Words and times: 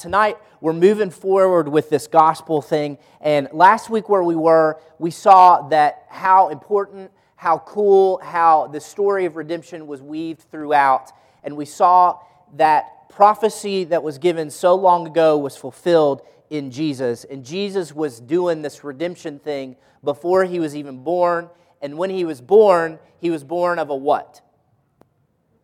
tonight 0.00 0.38
we're 0.62 0.72
moving 0.72 1.10
forward 1.10 1.68
with 1.68 1.90
this 1.90 2.06
gospel 2.06 2.62
thing. 2.62 2.98
And 3.20 3.48
last 3.52 3.90
week, 3.90 4.08
where 4.08 4.22
we 4.22 4.34
were, 4.34 4.80
we 4.98 5.10
saw 5.10 5.68
that 5.68 6.06
how 6.08 6.48
important, 6.48 7.10
how 7.36 7.58
cool, 7.58 8.18
how 8.22 8.66
the 8.68 8.80
story 8.80 9.26
of 9.26 9.36
redemption 9.36 9.86
was 9.86 10.00
weaved 10.00 10.46
throughout. 10.50 11.12
And 11.44 11.56
we 11.56 11.66
saw 11.66 12.18
that 12.56 13.10
prophecy 13.10 13.84
that 13.84 14.02
was 14.02 14.18
given 14.18 14.50
so 14.50 14.74
long 14.74 15.06
ago 15.06 15.36
was 15.36 15.56
fulfilled 15.56 16.22
in 16.48 16.70
Jesus. 16.70 17.24
And 17.24 17.44
Jesus 17.44 17.94
was 17.94 18.20
doing 18.20 18.62
this 18.62 18.82
redemption 18.82 19.38
thing 19.38 19.76
before 20.02 20.44
he 20.44 20.60
was 20.60 20.74
even 20.74 21.02
born. 21.02 21.50
And 21.82 21.98
when 21.98 22.10
he 22.10 22.24
was 22.24 22.40
born, 22.40 22.98
he 23.18 23.30
was 23.30 23.44
born 23.44 23.78
of 23.78 23.90
a 23.90 23.96
what? 23.96 24.40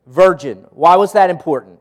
Virgin. 0.06 0.66
Why 0.70 0.96
was 0.96 1.12
that 1.14 1.30
important? 1.30 1.80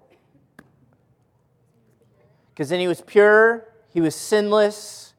Because 2.55 2.69
then 2.69 2.79
he 2.79 2.87
was 2.87 3.01
pure, 3.01 3.67
he 3.93 3.99
was 3.99 4.15
sinless, 4.15 5.13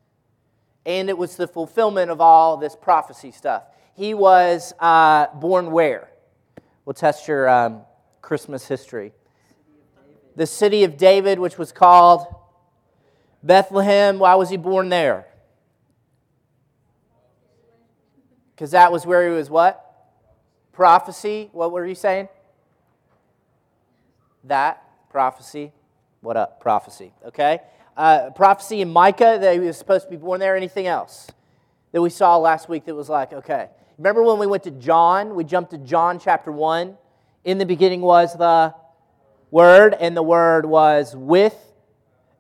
and 0.87 1.11
it 1.11 1.19
was 1.19 1.37
the 1.37 1.47
fulfillment 1.47 2.11
of 2.11 2.19
all 2.19 2.57
this 2.57 2.75
prophecy 2.75 3.31
stuff. 3.31 3.65
He 3.95 4.15
was 4.15 4.73
uh, 4.81 5.27
born 5.35 5.71
where? 5.71 6.09
We'll 6.87 6.95
test 6.95 7.29
your 7.29 7.47
um, 7.47 7.83
Christmas 8.23 8.67
history. 8.67 9.13
The 10.35 10.47
city 10.47 10.83
of 10.85 10.97
David, 10.97 11.39
which 11.39 11.59
was 11.59 11.73
called 11.73 12.27
Bethlehem. 13.43 14.19
Why 14.19 14.35
was 14.37 14.49
he 14.49 14.57
born 14.57 14.89
there? 14.89 15.27
Because 18.55 18.71
that 18.71 18.91
was 18.91 19.05
where 19.05 19.29
he 19.29 19.37
was 19.37 19.51
what? 19.51 19.83
Prophecy. 20.73 21.51
What 21.53 21.71
were 21.71 21.85
you 21.85 21.95
saying? 21.95 22.31
That 24.45 24.83
prophecy. 25.11 25.73
What 26.21 26.37
up? 26.37 26.61
Prophecy. 26.61 27.13
Okay. 27.25 27.61
Uh, 27.97 28.31
prophecy 28.31 28.81
in 28.81 28.93
Micah 28.93 29.39
that 29.41 29.55
he 29.55 29.61
was 29.61 29.77
supposed 29.77 30.05
to 30.05 30.11
be 30.11 30.17
born 30.17 30.41
there. 30.41 30.57
Anything 30.57 30.87
else 30.87 31.29
that 31.93 32.03
we 32.03 32.11
saw 32.11 32.37
last 32.37 32.69
week 32.69 32.85
that 32.87 32.95
was 32.95 33.09
like, 33.09 33.33
okay. 33.33 33.69
Remember 33.99 34.23
when 34.23 34.39
we 34.39 34.47
went 34.47 34.65
to 34.65 34.71
John? 34.71 35.35
We 35.35 35.45
jumped 35.45 35.71
to 35.71 35.79
John 35.79 36.19
chapter 36.19 36.53
1. 36.53 36.97
In 37.45 37.59
the 37.59 37.67
beginning 37.67 38.01
was 38.01 38.37
the 38.37 38.75
Word, 39.51 39.95
and 39.99 40.17
the 40.17 40.23
Word 40.23 40.67
was 40.67 41.15
with, 41.17 41.57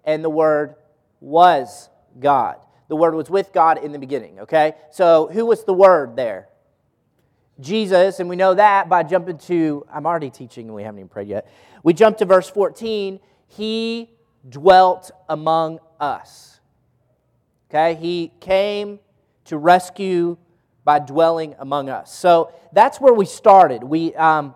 and 0.04 0.22
the 0.24 0.30
Word 0.30 0.74
was 1.20 1.88
God. 2.18 2.56
The 2.88 2.96
Word 2.96 3.14
was 3.14 3.30
with 3.30 3.52
God 3.52 3.82
in 3.82 3.92
the 3.92 3.98
beginning, 3.98 4.40
okay? 4.40 4.74
So 4.90 5.28
who 5.32 5.46
was 5.46 5.64
the 5.64 5.72
Word 5.72 6.16
there? 6.16 6.48
Jesus, 7.60 8.20
and 8.20 8.28
we 8.28 8.36
know 8.36 8.54
that 8.54 8.88
by 8.88 9.02
jumping 9.02 9.38
to, 9.38 9.86
I'm 9.90 10.06
already 10.06 10.28
teaching 10.28 10.66
and 10.66 10.74
we 10.74 10.82
haven't 10.82 10.98
even 10.98 11.08
prayed 11.08 11.28
yet. 11.28 11.50
We 11.82 11.94
jump 11.94 12.18
to 12.18 12.26
verse 12.26 12.50
14. 12.50 13.18
He 13.46 14.10
dwelt 14.48 15.10
among 15.28 15.80
us. 16.00 16.60
Okay? 17.70 17.94
He 17.94 18.32
came 18.40 19.00
to 19.46 19.58
rescue 19.58 20.36
by 20.84 20.98
dwelling 20.98 21.54
among 21.58 21.88
us. 21.88 22.14
So 22.14 22.52
that's 22.72 23.00
where 23.00 23.14
we 23.14 23.24
started. 23.24 23.82
We, 23.82 24.14
um, 24.14 24.54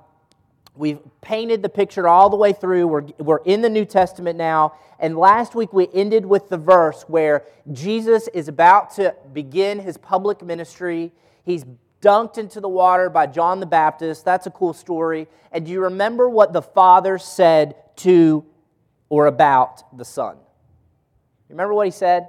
We've 0.80 1.00
painted 1.20 1.62
the 1.62 1.68
picture 1.68 2.08
all 2.08 2.30
the 2.30 2.36
way 2.36 2.54
through. 2.54 2.86
We're, 2.86 3.04
we're 3.18 3.42
in 3.44 3.60
the 3.60 3.68
New 3.68 3.84
Testament 3.84 4.38
now. 4.38 4.74
And 4.98 5.16
last 5.18 5.54
week 5.54 5.74
we 5.74 5.88
ended 5.92 6.24
with 6.24 6.48
the 6.48 6.56
verse 6.56 7.02
where 7.06 7.44
Jesus 7.70 8.28
is 8.28 8.48
about 8.48 8.94
to 8.94 9.14
begin 9.34 9.80
his 9.80 9.98
public 9.98 10.42
ministry. 10.42 11.12
He's 11.44 11.66
dunked 12.00 12.38
into 12.38 12.60
the 12.60 12.68
water 12.68 13.10
by 13.10 13.26
John 13.26 13.60
the 13.60 13.66
Baptist. 13.66 14.24
That's 14.24 14.46
a 14.46 14.50
cool 14.50 14.72
story. 14.72 15.28
And 15.52 15.66
do 15.66 15.72
you 15.72 15.82
remember 15.82 16.30
what 16.30 16.54
the 16.54 16.62
Father 16.62 17.18
said 17.18 17.74
to 17.96 18.46
or 19.10 19.26
about 19.26 19.96
the 19.98 20.04
Son? 20.04 20.38
Remember 21.50 21.74
what 21.74 21.86
he 21.86 21.90
said? 21.90 22.28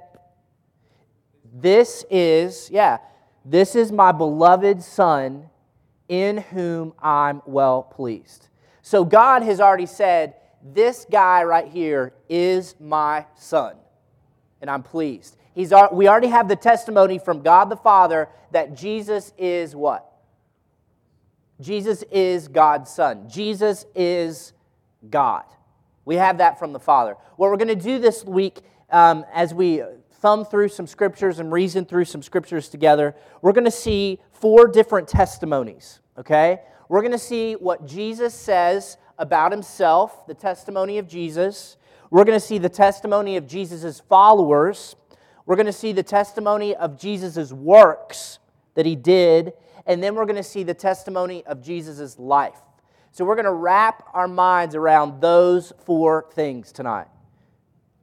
This 1.54 2.04
is, 2.10 2.68
yeah, 2.70 2.98
this 3.44 3.74
is 3.74 3.90
my 3.90 4.12
beloved 4.12 4.82
Son 4.82 5.48
in 6.08 6.36
whom 6.36 6.92
I'm 6.98 7.40
well 7.46 7.82
pleased. 7.82 8.48
So 8.82 9.04
God 9.04 9.42
has 9.42 9.60
already 9.60 9.86
said, 9.86 10.34
This 10.62 11.06
guy 11.10 11.44
right 11.44 11.68
here 11.68 12.12
is 12.28 12.74
my 12.78 13.24
son, 13.36 13.76
and 14.60 14.68
I'm 14.68 14.82
pleased. 14.82 15.36
He's, 15.54 15.72
we 15.92 16.08
already 16.08 16.28
have 16.28 16.48
the 16.48 16.56
testimony 16.56 17.18
from 17.18 17.42
God 17.42 17.66
the 17.66 17.76
Father 17.76 18.28
that 18.50 18.76
Jesus 18.76 19.32
is 19.38 19.76
what? 19.76 20.06
Jesus 21.60 22.02
is 22.10 22.48
God's 22.48 22.90
son. 22.90 23.28
Jesus 23.28 23.86
is 23.94 24.52
God. 25.08 25.44
We 26.04 26.16
have 26.16 26.38
that 26.38 26.58
from 26.58 26.72
the 26.72 26.80
Father. 26.80 27.16
What 27.36 27.50
we're 27.50 27.56
going 27.56 27.68
to 27.68 27.74
do 27.76 27.98
this 27.98 28.24
week 28.24 28.60
um, 28.90 29.24
as 29.32 29.54
we 29.54 29.82
thumb 30.14 30.44
through 30.44 30.68
some 30.68 30.86
scriptures 30.86 31.38
and 31.38 31.52
reason 31.52 31.84
through 31.84 32.04
some 32.04 32.22
scriptures 32.22 32.68
together, 32.68 33.14
we're 33.40 33.52
going 33.52 33.64
to 33.64 33.70
see 33.70 34.20
four 34.32 34.68
different 34.68 35.08
testimonies 35.08 36.00
okay? 36.18 36.60
We're 36.88 37.00
going 37.00 37.12
to 37.12 37.18
see 37.18 37.54
what 37.54 37.86
Jesus 37.86 38.34
says 38.34 38.96
about 39.18 39.52
himself, 39.52 40.26
the 40.26 40.34
testimony 40.34 40.98
of 40.98 41.08
Jesus. 41.08 41.76
We're 42.10 42.24
going 42.24 42.38
to 42.38 42.44
see 42.44 42.58
the 42.58 42.68
testimony 42.68 43.36
of 43.36 43.46
Jesus' 43.46 44.00
followers. 44.00 44.96
We're 45.46 45.56
going 45.56 45.66
to 45.66 45.72
see 45.72 45.92
the 45.92 46.02
testimony 46.02 46.74
of 46.74 46.98
Jesus' 46.98 47.52
works 47.52 48.38
that 48.74 48.86
he 48.86 48.96
did. 48.96 49.52
And 49.86 50.02
then 50.02 50.14
we're 50.14 50.26
going 50.26 50.36
to 50.36 50.42
see 50.42 50.62
the 50.62 50.74
testimony 50.74 51.44
of 51.46 51.62
Jesus' 51.62 52.18
life. 52.18 52.60
So 53.14 53.26
we're 53.26 53.34
going 53.34 53.44
to 53.44 53.52
wrap 53.52 54.08
our 54.14 54.26
minds 54.26 54.74
around 54.74 55.20
those 55.20 55.70
four 55.84 56.26
things 56.32 56.72
tonight. 56.72 57.08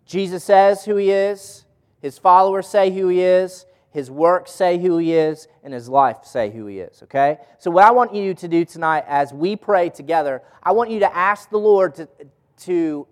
Jesus 0.05 0.43
says 0.43 0.85
who 0.85 0.97
he 0.97 1.09
is, 1.09 1.65
his 1.99 2.19
followers 2.19 2.67
say 2.67 2.91
who 2.91 3.07
he 3.07 3.21
is, 3.21 3.65
his 3.89 4.11
works 4.11 4.51
say 4.51 4.77
who 4.77 4.99
he 4.99 5.13
is, 5.13 5.47
and 5.63 5.73
his 5.73 5.89
life 5.89 6.17
say 6.23 6.51
who 6.51 6.67
he 6.67 6.79
is, 6.79 7.01
okay? 7.03 7.39
So, 7.57 7.71
what 7.71 7.85
I 7.85 7.91
want 7.91 8.13
you 8.13 8.35
to 8.35 8.47
do 8.47 8.63
tonight 8.63 9.03
as 9.07 9.33
we 9.33 9.55
pray 9.55 9.89
together, 9.89 10.43
I 10.61 10.73
want 10.73 10.91
you 10.91 10.99
to 10.99 11.15
ask 11.15 11.49
the 11.49 11.57
Lord 11.57 11.95
to, 11.95 12.07
to 12.65 13.07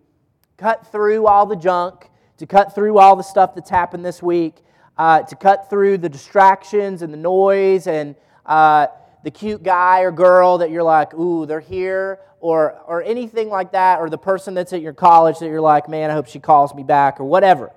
cut 0.55 0.85
through 0.91 1.25
all 1.25 1.47
the 1.47 1.55
junk, 1.55 2.11
to 2.37 2.45
cut 2.45 2.75
through 2.75 2.99
all 2.99 3.15
the 3.15 3.23
stuff 3.23 3.55
that's 3.55 3.71
happened 3.71 4.05
this 4.05 4.21
week, 4.21 4.57
uh, 4.99 5.23
to 5.23 5.35
cut 5.35 5.67
through 5.67 5.97
the 5.97 6.09
distractions 6.09 7.01
and 7.01 7.11
the 7.11 7.17
noise 7.17 7.87
and 7.87 8.15
uh, 8.45 8.85
the 9.27 9.31
cute 9.31 9.61
guy 9.61 10.03
or 10.03 10.11
girl 10.13 10.59
that 10.59 10.71
you're 10.71 10.81
like, 10.81 11.13
ooh, 11.13 11.45
they're 11.45 11.59
here, 11.59 12.17
or, 12.39 12.79
or 12.87 13.03
anything 13.03 13.49
like 13.49 13.73
that, 13.73 13.99
or 13.99 14.09
the 14.09 14.17
person 14.17 14.53
that's 14.53 14.71
at 14.71 14.79
your 14.79 14.93
college 14.93 15.37
that 15.39 15.47
you're 15.47 15.59
like, 15.59 15.89
man, 15.89 16.09
I 16.09 16.13
hope 16.13 16.27
she 16.27 16.39
calls 16.39 16.73
me 16.73 16.81
back, 16.81 17.19
or 17.19 17.25
whatever 17.25 17.73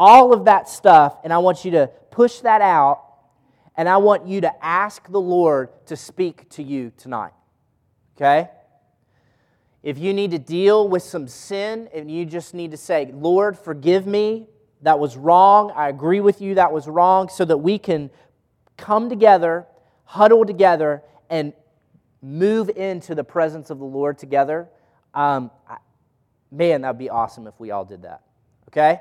all 0.00 0.34
of 0.34 0.46
that 0.46 0.66
stuff, 0.66 1.18
and 1.24 1.32
I 1.32 1.38
want 1.38 1.64
you 1.64 1.70
to 1.70 1.86
push 2.10 2.40
that 2.40 2.60
out, 2.60 3.02
and 3.76 3.88
I 3.88 3.98
want 3.98 4.26
you 4.26 4.42
to 4.42 4.64
ask 4.64 5.10
the 5.10 5.20
Lord 5.20 5.70
to 5.86 5.96
speak 5.96 6.48
to 6.50 6.62
you 6.62 6.92
tonight. 6.98 7.32
Okay? 8.16 8.48
If 9.82 9.98
you 9.98 10.12
need 10.12 10.32
to 10.32 10.38
deal 10.38 10.86
with 10.86 11.02
some 11.02 11.28
sin 11.28 11.88
and 11.94 12.10
you 12.10 12.24
just 12.24 12.54
need 12.54 12.70
to 12.70 12.78
say, 12.78 13.10
Lord, 13.12 13.58
forgive 13.58 14.06
me, 14.06 14.48
that 14.82 14.98
was 14.98 15.18
wrong, 15.18 15.70
I 15.74 15.88
agree 15.88 16.20
with 16.20 16.40
you, 16.42 16.54
that 16.56 16.72
was 16.72 16.88
wrong, 16.88 17.28
so 17.28 17.44
that 17.44 17.58
we 17.58 17.78
can 17.78 18.10
come 18.78 19.10
together, 19.10 19.66
huddle 20.10 20.44
together, 20.44 21.04
and 21.28 21.52
move 22.20 22.68
into 22.68 23.14
the 23.14 23.22
presence 23.22 23.70
of 23.70 23.78
the 23.78 23.84
Lord 23.84 24.18
together. 24.18 24.68
Um, 25.14 25.52
man, 26.50 26.80
that 26.80 26.88
would 26.88 26.98
be 26.98 27.10
awesome 27.10 27.46
if 27.46 27.54
we 27.60 27.70
all 27.70 27.84
did 27.84 28.02
that. 28.02 28.22
Okay? 28.68 28.98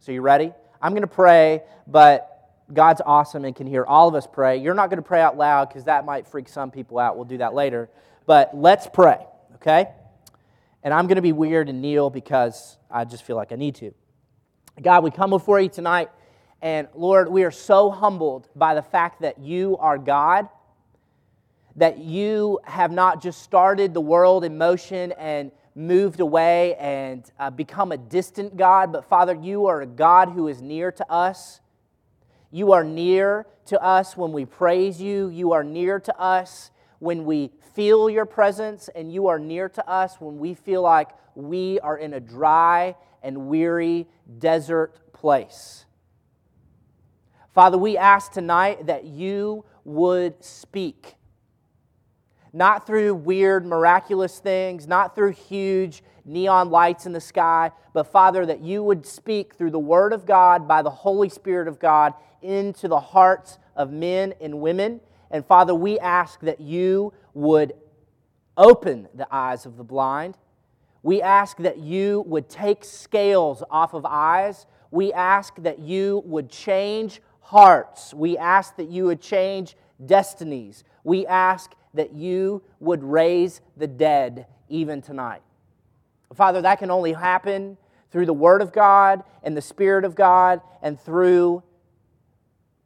So, 0.00 0.10
you 0.10 0.22
ready? 0.22 0.54
I'm 0.80 0.92
going 0.92 1.02
to 1.02 1.06
pray, 1.06 1.60
but 1.86 2.48
God's 2.72 3.02
awesome 3.04 3.44
and 3.44 3.54
can 3.54 3.66
hear 3.66 3.84
all 3.84 4.08
of 4.08 4.14
us 4.14 4.26
pray. 4.26 4.56
You're 4.56 4.72
not 4.72 4.88
going 4.88 5.02
to 5.02 5.06
pray 5.06 5.20
out 5.20 5.36
loud 5.36 5.68
because 5.68 5.84
that 5.84 6.06
might 6.06 6.26
freak 6.26 6.48
some 6.48 6.70
people 6.70 6.98
out. 6.98 7.16
We'll 7.16 7.26
do 7.26 7.36
that 7.38 7.52
later. 7.52 7.90
But 8.24 8.56
let's 8.56 8.88
pray, 8.90 9.18
okay? 9.56 9.88
And 10.82 10.94
I'm 10.94 11.08
going 11.08 11.16
to 11.16 11.22
be 11.22 11.32
weird 11.32 11.68
and 11.68 11.82
kneel 11.82 12.08
because 12.08 12.78
I 12.90 13.04
just 13.04 13.22
feel 13.22 13.36
like 13.36 13.52
I 13.52 13.56
need 13.56 13.74
to. 13.76 13.92
God, 14.80 15.04
we 15.04 15.10
come 15.10 15.28
before 15.28 15.60
you 15.60 15.68
tonight, 15.68 16.08
and 16.62 16.86
Lord, 16.94 17.28
we 17.28 17.42
are 17.42 17.50
so 17.50 17.90
humbled 17.90 18.48
by 18.54 18.74
the 18.74 18.82
fact 18.82 19.22
that 19.22 19.40
you 19.40 19.76
are 19.78 19.98
God, 19.98 20.48
that 21.74 21.98
you 21.98 22.60
have 22.62 22.92
not 22.92 23.20
just 23.20 23.42
started 23.42 23.92
the 23.92 24.00
world 24.00 24.44
in 24.44 24.56
motion 24.56 25.10
and 25.18 25.50
moved 25.74 26.20
away 26.20 26.76
and 26.76 27.28
uh, 27.40 27.50
become 27.50 27.90
a 27.90 27.96
distant 27.96 28.56
God, 28.56 28.92
but 28.92 29.04
Father, 29.04 29.34
you 29.34 29.66
are 29.66 29.80
a 29.80 29.86
God 29.86 30.28
who 30.28 30.46
is 30.46 30.62
near 30.62 30.92
to 30.92 31.10
us. 31.10 31.60
You 32.52 32.70
are 32.72 32.84
near 32.84 33.46
to 33.66 33.82
us 33.82 34.16
when 34.16 34.30
we 34.30 34.44
praise 34.44 35.00
you. 35.00 35.30
You 35.30 35.52
are 35.52 35.64
near 35.64 35.98
to 35.98 36.16
us 36.16 36.70
when 37.00 37.24
we 37.24 37.50
feel 37.74 38.08
your 38.08 38.26
presence, 38.26 38.88
and 38.94 39.12
you 39.12 39.26
are 39.26 39.40
near 39.40 39.68
to 39.70 39.88
us 39.88 40.20
when 40.20 40.38
we 40.38 40.54
feel 40.54 40.82
like 40.82 41.08
we 41.34 41.80
are 41.80 41.96
in 41.96 42.14
a 42.14 42.20
dry 42.20 42.94
and 43.20 43.48
weary 43.48 44.06
desert 44.38 45.12
place. 45.12 45.86
Father, 47.54 47.76
we 47.76 47.96
ask 47.98 48.32
tonight 48.32 48.86
that 48.86 49.04
you 49.04 49.64
would 49.84 50.42
speak 50.42 51.16
not 52.52 52.86
through 52.86 53.14
weird, 53.14 53.64
miraculous 53.64 54.38
things, 54.38 54.86
not 54.86 55.14
through 55.14 55.32
huge 55.32 56.02
neon 56.24 56.70
lights 56.70 57.06
in 57.06 57.12
the 57.12 57.20
sky, 57.20 57.70
but 57.94 58.04
Father, 58.04 58.44
that 58.44 58.60
you 58.60 58.82
would 58.82 59.06
speak 59.06 59.54
through 59.54 59.70
the 59.70 59.78
Word 59.78 60.12
of 60.12 60.26
God 60.26 60.68
by 60.68 60.82
the 60.82 60.90
Holy 60.90 61.28
Spirit 61.28 61.66
of 61.66 61.78
God 61.78 62.12
into 62.42 62.88
the 62.88 63.00
hearts 63.00 63.58
of 63.74 63.90
men 63.90 64.34
and 64.40 64.60
women. 64.60 65.00
And 65.30 65.44
Father, 65.44 65.74
we 65.74 65.98
ask 65.98 66.40
that 66.40 66.60
you 66.60 67.12
would 67.32 67.72
open 68.56 69.08
the 69.14 69.26
eyes 69.34 69.64
of 69.64 69.78
the 69.78 69.84
blind. 69.84 70.36
We 71.02 71.22
ask 71.22 71.56
that 71.58 71.78
you 71.78 72.22
would 72.26 72.50
take 72.50 72.84
scales 72.84 73.62
off 73.70 73.94
of 73.94 74.04
eyes. 74.04 74.66
We 74.90 75.12
ask 75.12 75.54
that 75.56 75.78
you 75.78 76.22
would 76.26 76.50
change 76.50 77.22
hearts. 77.52 78.14
We 78.14 78.38
ask 78.38 78.76
that 78.76 78.88
you 78.88 79.04
would 79.04 79.20
change 79.20 79.76
destinies. 80.06 80.84
We 81.04 81.26
ask 81.26 81.74
that 81.92 82.14
you 82.14 82.62
would 82.80 83.04
raise 83.04 83.60
the 83.76 83.86
dead 83.86 84.46
even 84.70 85.02
tonight. 85.02 85.42
Father, 86.34 86.62
that 86.62 86.78
can 86.78 86.90
only 86.90 87.12
happen 87.12 87.76
through 88.10 88.24
the 88.24 88.32
Word 88.32 88.62
of 88.62 88.72
God 88.72 89.22
and 89.42 89.54
the 89.54 89.60
Spirit 89.60 90.06
of 90.06 90.14
God 90.14 90.62
and 90.80 90.98
through 90.98 91.62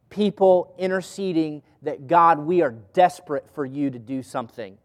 people 0.09 0.75
interceding 0.77 1.63
that 1.83 2.07
God, 2.07 2.39
we 2.39 2.61
are 2.61 2.71
desperate 2.91 3.47
for 3.55 3.65
you 3.65 3.89
to 3.89 3.99
do 3.99 4.21
something. 4.21 4.77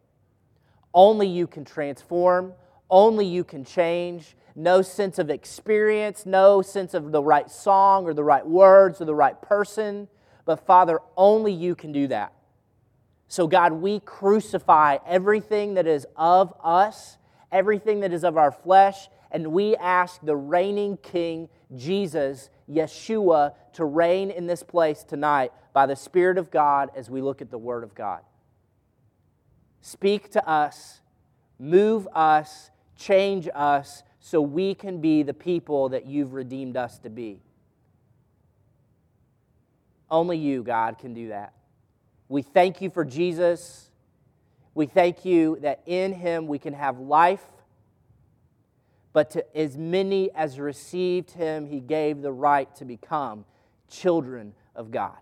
Only 0.94 1.26
you 1.26 1.48
can 1.48 1.64
transform, 1.64 2.52
only 2.92 3.26
you 3.26 3.42
can 3.42 3.64
change. 3.64 4.36
No 4.54 4.82
sense 4.82 5.18
of 5.18 5.30
experience, 5.30 6.26
no 6.26 6.60
sense 6.60 6.92
of 6.92 7.10
the 7.10 7.22
right 7.22 7.50
song 7.50 8.04
or 8.04 8.12
the 8.12 8.22
right 8.22 8.46
words 8.46 9.00
or 9.00 9.06
the 9.06 9.14
right 9.14 9.40
person. 9.40 10.08
But 10.44 10.66
Father, 10.66 11.00
only 11.16 11.52
you 11.52 11.74
can 11.74 11.90
do 11.90 12.06
that. 12.08 12.34
So, 13.28 13.46
God, 13.46 13.72
we 13.72 14.00
crucify 14.00 14.98
everything 15.06 15.74
that 15.74 15.86
is 15.86 16.06
of 16.16 16.52
us, 16.62 17.16
everything 17.50 18.00
that 18.00 18.12
is 18.12 18.24
of 18.24 18.36
our 18.36 18.52
flesh, 18.52 19.08
and 19.30 19.52
we 19.52 19.74
ask 19.76 20.20
the 20.22 20.36
reigning 20.36 20.98
King, 20.98 21.48
Jesus, 21.74 22.50
Yeshua, 22.70 23.54
to 23.72 23.86
reign 23.86 24.30
in 24.30 24.46
this 24.46 24.62
place 24.62 25.02
tonight 25.02 25.50
by 25.72 25.86
the 25.86 25.96
Spirit 25.96 26.36
of 26.36 26.50
God 26.50 26.90
as 26.94 27.08
we 27.08 27.22
look 27.22 27.40
at 27.40 27.50
the 27.50 27.56
Word 27.56 27.84
of 27.84 27.94
God. 27.94 28.20
Speak 29.80 30.30
to 30.32 30.46
us, 30.46 31.00
move 31.58 32.06
us, 32.14 32.70
change 32.96 33.48
us, 33.54 34.02
so 34.20 34.40
we 34.40 34.74
can 34.74 35.00
be 35.00 35.22
the 35.22 35.34
people 35.34 35.88
that 35.90 36.06
you've 36.06 36.32
redeemed 36.32 36.76
us 36.76 36.98
to 37.00 37.10
be. 37.10 37.40
Only 40.10 40.38
you, 40.38 40.62
God, 40.62 40.98
can 40.98 41.14
do 41.14 41.28
that. 41.28 41.54
We 42.28 42.42
thank 42.42 42.80
you 42.80 42.90
for 42.90 43.04
Jesus. 43.04 43.90
We 44.74 44.86
thank 44.86 45.24
you 45.24 45.58
that 45.62 45.82
in 45.86 46.12
him 46.12 46.46
we 46.46 46.58
can 46.58 46.74
have 46.74 46.98
life. 46.98 47.44
But 49.12 49.30
to 49.32 49.56
as 49.56 49.76
many 49.76 50.30
as 50.34 50.58
received 50.58 51.32
him, 51.32 51.66
he 51.66 51.80
gave 51.80 52.22
the 52.22 52.32
right 52.32 52.74
to 52.76 52.84
become 52.84 53.44
children 53.90 54.54
of 54.74 54.90
God. 54.90 55.18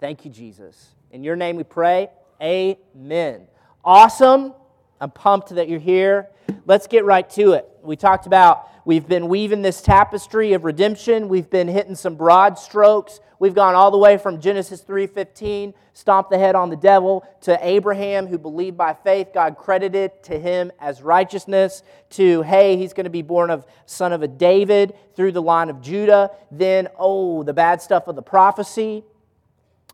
Thank 0.00 0.24
you, 0.24 0.30
Jesus. 0.30 0.94
In 1.10 1.24
your 1.24 1.36
name 1.36 1.56
we 1.56 1.64
pray. 1.64 2.10
Amen. 2.42 3.46
Awesome. 3.84 4.54
I'm 5.00 5.10
pumped 5.10 5.50
that 5.50 5.68
you're 5.68 5.78
here. 5.78 6.28
Let's 6.66 6.86
get 6.86 7.04
right 7.04 7.28
to 7.30 7.52
it. 7.52 7.68
We 7.82 7.96
talked 7.96 8.26
about 8.26 8.68
we've 8.84 9.08
been 9.08 9.28
weaving 9.28 9.62
this 9.62 9.80
tapestry 9.80 10.52
of 10.52 10.64
redemption. 10.64 11.28
We've 11.28 11.48
been 11.48 11.68
hitting 11.68 11.94
some 11.94 12.16
broad 12.16 12.58
strokes 12.58 13.20
We've 13.40 13.54
gone 13.54 13.74
all 13.74 13.90
the 13.90 13.96
way 13.96 14.18
from 14.18 14.38
Genesis 14.38 14.82
3:15, 14.82 15.72
stomp 15.94 16.28
the 16.28 16.36
head 16.36 16.54
on 16.54 16.68
the 16.68 16.76
devil, 16.76 17.24
to 17.40 17.58
Abraham 17.66 18.26
who 18.26 18.36
believed 18.36 18.76
by 18.76 18.92
faith, 18.92 19.28
God 19.32 19.56
credited 19.56 20.22
to 20.24 20.38
him 20.38 20.70
as 20.78 21.00
righteousness, 21.00 21.82
to 22.10 22.42
hey, 22.42 22.76
he's 22.76 22.92
going 22.92 23.04
to 23.04 23.10
be 23.10 23.22
born 23.22 23.48
of 23.48 23.64
son 23.86 24.12
of 24.12 24.22
a 24.22 24.28
David 24.28 24.94
through 25.16 25.32
the 25.32 25.40
line 25.40 25.70
of 25.70 25.80
Judah. 25.80 26.32
Then, 26.50 26.88
oh, 26.98 27.42
the 27.42 27.54
bad 27.54 27.80
stuff 27.80 28.08
of 28.08 28.14
the 28.14 28.22
prophecy. 28.22 29.04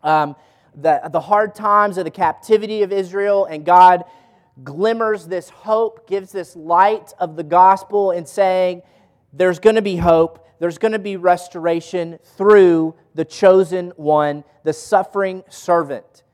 Um, 0.03 0.35
the, 0.75 1.01
the 1.11 1.21
hard 1.21 1.55
times 1.55 1.99
of 1.99 2.05
the 2.05 2.11
captivity 2.11 2.83
of 2.83 2.91
Israel, 2.91 3.45
and 3.45 3.65
God 3.65 4.05
glimmers 4.63 5.27
this 5.27 5.51
hope, 5.51 6.09
gives 6.09 6.33
this 6.33 6.57
light 6.57 7.13
of 7.19 7.37
the 7.37 7.45
gospel, 7.45 8.11
and 8.11 8.29
saying, 8.29 8.83
There's 9.33 9.59
going 9.59 9.77
to 9.77 9.83
be 9.83 9.97
hope 9.97 10.47
there's 10.59 10.79
going 10.79 10.93
to 10.93 10.99
be 10.99 11.17
restoration 11.17 12.19
through 12.37 12.95
the 13.15 13.25
chosen 13.25 13.93
one, 13.97 14.45
the 14.65 14.73
suffering 14.73 15.45
servant. 15.49 16.25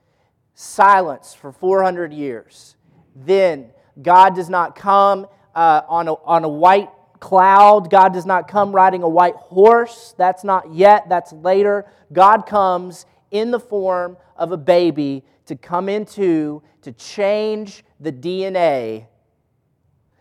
Silence 0.55 1.35
for 1.35 1.53
400 1.53 2.13
years. 2.13 2.77
Then 3.17 3.71
God 4.01 4.37
does 4.37 4.49
not 4.49 4.77
come 4.77 5.27
uh, 5.55 5.83
on, 5.89 6.09
a, 6.09 6.15
on 6.15 6.45
a 6.45 6.49
white 6.49 6.91
cloud. 7.19 7.91
God 7.91 8.13
does 8.13 8.27
not 8.27 8.49
come 8.49 8.73
riding 8.73 9.03
a 9.03 9.09
white 9.09 9.35
horse. 9.37 10.15
That's 10.17 10.45
not 10.45 10.73
yet, 10.73 11.09
that's 11.09 11.33
later. 11.33 11.87
God 12.13 12.47
comes 12.47 13.07
in 13.31 13.51
the 13.51 13.61
form 13.61 14.17
of 14.37 14.53
a 14.53 14.57
baby 14.57 15.25
to 15.47 15.57
come 15.57 15.89
into, 15.89 16.63
to 16.83 16.93
change 16.93 17.85
the 18.01 18.13
DNA 18.13 19.07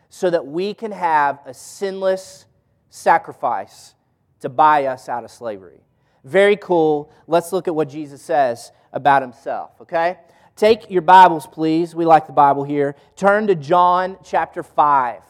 so 0.10 0.30
that 0.30 0.46
we 0.46 0.74
can 0.74 0.92
have 0.92 1.40
a 1.46 1.54
sinless 1.54 2.46
sacrifice 2.90 3.96
to 4.42 4.50
buy 4.50 4.86
us 4.86 5.08
out 5.08 5.24
of 5.24 5.32
slavery. 5.32 5.80
Very 6.24 6.58
cool. 6.58 7.12
Let's 7.28 7.54
look 7.54 7.68
at 7.68 7.76
what 7.76 7.90
Jesus 7.90 8.22
says 8.22 8.72
about 8.92 9.22
himself, 9.22 9.72
okay? 9.82 10.18
Take 10.56 10.92
your 10.92 11.02
Bibles, 11.02 11.48
please. 11.48 11.96
We 11.96 12.06
like 12.06 12.28
the 12.28 12.34
Bible 12.34 12.64
here. 12.64 12.96
Turn 13.16 13.48
to 13.48 13.56
John 13.56 14.18
chapter 14.24 14.64
5. 14.64 15.22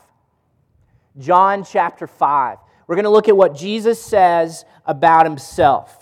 John 1.19 1.63
chapter 1.63 2.07
5. 2.07 2.57
We're 2.87 2.95
going 2.95 3.05
to 3.05 3.11
look 3.11 3.29
at 3.29 3.37
what 3.37 3.55
Jesus 3.55 4.03
says 4.03 4.65
about 4.85 5.25
himself. 5.25 6.00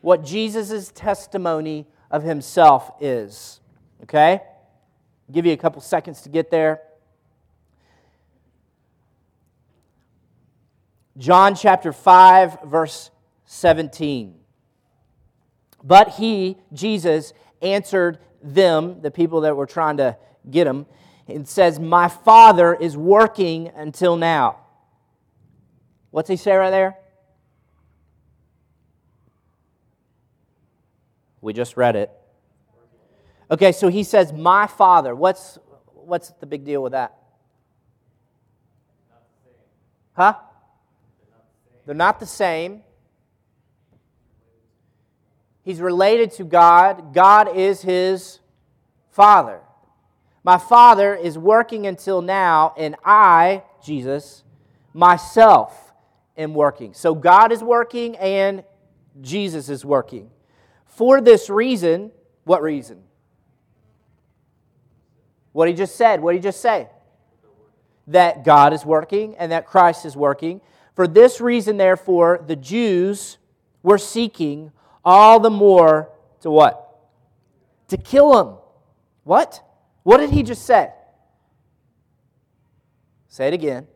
What 0.00 0.24
Jesus' 0.24 0.90
testimony 0.94 1.86
of 2.10 2.22
himself 2.22 2.92
is. 3.00 3.60
Okay? 4.02 4.40
I'll 4.42 5.32
give 5.32 5.46
you 5.46 5.52
a 5.52 5.56
couple 5.56 5.80
seconds 5.80 6.22
to 6.22 6.28
get 6.28 6.50
there. 6.50 6.80
John 11.18 11.54
chapter 11.54 11.92
5, 11.92 12.62
verse 12.64 13.10
17. 13.44 14.36
But 15.82 16.10
he, 16.10 16.56
Jesus, 16.72 17.32
answered 17.60 18.18
them, 18.42 19.00
the 19.02 19.10
people 19.10 19.42
that 19.42 19.56
were 19.56 19.66
trying 19.66 19.98
to 19.98 20.16
get 20.50 20.66
him, 20.66 20.86
and 21.28 21.46
says, 21.46 21.78
My 21.78 22.08
Father 22.08 22.74
is 22.74 22.96
working 22.96 23.68
until 23.74 24.16
now. 24.16 24.60
What's 26.10 26.28
he 26.28 26.36
say 26.36 26.54
right 26.56 26.70
there? 26.70 26.96
We 31.40 31.52
just 31.52 31.76
read 31.76 31.96
it. 31.96 32.10
Okay, 33.50 33.72
so 33.72 33.88
he 33.88 34.04
says, 34.04 34.32
My 34.32 34.66
Father. 34.66 35.14
What's, 35.14 35.58
what's 35.94 36.30
the 36.40 36.46
big 36.46 36.64
deal 36.64 36.82
with 36.82 36.92
that? 36.92 37.16
Huh? 40.12 40.34
They're 41.86 41.94
not 41.94 42.20
the 42.20 42.26
same. 42.26 42.82
He's 45.62 45.80
related 45.80 46.32
to 46.32 46.44
God. 46.44 47.14
God 47.14 47.56
is 47.56 47.82
his 47.82 48.40
Father. 49.10 49.60
My 50.42 50.56
Father 50.56 51.14
is 51.14 51.36
working 51.36 51.86
until 51.86 52.22
now, 52.22 52.74
and 52.76 52.96
I, 53.04 53.62
Jesus, 53.84 54.42
myself 54.94 55.92
am 56.36 56.54
working. 56.54 56.94
So 56.94 57.14
God 57.14 57.52
is 57.52 57.62
working 57.62 58.16
and 58.16 58.64
Jesus 59.20 59.68
is 59.68 59.84
working. 59.84 60.30
For 60.90 61.20
this 61.20 61.48
reason, 61.48 62.12
what 62.44 62.62
reason? 62.62 63.02
What 65.52 65.68
he 65.68 65.74
just 65.74 65.96
said. 65.96 66.20
What 66.20 66.32
did 66.32 66.38
he 66.38 66.42
just 66.42 66.60
say? 66.60 66.88
That 68.06 68.44
God 68.44 68.72
is 68.72 68.84
working 68.84 69.36
and 69.36 69.50
that 69.52 69.66
Christ 69.66 70.04
is 70.04 70.16
working. 70.16 70.60
For 70.94 71.08
this 71.08 71.40
reason, 71.40 71.76
therefore, 71.76 72.44
the 72.46 72.56
Jews 72.56 73.38
were 73.82 73.98
seeking 73.98 74.72
all 75.04 75.40
the 75.40 75.50
more 75.50 76.10
to 76.40 76.50
what? 76.50 76.98
To 77.88 77.96
kill 77.96 78.38
him. 78.38 78.56
What? 79.24 79.62
What 80.02 80.18
did 80.18 80.30
he 80.30 80.42
just 80.42 80.64
say? 80.64 80.90
Say 83.28 83.48
it 83.48 83.54
again. 83.54 83.86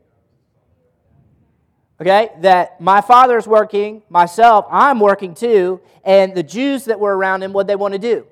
Okay, 2.00 2.30
that 2.40 2.80
my 2.80 3.00
father's 3.00 3.46
working, 3.46 4.02
myself, 4.08 4.66
I'm 4.68 4.98
working 4.98 5.32
too, 5.34 5.80
and 6.02 6.34
the 6.34 6.42
Jews 6.42 6.86
that 6.86 6.98
were 6.98 7.16
around 7.16 7.42
him, 7.42 7.52
what 7.52 7.68
they 7.68 7.76
want 7.76 7.92
to 7.92 8.00
do? 8.00 8.26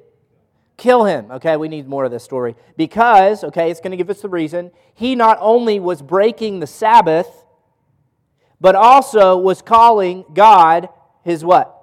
Kill 0.76 1.04
him. 1.04 1.30
Okay, 1.30 1.56
we 1.56 1.68
need 1.68 1.86
more 1.86 2.04
of 2.04 2.10
this 2.10 2.24
story. 2.24 2.56
Because, 2.76 3.44
okay, 3.44 3.70
it's 3.70 3.78
going 3.78 3.92
to 3.92 3.96
give 3.96 4.10
us 4.10 4.20
the 4.20 4.28
reason. 4.28 4.72
He 4.94 5.14
not 5.14 5.38
only 5.40 5.78
was 5.78 6.02
breaking 6.02 6.58
the 6.58 6.66
Sabbath, 6.66 7.28
but 8.60 8.74
also 8.74 9.36
was 9.36 9.62
calling 9.62 10.24
God 10.34 10.88
his 11.22 11.44
what? 11.44 11.78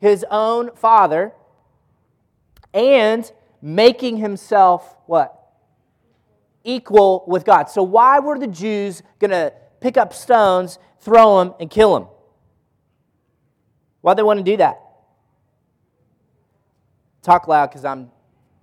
His 0.00 0.24
own 0.28 0.74
father, 0.74 1.32
and 2.74 3.30
making 3.62 4.16
himself 4.16 4.96
what? 5.06 5.34
Equal 6.64 7.24
with 7.28 7.44
God. 7.44 7.70
So, 7.70 7.84
why 7.84 8.18
were 8.18 8.38
the 8.38 8.46
Jews 8.48 9.02
going 9.20 9.30
to 9.30 9.52
pick 9.80 9.96
up 9.96 10.12
stones, 10.12 10.78
throw 11.00 11.38
them, 11.38 11.54
and 11.60 11.70
kill 11.70 11.94
them. 11.94 12.08
Why'd 14.00 14.16
they 14.16 14.22
want 14.22 14.38
to 14.38 14.44
do 14.44 14.56
that? 14.58 14.80
Talk 17.22 17.48
loud 17.48 17.66
because 17.66 17.84
I'm, 17.84 18.10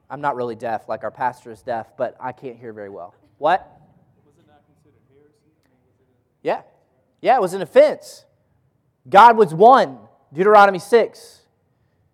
I'm 0.09 0.21
not 0.21 0.35
really 0.35 0.55
deaf, 0.55 0.87
like 0.87 1.03
our 1.03 1.11
pastor 1.11 1.51
is 1.51 1.61
deaf, 1.61 1.95
but 1.97 2.15
I 2.19 2.31
can't 2.31 2.57
hear 2.57 2.73
very 2.73 2.89
well. 2.89 3.13
What? 3.37 3.71
Yeah. 6.41 6.61
Yeah, 7.21 7.35
it 7.35 7.41
was 7.41 7.53
an 7.53 7.61
offense. 7.61 8.25
God 9.09 9.37
was 9.37 9.53
one. 9.53 9.99
Deuteronomy 10.33 10.79
6, 10.79 11.41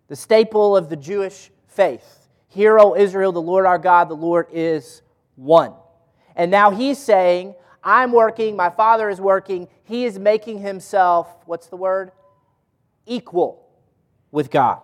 the 0.06 0.14
staple 0.14 0.76
of 0.76 0.88
the 0.88 0.96
Jewish 0.96 1.50
faith. 1.66 2.28
Hear, 2.48 2.78
O 2.78 2.94
Israel, 2.94 3.32
the 3.32 3.42
Lord 3.42 3.66
our 3.66 3.78
God, 3.78 4.08
the 4.08 4.14
Lord 4.14 4.46
is 4.52 5.02
one. 5.34 5.72
And 6.36 6.50
now 6.50 6.70
he's 6.70 6.98
saying, 6.98 7.54
I'm 7.84 8.12
working, 8.12 8.56
my 8.56 8.70
father 8.70 9.10
is 9.10 9.20
working. 9.20 9.68
He 9.84 10.04
is 10.04 10.18
making 10.18 10.58
himself, 10.58 11.28
what's 11.46 11.66
the 11.66 11.76
word? 11.76 12.12
Equal 13.06 13.68
with 14.30 14.50
God. 14.50 14.80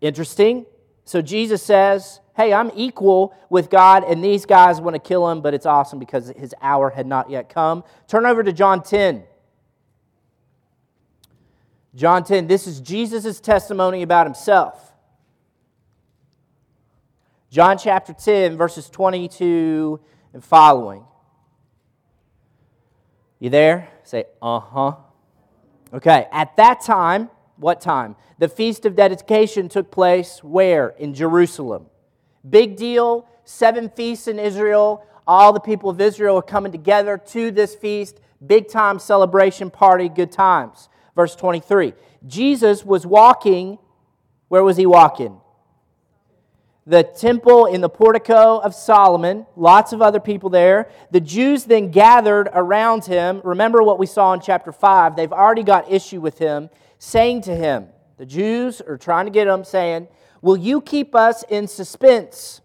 Interesting. 0.00 0.66
So 1.04 1.22
Jesus 1.22 1.62
says, 1.62 2.20
Hey, 2.36 2.54
I'm 2.54 2.70
equal 2.74 3.34
with 3.50 3.68
God, 3.68 4.02
and 4.04 4.24
these 4.24 4.46
guys 4.46 4.80
want 4.80 4.94
to 4.94 5.00
kill 5.00 5.28
him, 5.28 5.42
but 5.42 5.52
it's 5.52 5.66
awesome 5.66 5.98
because 5.98 6.28
his 6.38 6.54
hour 6.62 6.88
had 6.88 7.06
not 7.06 7.28
yet 7.28 7.50
come. 7.50 7.84
Turn 8.08 8.24
over 8.24 8.42
to 8.42 8.50
John 8.50 8.82
10. 8.82 9.24
John 11.94 12.24
10, 12.24 12.46
this 12.46 12.66
is 12.66 12.80
Jesus' 12.80 13.40
testimony 13.40 14.02
about 14.02 14.26
himself. 14.26 14.92
John 17.50 17.76
chapter 17.76 18.14
10, 18.14 18.56
verses 18.56 18.88
22 18.88 20.00
and 20.32 20.42
following. 20.42 21.04
You 23.40 23.50
there? 23.50 23.88
Say, 24.04 24.26
uh 24.40 24.60
huh. 24.60 24.96
Okay, 25.92 26.28
at 26.30 26.56
that 26.56 26.82
time, 26.82 27.30
what 27.56 27.80
time? 27.80 28.14
The 28.38 28.48
Feast 28.48 28.86
of 28.86 28.94
Dedication 28.94 29.68
took 29.68 29.90
place 29.90 30.44
where? 30.44 30.90
In 30.90 31.14
Jerusalem. 31.14 31.86
Big 32.48 32.76
deal, 32.76 33.28
seven 33.44 33.90
feasts 33.90 34.28
in 34.28 34.38
Israel. 34.38 35.04
All 35.26 35.52
the 35.52 35.60
people 35.60 35.90
of 35.90 36.00
Israel 36.00 36.36
are 36.36 36.42
coming 36.42 36.70
together 36.70 37.18
to 37.18 37.50
this 37.50 37.74
feast. 37.74 38.20
Big 38.46 38.68
time 38.68 38.98
celebration 38.98 39.70
party, 39.70 40.08
good 40.08 40.32
times. 40.32 40.88
Verse 41.16 41.34
23 41.34 41.94
Jesus 42.26 42.84
was 42.84 43.06
walking, 43.06 43.78
where 44.48 44.62
was 44.62 44.76
he 44.76 44.86
walking? 44.86 45.40
The 46.90 47.04
temple 47.04 47.66
in 47.66 47.82
the 47.82 47.88
portico 47.88 48.58
of 48.58 48.74
Solomon, 48.74 49.46
lots 49.54 49.92
of 49.92 50.02
other 50.02 50.18
people 50.18 50.50
there. 50.50 50.90
The 51.12 51.20
Jews 51.20 51.62
then 51.62 51.92
gathered 51.92 52.48
around 52.52 53.04
him. 53.04 53.40
Remember 53.44 53.80
what 53.80 54.00
we 54.00 54.06
saw 54.06 54.32
in 54.32 54.40
chapter 54.40 54.72
5. 54.72 55.14
They've 55.14 55.32
already 55.32 55.62
got 55.62 55.88
issue 55.88 56.20
with 56.20 56.38
him, 56.38 56.68
saying 56.98 57.42
to 57.42 57.54
him, 57.54 57.86
the 58.16 58.26
Jews 58.26 58.80
are 58.80 58.98
trying 58.98 59.26
to 59.26 59.30
get 59.30 59.46
him, 59.46 59.62
saying, 59.62 60.08
Will 60.42 60.56
you 60.56 60.80
keep 60.80 61.14
us 61.14 61.44
in 61.48 61.68
suspense? 61.68 62.60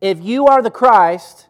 If 0.00 0.22
you 0.22 0.46
are 0.46 0.62
the 0.62 0.70
Christ, 0.70 1.48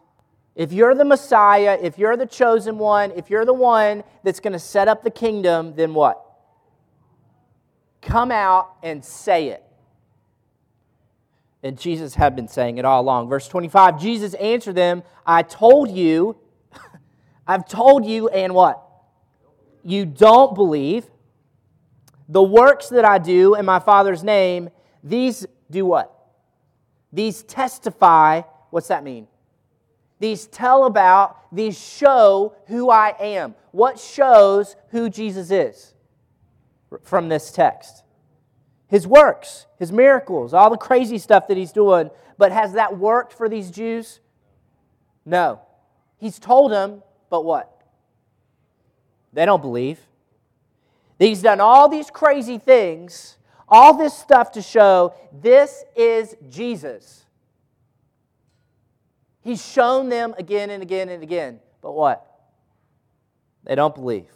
if 0.55 0.73
you're 0.73 0.95
the 0.95 1.05
Messiah, 1.05 1.77
if 1.79 1.99
you're 1.99 2.17
the 2.17 2.25
chosen 2.25 2.79
one, 2.79 3.11
if 3.11 3.29
you're 3.29 3.45
the 3.45 3.53
one 3.53 4.03
that's 4.23 4.39
going 4.39 4.53
to 4.53 4.59
set 4.59 4.87
up 4.87 5.03
the 5.03 5.11
kingdom, 5.11 5.75
then 5.75 5.93
what? 5.93 6.19
Come 8.01 8.31
out 8.31 8.71
and 8.81 9.05
say 9.05 9.49
it. 9.49 9.63
And 11.63 11.79
Jesus 11.79 12.13
had 12.13 12.35
been 12.35 12.49
saying 12.49 12.77
it 12.77 12.83
all 12.83 13.01
along. 13.01 13.29
Verse 13.29 13.47
25 13.47 13.99
Jesus 13.99 14.33
answered 14.35 14.75
them, 14.75 15.01
I 15.25 15.43
told 15.43 15.89
you, 15.89 16.35
I've 17.47 17.67
told 17.67 18.05
you, 18.05 18.27
and 18.27 18.53
what? 18.53 18.85
You 19.83 20.05
don't 20.05 20.53
believe. 20.53 21.05
The 22.29 22.43
works 22.43 22.89
that 22.89 23.05
I 23.05 23.17
do 23.17 23.55
in 23.55 23.65
my 23.65 23.79
Father's 23.79 24.23
name, 24.23 24.69
these 25.03 25.45
do 25.69 25.85
what? 25.85 26.09
These 27.11 27.43
testify. 27.43 28.41
What's 28.69 28.87
that 28.87 29.03
mean? 29.03 29.27
These 30.19 30.47
tell 30.47 30.85
about, 30.85 31.53
these 31.53 31.77
show 31.77 32.55
who 32.67 32.89
I 32.89 33.13
am. 33.19 33.55
What 33.71 33.99
shows 33.99 34.75
who 34.89 35.09
Jesus 35.09 35.51
is 35.51 35.93
from 37.03 37.27
this 37.27 37.51
text? 37.51 38.02
His 38.93 39.07
works, 39.07 39.65
his 39.79 39.91
miracles, 39.91 40.53
all 40.53 40.69
the 40.69 40.77
crazy 40.77 41.17
stuff 41.17 41.47
that 41.47 41.57
he's 41.57 41.71
doing. 41.71 42.11
But 42.37 42.51
has 42.51 42.73
that 42.73 42.95
worked 42.99 43.33
for 43.33 43.49
these 43.49 43.71
Jews? 43.71 44.19
No. 45.25 45.61
He's 46.19 46.37
told 46.37 46.71
them, 46.71 47.01
but 47.31 47.43
what? 47.43 47.81
They 49.33 49.47
don't 49.47 49.63
believe. 49.63 49.99
He's 51.17 51.41
done 51.41 51.59
all 51.59 51.89
these 51.89 52.11
crazy 52.11 52.59
things, 52.59 53.39
all 53.67 53.97
this 53.97 54.15
stuff 54.15 54.51
to 54.51 54.61
show 54.61 55.15
this 55.41 55.83
is 55.95 56.35
Jesus. 56.47 57.25
He's 59.41 59.65
shown 59.65 60.09
them 60.09 60.35
again 60.37 60.69
and 60.69 60.83
again 60.83 61.09
and 61.09 61.23
again. 61.23 61.61
But 61.81 61.93
what? 61.93 62.23
They 63.63 63.73
don't 63.73 63.95
believe. 63.95 64.29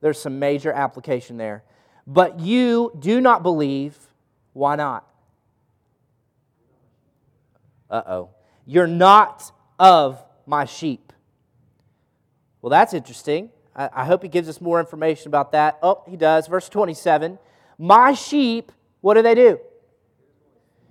There's 0.00 0.20
some 0.20 0.38
major 0.38 0.70
application 0.70 1.36
there. 1.36 1.64
But 2.06 2.40
you 2.40 2.92
do 2.98 3.20
not 3.20 3.42
believe. 3.42 3.96
Why 4.52 4.76
not? 4.76 5.06
Uh 7.90 8.02
oh. 8.06 8.30
You're 8.66 8.86
not 8.86 9.52
of 9.78 10.22
my 10.46 10.64
sheep. 10.64 11.12
Well, 12.60 12.70
that's 12.70 12.94
interesting. 12.94 13.50
I, 13.74 13.88
I 13.92 14.04
hope 14.04 14.22
he 14.22 14.28
gives 14.28 14.48
us 14.48 14.60
more 14.60 14.80
information 14.80 15.28
about 15.28 15.52
that. 15.52 15.78
Oh, 15.82 16.02
he 16.08 16.16
does. 16.16 16.46
Verse 16.46 16.68
27 16.68 17.38
My 17.78 18.12
sheep, 18.12 18.72
what 19.00 19.14
do 19.14 19.22
they 19.22 19.34
do? 19.34 19.60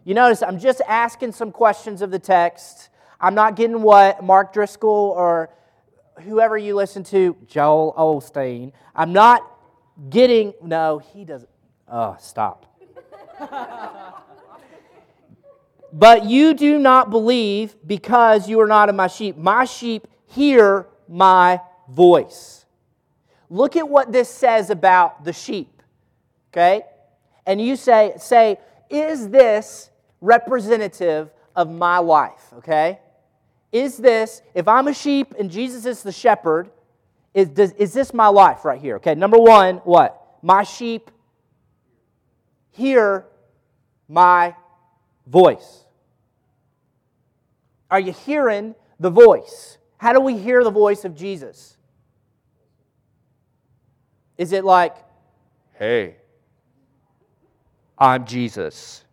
You 0.04 0.16
notice 0.16 0.42
I'm 0.42 0.60
just 0.60 0.82
asking 0.88 1.34
some 1.34 1.52
questions 1.52 2.02
of 2.02 2.12
the 2.12 2.20
text. 2.20 2.90
I'm 3.20 3.36
not 3.36 3.56
getting 3.56 3.82
what 3.82 4.24
Mark 4.24 4.52
Driscoll 4.52 5.14
or 5.16 5.52
whoever 6.22 6.58
you 6.58 6.76
listen 6.76 7.04
to, 7.06 7.38
Joel 7.48 7.94
Osteen. 7.98 8.74
I'm 8.96 9.14
not 9.14 9.51
getting, 10.10 10.54
no, 10.62 11.00
he 11.00 11.26
doesn't. 11.26 11.50
Oh, 11.88 12.16
stop. 12.20 12.66
but 15.94 16.26
you 16.26 16.54
do 16.54 16.80
not 16.80 17.10
believe 17.10 17.76
because 17.86 18.48
you 18.48 18.60
are 18.62 18.68
not 18.68 18.90
of 18.90 18.96
my 18.96 19.08
sheep. 19.08 19.38
My 19.38 19.66
sheep 19.66 20.08
hear 20.28 20.88
my 21.08 21.60
voice. 21.90 22.66
Look 23.50 23.76
at 23.76 23.88
what 23.88 24.12
this 24.12 24.30
says 24.30 24.70
about 24.70 25.24
the 25.26 25.34
sheep. 25.34 25.82
Okay? 26.52 26.84
And 27.46 27.62
you 27.62 27.76
say, 27.76 28.14
say, 28.18 28.58
is 28.90 29.30
this 29.30 29.90
representative 30.22 31.32
of 31.56 31.70
my 31.70 31.98
life, 31.98 32.54
okay? 32.58 33.00
Is 33.72 33.98
this, 33.98 34.42
if 34.54 34.68
I'm 34.68 34.88
a 34.88 34.94
sheep 34.94 35.34
and 35.40 35.50
Jesus 35.50 35.86
is 35.86 36.04
the 36.04 36.12
shepherd, 36.12 36.70
is, 37.34 37.50
does, 37.50 37.72
is 37.74 37.94
this 37.94 38.14
my 38.14 38.28
life 38.28 38.66
right 38.66 38.80
here? 38.80 38.98
Okay, 38.98 39.16
number 39.16 39.38
one, 39.38 39.78
what? 39.78 40.38
My 40.42 40.64
sheep 40.64 41.12
hear 42.72 43.26
my 44.08 44.56
voice. 45.28 45.86
Are 47.90 48.00
you 48.00 48.14
hearing 48.14 48.76
the 49.00 49.10
voice? 49.10 49.78
How 49.98 50.14
do 50.14 50.22
we 50.22 50.38
hear 50.38 50.64
the 50.64 50.72
voice 50.72 51.06
of 51.06 51.16
Jesus? 51.16 51.78
Is 54.38 54.52
it 54.52 54.64
like, 54.64 54.96
hey, 55.74 56.16
I'm 57.98 58.26
Jesus? 58.26 59.04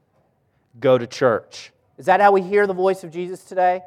go 0.80 0.98
to 0.98 1.06
church. 1.06 1.72
Is 1.96 2.06
that 2.06 2.20
how 2.20 2.32
we 2.32 2.42
hear 2.42 2.66
the 2.66 2.74
voice 2.74 3.04
of 3.04 3.10
Jesus 3.10 3.44
today? 3.44 3.80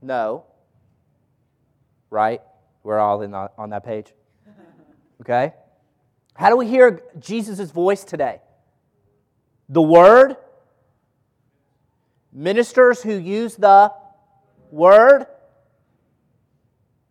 No. 0.00 0.44
Right? 2.10 2.40
We're 2.84 3.00
all 3.00 3.22
in 3.22 3.34
on 3.34 3.70
that 3.70 3.82
page. 3.82 4.12
Okay? 5.22 5.54
How 6.34 6.50
do 6.50 6.56
we 6.56 6.68
hear 6.68 7.02
Jesus' 7.18 7.70
voice 7.70 8.04
today? 8.04 8.40
The 9.68 9.82
Word, 9.82 10.36
ministers 12.30 13.02
who 13.02 13.14
use 13.14 13.56
the 13.56 13.90
Word, 14.70 15.26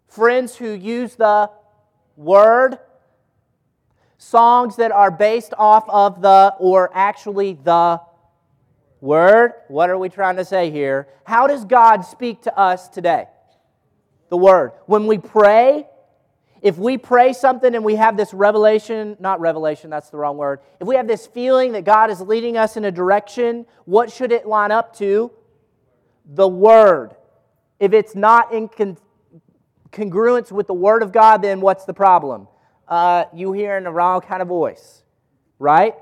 friends 0.07 0.55
who 0.55 0.69
use 0.69 1.15
the 1.15 1.49
Word, 2.15 2.77
songs 4.19 4.75
that 4.75 4.91
are 4.91 5.09
based 5.09 5.53
off 5.57 5.89
of 5.89 6.21
the, 6.21 6.53
or 6.59 6.91
actually 6.93 7.53
the 7.63 7.99
Word, 9.01 9.53
what 9.69 9.89
are 9.89 9.97
we 9.97 10.09
trying 10.09 10.35
to 10.35 10.45
say 10.45 10.69
here? 10.69 11.07
How 11.23 11.47
does 11.47 11.65
God 11.65 12.01
speak 12.01 12.43
to 12.43 12.55
us 12.57 12.87
today? 12.89 13.25
The 14.33 14.37
Word. 14.37 14.71
When 14.87 15.05
we 15.05 15.19
pray, 15.19 15.85
If 16.63 16.77
we 16.77 16.97
pray 16.97 17.33
something 17.33 17.75
and 17.75 17.83
we 17.83 17.95
have 17.95 18.15
this 18.15 18.33
revelation, 18.33 19.17
not 19.19 19.41
revelation, 19.41 19.89
that's 19.89 20.09
the 20.09 20.17
wrong 20.17 20.37
word. 20.37 20.61
If 20.79 20.87
we 20.87 20.95
have 20.95 21.09
this 21.09 21.27
feeling 21.27 21.73
that 21.73 21.83
God 21.83 22.09
is 22.09 22.21
leading 22.21 22.55
us 22.55 22.77
in 22.77 22.85
a 22.85 22.91
direction, 22.91 23.65
what 23.83 24.09
should 24.09 24.31
it 24.31 24.47
line 24.47 24.71
up 24.71 24.95
to? 24.95 25.29
The 26.25 26.47
Word. 26.47 27.17
If 27.81 27.91
it's 27.91 28.15
not 28.15 28.53
in 28.53 28.69
con- 28.69 28.97
congruence 29.91 30.53
with 30.53 30.67
the 30.67 30.73
Word 30.73 31.03
of 31.03 31.11
God, 31.11 31.41
then 31.41 31.59
what's 31.59 31.83
the 31.83 31.93
problem? 31.93 32.47
Uh, 32.87 33.25
you 33.33 33.51
hearing 33.51 33.83
the 33.83 33.91
wrong 33.91 34.21
kind 34.21 34.41
of 34.41 34.47
voice, 34.47 35.03
right? 35.59 35.95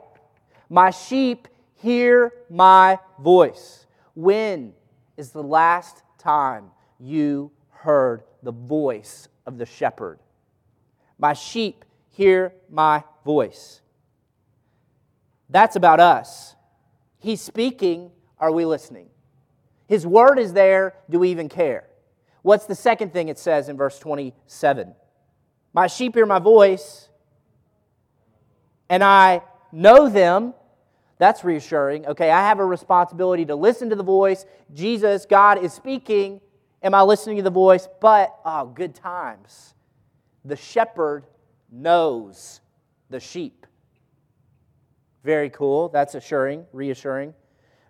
My 0.69 0.91
sheep 0.91 1.47
hear 1.73 2.33
my 2.51 2.99
voice. 3.19 3.87
When 4.13 4.73
is 5.17 5.31
the 5.31 5.41
last 5.41 6.03
time 6.19 6.69
you 6.99 7.51
heard 7.83 8.23
the 8.43 8.51
voice 8.51 9.27
of 9.45 9.57
the 9.57 9.65
shepherd? 9.65 10.19
My 11.17 11.33
sheep 11.33 11.85
hear 12.09 12.53
my 12.69 13.03
voice. 13.25 13.81
That's 15.49 15.75
about 15.75 15.99
us. 15.99 16.55
He's 17.19 17.41
speaking. 17.41 18.11
Are 18.39 18.51
we 18.51 18.65
listening? 18.65 19.09
His 19.87 20.07
word 20.07 20.39
is 20.39 20.53
there. 20.53 20.95
Do 21.09 21.19
we 21.19 21.29
even 21.29 21.49
care? 21.49 21.87
What's 22.41 22.65
the 22.65 22.75
second 22.75 23.13
thing 23.13 23.29
it 23.29 23.37
says 23.37 23.69
in 23.69 23.77
verse 23.77 23.99
27? 23.99 24.95
My 25.73 25.87
sheep 25.87 26.15
hear 26.15 26.25
my 26.25 26.39
voice, 26.39 27.09
and 28.89 29.03
I 29.03 29.41
know 29.71 30.09
them. 30.09 30.53
That's 31.17 31.43
reassuring. 31.43 32.07
Okay, 32.07 32.31
I 32.31 32.47
have 32.47 32.59
a 32.59 32.65
responsibility 32.65 33.45
to 33.45 33.55
listen 33.55 33.89
to 33.91 33.95
the 33.95 34.03
voice. 34.03 34.45
Jesus, 34.73 35.27
God 35.29 35.63
is 35.63 35.71
speaking. 35.71 36.41
Am 36.83 36.93
I 36.93 37.01
listening 37.03 37.37
to 37.37 37.43
the 37.43 37.49
voice? 37.49 37.87
But, 37.99 38.35
oh, 38.43 38.65
good 38.65 38.95
times 38.95 39.75
the 40.43 40.55
shepherd 40.55 41.25
knows 41.71 42.61
the 43.09 43.19
sheep. 43.19 43.65
Very 45.23 45.49
cool. 45.49 45.89
That's 45.89 46.15
assuring, 46.15 46.65
reassuring. 46.73 47.33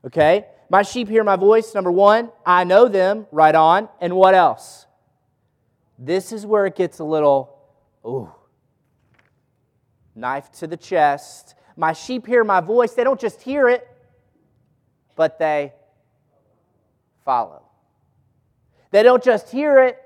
Okay? 0.05 0.45
My 0.69 0.81
sheep 0.81 1.07
hear 1.07 1.23
my 1.23 1.37
voice. 1.37 1.73
Number 1.73 1.91
one, 1.91 2.31
I 2.45 2.63
know 2.63 2.87
them. 2.87 3.27
Right 3.31 3.55
on. 3.55 3.87
And 4.01 4.15
what 4.15 4.33
else? 4.33 4.85
This 5.97 6.31
is 6.31 6.45
where 6.45 6.65
it 6.65 6.75
gets 6.75 6.99
a 6.99 7.03
little, 7.03 7.57
ooh, 8.05 8.31
knife 10.15 10.51
to 10.53 10.67
the 10.67 10.77
chest. 10.77 11.55
My 11.77 11.93
sheep 11.93 12.25
hear 12.25 12.43
my 12.43 12.59
voice. 12.59 12.93
They 12.93 13.03
don't 13.03 13.19
just 13.19 13.41
hear 13.41 13.69
it, 13.69 13.87
but 15.15 15.39
they 15.39 15.73
follow. 17.23 17.63
They 18.91 19.03
don't 19.03 19.23
just 19.23 19.49
hear 19.49 19.79
it 19.79 19.97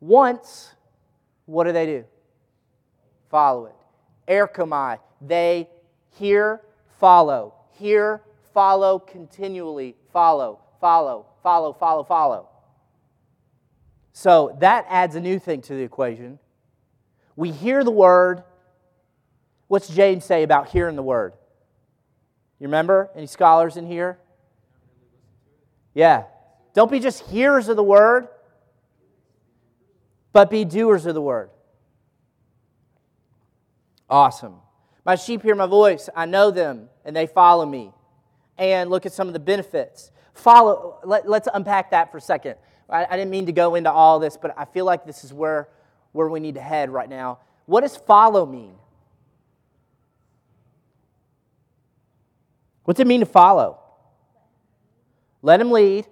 once, 0.00 0.72
what 1.46 1.64
do 1.64 1.72
they 1.72 1.86
do? 1.86 2.04
Follow 3.30 3.66
it. 3.66 3.74
Erchomai. 4.28 4.98
They 5.20 5.68
hear, 6.18 6.60
follow. 7.00 7.54
Hear, 7.78 8.22
follow, 8.52 8.98
continually. 8.98 9.96
Follow, 10.12 10.60
follow, 10.80 11.26
follow, 11.42 11.72
follow, 11.72 12.04
follow. 12.04 12.48
So 14.12 14.56
that 14.60 14.86
adds 14.88 15.16
a 15.16 15.20
new 15.20 15.38
thing 15.38 15.60
to 15.62 15.74
the 15.74 15.82
equation. 15.82 16.38
We 17.34 17.50
hear 17.50 17.82
the 17.82 17.90
word. 17.90 18.44
What's 19.66 19.88
James 19.88 20.24
say 20.24 20.42
about 20.42 20.68
hearing 20.68 20.94
the 20.94 21.02
word? 21.02 21.32
You 22.60 22.68
remember? 22.68 23.10
Any 23.16 23.26
scholars 23.26 23.76
in 23.76 23.86
here? 23.86 24.18
Yeah. 25.94 26.24
Don't 26.74 26.90
be 26.90 27.00
just 27.00 27.22
hearers 27.28 27.68
of 27.68 27.76
the 27.76 27.82
word, 27.82 28.28
but 30.32 30.50
be 30.50 30.64
doers 30.64 31.06
of 31.06 31.14
the 31.14 31.22
word. 31.22 31.50
Awesome. 34.10 34.56
My 35.04 35.14
sheep 35.14 35.42
hear 35.42 35.54
my 35.54 35.66
voice. 35.66 36.08
I 36.14 36.26
know 36.26 36.50
them, 36.50 36.88
and 37.04 37.14
they 37.14 37.26
follow 37.26 37.64
me. 37.64 37.92
And 38.58 38.90
look 38.90 39.06
at 39.06 39.12
some 39.12 39.28
of 39.28 39.32
the 39.32 39.40
benefits. 39.40 40.10
Follow. 40.34 40.98
Let, 41.04 41.26
us 41.26 41.48
unpack 41.52 41.92
that 41.92 42.10
for 42.10 42.18
a 42.18 42.20
second. 42.20 42.56
I, 42.90 43.04
I 43.04 43.16
didn't 43.16 43.30
mean 43.30 43.46
to 43.46 43.52
go 43.52 43.76
into 43.76 43.90
all 43.90 44.18
this, 44.18 44.36
but 44.36 44.54
I 44.58 44.64
feel 44.64 44.84
like 44.84 45.06
this 45.06 45.24
is 45.24 45.32
where, 45.32 45.68
where 46.12 46.28
we 46.28 46.40
need 46.40 46.56
to 46.56 46.60
head 46.60 46.90
right 46.90 47.08
now. 47.08 47.38
What 47.66 47.82
does 47.82 47.96
follow 47.96 48.44
mean? 48.44 48.74
What's 52.84 53.00
it 53.00 53.06
mean 53.06 53.20
to 53.20 53.26
follow? 53.26 53.78
Let 55.40 55.60
him 55.60 55.70
lead. 55.70 56.06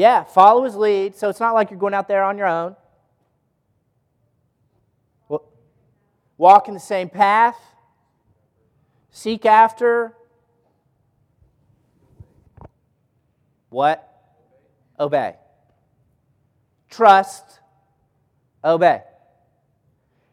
Yeah, 0.00 0.24
follow 0.24 0.64
his 0.64 0.76
lead. 0.76 1.14
So 1.14 1.28
it's 1.28 1.40
not 1.40 1.52
like 1.52 1.70
you're 1.70 1.78
going 1.78 1.92
out 1.92 2.08
there 2.08 2.24
on 2.24 2.38
your 2.38 2.46
own. 2.46 2.74
walk 6.38 6.68
in 6.68 6.72
the 6.72 6.80
same 6.80 7.10
path, 7.10 7.54
seek 9.10 9.44
after 9.44 10.14
what? 13.68 14.10
Obey. 14.98 15.34
Trust, 16.88 17.60
obey. 18.64 19.02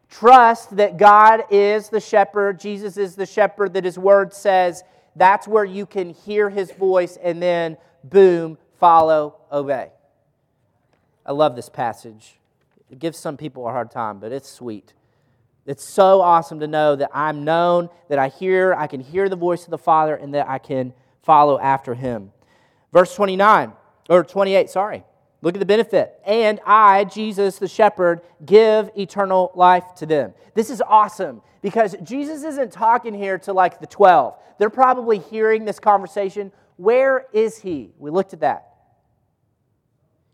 Trust 0.09 0.77
that 0.77 0.95
God 0.95 1.43
is 1.51 1.89
the 1.89 1.99
shepherd, 1.99 2.57
Jesus 2.57 2.95
is 2.95 3.15
the 3.15 3.25
shepherd, 3.25 3.73
that 3.73 3.83
his 3.83 3.99
word 3.99 4.33
says 4.33 4.83
that's 5.17 5.45
where 5.45 5.65
you 5.65 5.85
can 5.85 6.11
hear 6.11 6.49
his 6.49 6.71
voice 6.71 7.17
and 7.21 7.41
then, 7.41 7.75
boom, 8.05 8.57
follow, 8.79 9.35
obey. 9.51 9.91
I 11.25 11.31
love 11.31 11.55
this 11.55 11.69
passage. 11.69 12.35
It 12.89 12.99
gives 12.99 13.19
some 13.19 13.37
people 13.37 13.67
a 13.67 13.71
hard 13.71 13.91
time, 13.91 14.19
but 14.19 14.31
it's 14.31 14.49
sweet. 14.49 14.93
It's 15.65 15.83
so 15.83 16.21
awesome 16.21 16.61
to 16.61 16.67
know 16.67 16.95
that 16.95 17.09
I'm 17.13 17.43
known, 17.43 17.89
that 18.07 18.17
I 18.17 18.29
hear, 18.29 18.73
I 18.73 18.87
can 18.87 19.01
hear 19.01 19.27
the 19.27 19.35
voice 19.35 19.65
of 19.65 19.71
the 19.71 19.77
Father, 19.77 20.15
and 20.15 20.33
that 20.33 20.47
I 20.47 20.59
can 20.59 20.93
follow 21.23 21.59
after 21.59 21.93
him. 21.93 22.31
Verse 22.93 23.13
29, 23.13 23.73
or 24.09 24.23
28, 24.23 24.69
sorry. 24.69 25.03
Look 25.41 25.55
at 25.55 25.59
the 25.59 25.65
benefit. 25.65 26.19
And 26.25 26.59
I, 26.65 27.03
Jesus 27.03 27.59
the 27.59 27.67
shepherd, 27.67 28.21
give 28.45 28.89
eternal 28.97 29.51
life 29.55 29.83
to 29.97 30.05
them. 30.05 30.33
This 30.55 30.69
is 30.69 30.81
awesome 30.81 31.41
because 31.61 31.95
Jesus 32.01 32.43
isn't 32.43 32.71
talking 32.71 33.13
here 33.13 33.37
to 33.39 33.53
like 33.53 33.79
the 33.79 33.87
12. 33.87 34.35
They're 34.57 34.69
probably 34.69 35.19
hearing 35.19 35.65
this 35.65 35.79
conversation. 35.79 36.51
Where 36.77 37.25
is 37.33 37.59
he? 37.59 37.91
We 37.97 38.09
looked 38.09 38.33
at 38.33 38.39
that. 38.39 38.67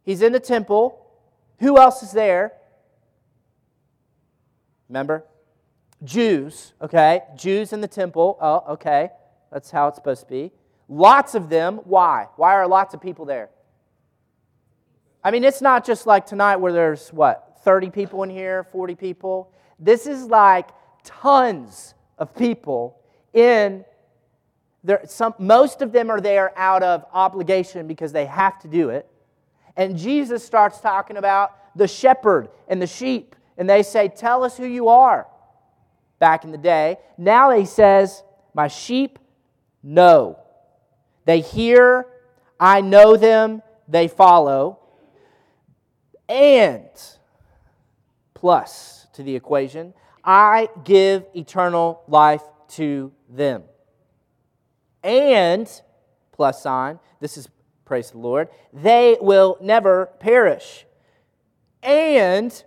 He's 0.04 0.22
in 0.22 0.34
the 0.34 0.40
temple. 0.40 1.00
Who 1.60 1.78
else 1.78 2.04
is 2.04 2.12
there? 2.12 2.54
Remember? 4.90 5.24
Jews, 6.04 6.74
okay? 6.82 7.22
Jews 7.36 7.74
in 7.74 7.82
the 7.82 7.88
temple. 7.88 8.38
Oh, 8.42 8.74
okay. 8.74 9.10
That's 9.52 9.72
how 9.72 9.88
it's 9.88 9.96
supposed 9.96 10.22
to 10.22 10.28
be. 10.28 10.52
Lots 10.90 11.34
of 11.36 11.50
them. 11.50 11.78
Why? 11.86 12.28
Why 12.36 12.54
are 12.54 12.68
lots 12.68 12.94
of 12.94 13.02
people 13.02 13.26
there? 13.26 13.50
I 15.24 15.32
mean, 15.32 15.46
it's 15.46 15.62
not 15.62 15.86
just 15.86 16.06
like 16.06 16.26
tonight 16.26 16.58
where 16.58 16.74
there's 16.74 17.10
what, 17.14 17.60
30 17.64 17.90
people 17.92 18.24
in 18.24 18.30
here, 18.30 18.66
40 18.66 18.96
people. 18.96 19.52
This 19.80 20.06
is 20.06 20.26
like 20.26 20.70
tons 21.06 21.94
of 22.18 22.36
people 22.36 23.00
in 23.34 23.86
some 25.06 25.34
most 25.40 25.82
of 25.82 25.92
them 25.92 26.10
are 26.10 26.20
there 26.20 26.58
out 26.58 26.84
of 26.84 27.06
obligation 27.14 27.88
because 27.88 28.12
they 28.12 28.26
have 28.26 28.60
to 28.60 28.68
do 28.68 28.90
it. 28.90 29.08
And 29.76 29.98
Jesus 29.98 30.46
starts 30.46 30.80
talking 30.80 31.18
about 31.18 31.52
the 31.76 31.88
shepherd 31.88 32.50
and 32.68 32.82
the 32.82 32.88
sheep 32.88 33.36
and 33.58 33.70
they 33.70 33.84
say, 33.84 34.08
Tell 34.08 34.44
us 34.44 34.58
who 34.58 34.66
you 34.66 34.90
are. 34.90 35.28
Back 36.20 36.44
in 36.44 36.52
the 36.52 36.58
day. 36.58 36.98
Now 37.18 37.52
he 37.52 37.66
says, 37.66 38.24
My 38.54 38.68
sheep 38.68 39.20
know. 39.82 40.40
They 41.26 41.42
hear, 41.42 42.08
I 42.60 42.82
know 42.82 43.16
them, 43.16 43.62
they 43.88 44.08
follow. 44.08 44.80
And, 46.28 46.90
plus 48.34 49.08
to 49.14 49.24
the 49.24 49.36
equation, 49.36 49.94
I 50.24 50.70
give 50.84 51.26
eternal 51.36 52.04
life 52.08 52.44
to 52.70 53.12
them. 53.30 53.64
And, 55.04 55.70
plus 56.32 56.64
sign, 56.64 57.00
this 57.20 57.38
is 57.38 57.50
praise 57.86 58.12
the 58.12 58.18
Lord, 58.18 58.50
they 58.72 59.18
will 59.20 59.58
never 59.62 60.08
perish. 60.20 60.86
And 61.82 62.64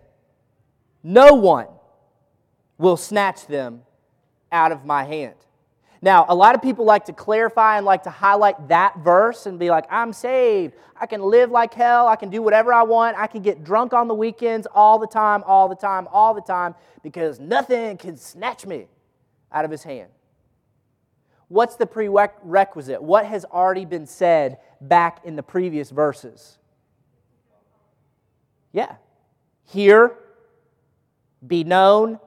no 1.02 1.34
one 1.34 1.68
will 2.78 2.96
snatch 2.96 3.46
them 3.46 3.82
out 4.52 4.72
of 4.72 4.84
my 4.84 5.04
hand. 5.04 5.34
Now, 6.02 6.26
a 6.28 6.34
lot 6.34 6.54
of 6.54 6.62
people 6.62 6.84
like 6.84 7.06
to 7.06 7.12
clarify 7.12 7.78
and 7.78 7.86
like 7.86 8.02
to 8.02 8.10
highlight 8.10 8.68
that 8.68 8.98
verse 8.98 9.46
and 9.46 9.58
be 9.58 9.70
like, 9.70 9.86
I'm 9.90 10.12
saved. 10.12 10.74
I 11.00 11.06
can 11.06 11.22
live 11.22 11.50
like 11.50 11.72
hell. 11.72 12.06
I 12.06 12.16
can 12.16 12.28
do 12.28 12.42
whatever 12.42 12.72
I 12.72 12.82
want. 12.82 13.16
I 13.16 13.26
can 13.26 13.42
get 13.42 13.64
drunk 13.64 13.94
on 13.94 14.06
the 14.06 14.14
weekends 14.14 14.66
all 14.74 14.98
the 14.98 15.06
time, 15.06 15.42
all 15.46 15.68
the 15.68 15.74
time, 15.74 16.06
all 16.12 16.34
the 16.34 16.42
time, 16.42 16.74
because 17.02 17.40
nothing 17.40 17.96
can 17.96 18.16
snatch 18.16 18.66
me 18.66 18.86
out 19.50 19.64
of 19.64 19.70
his 19.70 19.82
hand. 19.82 20.10
What's 21.48 21.76
the 21.76 21.86
prerequisite? 21.86 23.02
What 23.02 23.26
has 23.26 23.44
already 23.44 23.84
been 23.84 24.06
said 24.06 24.58
back 24.80 25.24
in 25.24 25.36
the 25.36 25.42
previous 25.42 25.90
verses? 25.90 26.58
Yeah. 28.72 28.96
Hear, 29.64 30.16
be 31.46 31.64
known, 31.64 32.18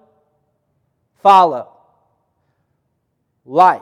follow. 1.21 1.75
Life, 3.45 3.81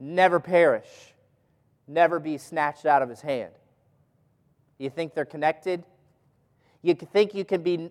never 0.00 0.40
perish, 0.40 1.14
never 1.86 2.18
be 2.18 2.38
snatched 2.38 2.86
out 2.86 3.02
of 3.02 3.08
his 3.08 3.20
hand. 3.20 3.52
You 4.78 4.90
think 4.90 5.14
they're 5.14 5.24
connected? 5.24 5.84
You 6.82 6.94
think 6.94 7.34
you 7.34 7.44
can 7.44 7.62
be 7.62 7.90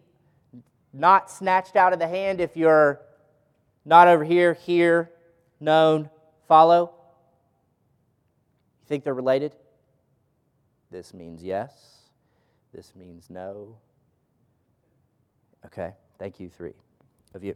not 0.93 1.29
snatched 1.29 1.75
out 1.75 1.93
of 1.93 1.99
the 1.99 2.07
hand 2.07 2.39
if 2.39 2.55
you're 2.55 3.01
not 3.83 4.07
over 4.07 4.23
here, 4.23 4.53
here, 4.53 5.11
known, 5.59 6.09
follow? 6.47 6.93
You 8.81 8.87
think 8.87 9.03
they're 9.03 9.13
related? 9.13 9.55
This 10.91 11.13
means 11.13 11.43
yes. 11.43 11.71
This 12.73 12.93
means 12.95 13.29
no. 13.29 13.77
Okay, 15.65 15.93
thank 16.19 16.39
you, 16.39 16.49
three 16.49 16.73
of 17.33 17.43
you. 17.43 17.55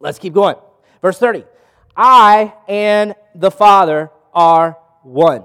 Let's 0.00 0.18
keep 0.18 0.34
going. 0.34 0.56
Verse 1.00 1.18
30 1.18 1.44
I 1.96 2.54
and 2.68 3.14
the 3.34 3.50
Father 3.50 4.10
are 4.32 4.78
one. 5.02 5.44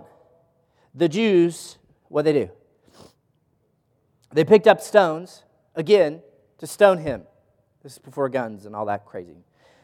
The 0.93 1.09
Jews, 1.09 1.77
what 2.09 2.25
they 2.25 2.33
do? 2.33 2.49
They 4.33 4.43
picked 4.43 4.67
up 4.67 4.81
stones, 4.81 5.43
again, 5.75 6.21
to 6.57 6.67
stone 6.67 6.99
him. 6.99 7.23
This 7.83 7.93
is 7.93 7.99
before 7.99 8.29
guns 8.29 8.65
and 8.65 8.75
all 8.75 8.85
that 8.85 9.05
crazy. 9.05 9.35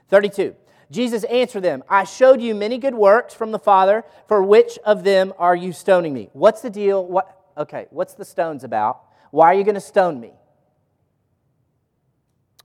32. 0.09 0.55
Jesus 0.93 1.23
answered 1.23 1.63
them, 1.63 1.83
I 1.89 2.03
showed 2.03 2.39
you 2.39 2.53
many 2.53 2.77
good 2.77 2.93
works 2.93 3.33
from 3.33 3.51
the 3.51 3.57
Father. 3.57 4.03
For 4.27 4.43
which 4.43 4.77
of 4.85 5.03
them 5.03 5.33
are 5.39 5.55
you 5.55 5.73
stoning 5.73 6.13
me? 6.13 6.29
What's 6.33 6.61
the 6.61 6.69
deal? 6.69 7.05
What, 7.05 7.35
okay, 7.57 7.87
what's 7.89 8.13
the 8.13 8.23
stones 8.23 8.63
about? 8.63 9.01
Why 9.31 9.47
are 9.47 9.55
you 9.55 9.63
going 9.63 9.73
to 9.73 9.81
stone 9.81 10.19
me? 10.19 10.33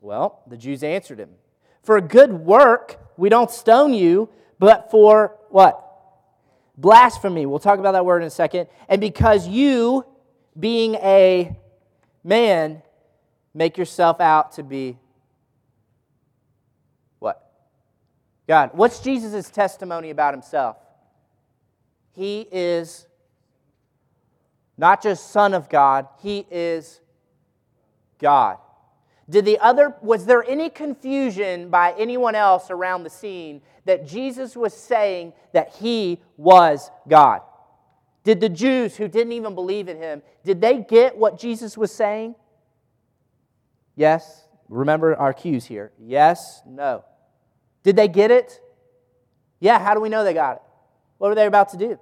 Well, 0.03 0.43
the 0.47 0.59
Jews 0.59 0.83
answered 0.83 1.19
him, 1.19 1.31
For 1.83 1.97
a 1.97 2.03
good 2.03 2.31
work, 2.31 3.01
we 3.17 3.31
don't 3.31 3.51
stone 3.51 3.95
you, 3.95 4.29
but 4.59 4.91
for 4.91 5.39
what? 5.49 5.85
Blasphemy. 6.77 7.47
We'll 7.47 7.59
talk 7.59 7.79
about 7.79 7.93
that 7.93 8.05
word 8.05 8.21
in 8.21 8.29
a 8.29 8.31
second. 8.31 8.69
And 8.91 9.01
because 9.01 9.49
you, 9.49 10.05
being 10.59 10.97
a 10.97 11.57
man, 12.23 12.83
make 13.55 13.79
yourself 13.79 14.21
out 14.21 14.53
to 14.53 14.63
be 14.63 14.99
what? 17.19 17.51
God. 18.49 18.71
What's 18.73 19.01
Jesus' 19.01 19.51
testimony 19.51 20.11
about 20.11 20.33
himself? 20.35 20.79
He 22.13 22.49
is 22.51 23.07
not 24.79 25.03
just 25.03 25.31
Son 25.31 25.55
of 25.55 25.69
God, 25.69 26.09
he 26.23 26.47
is 26.51 27.01
God. 28.19 28.57
Did 29.29 29.45
the 29.45 29.59
other, 29.59 29.95
was 30.01 30.25
there 30.25 30.43
any 30.43 30.71
confusion 30.71 31.69
by 31.69 31.95
anyone 31.99 32.35
else 32.35 32.71
around 32.71 33.03
the 33.03 33.11
scene 33.11 33.61
that 33.85 34.07
Jesus 34.07 34.57
was 34.57 34.73
saying 34.73 35.35
that 35.53 35.75
he 35.77 36.21
was 36.39 36.91
God? 37.07 37.43
Did 38.25 38.41
the 38.41 38.49
Jews 38.49 38.97
who 38.97 39.09
didn't 39.09 39.33
even 39.33 39.55
believe 39.55 39.89
in 39.89 39.99
him, 39.99 40.23
did 40.45 40.61
they 40.61 40.79
get 40.79 41.17
what 41.17 41.39
Jesus 41.39 41.77
was 41.77 41.93
saying? 41.93 42.35
Yes. 43.97 44.47
Remember 44.69 45.15
our 45.17 45.33
cues 45.33 45.67
here. 45.67 45.93
Yes, 45.99 46.63
no. 46.67 47.05
Did 47.89 47.97
they 47.97 48.07
get 48.07 48.31
it? 48.31 48.61
Yeah, 49.61 49.79
how 49.79 49.95
do 49.95 50.01
we 50.03 50.11
know 50.11 50.23
they 50.23 50.35
got 50.35 50.57
it? 50.57 50.63
What 51.17 51.29
were 51.29 51.35
they 51.35 51.47
about 51.47 51.71
to 51.71 51.79
do? 51.79 51.99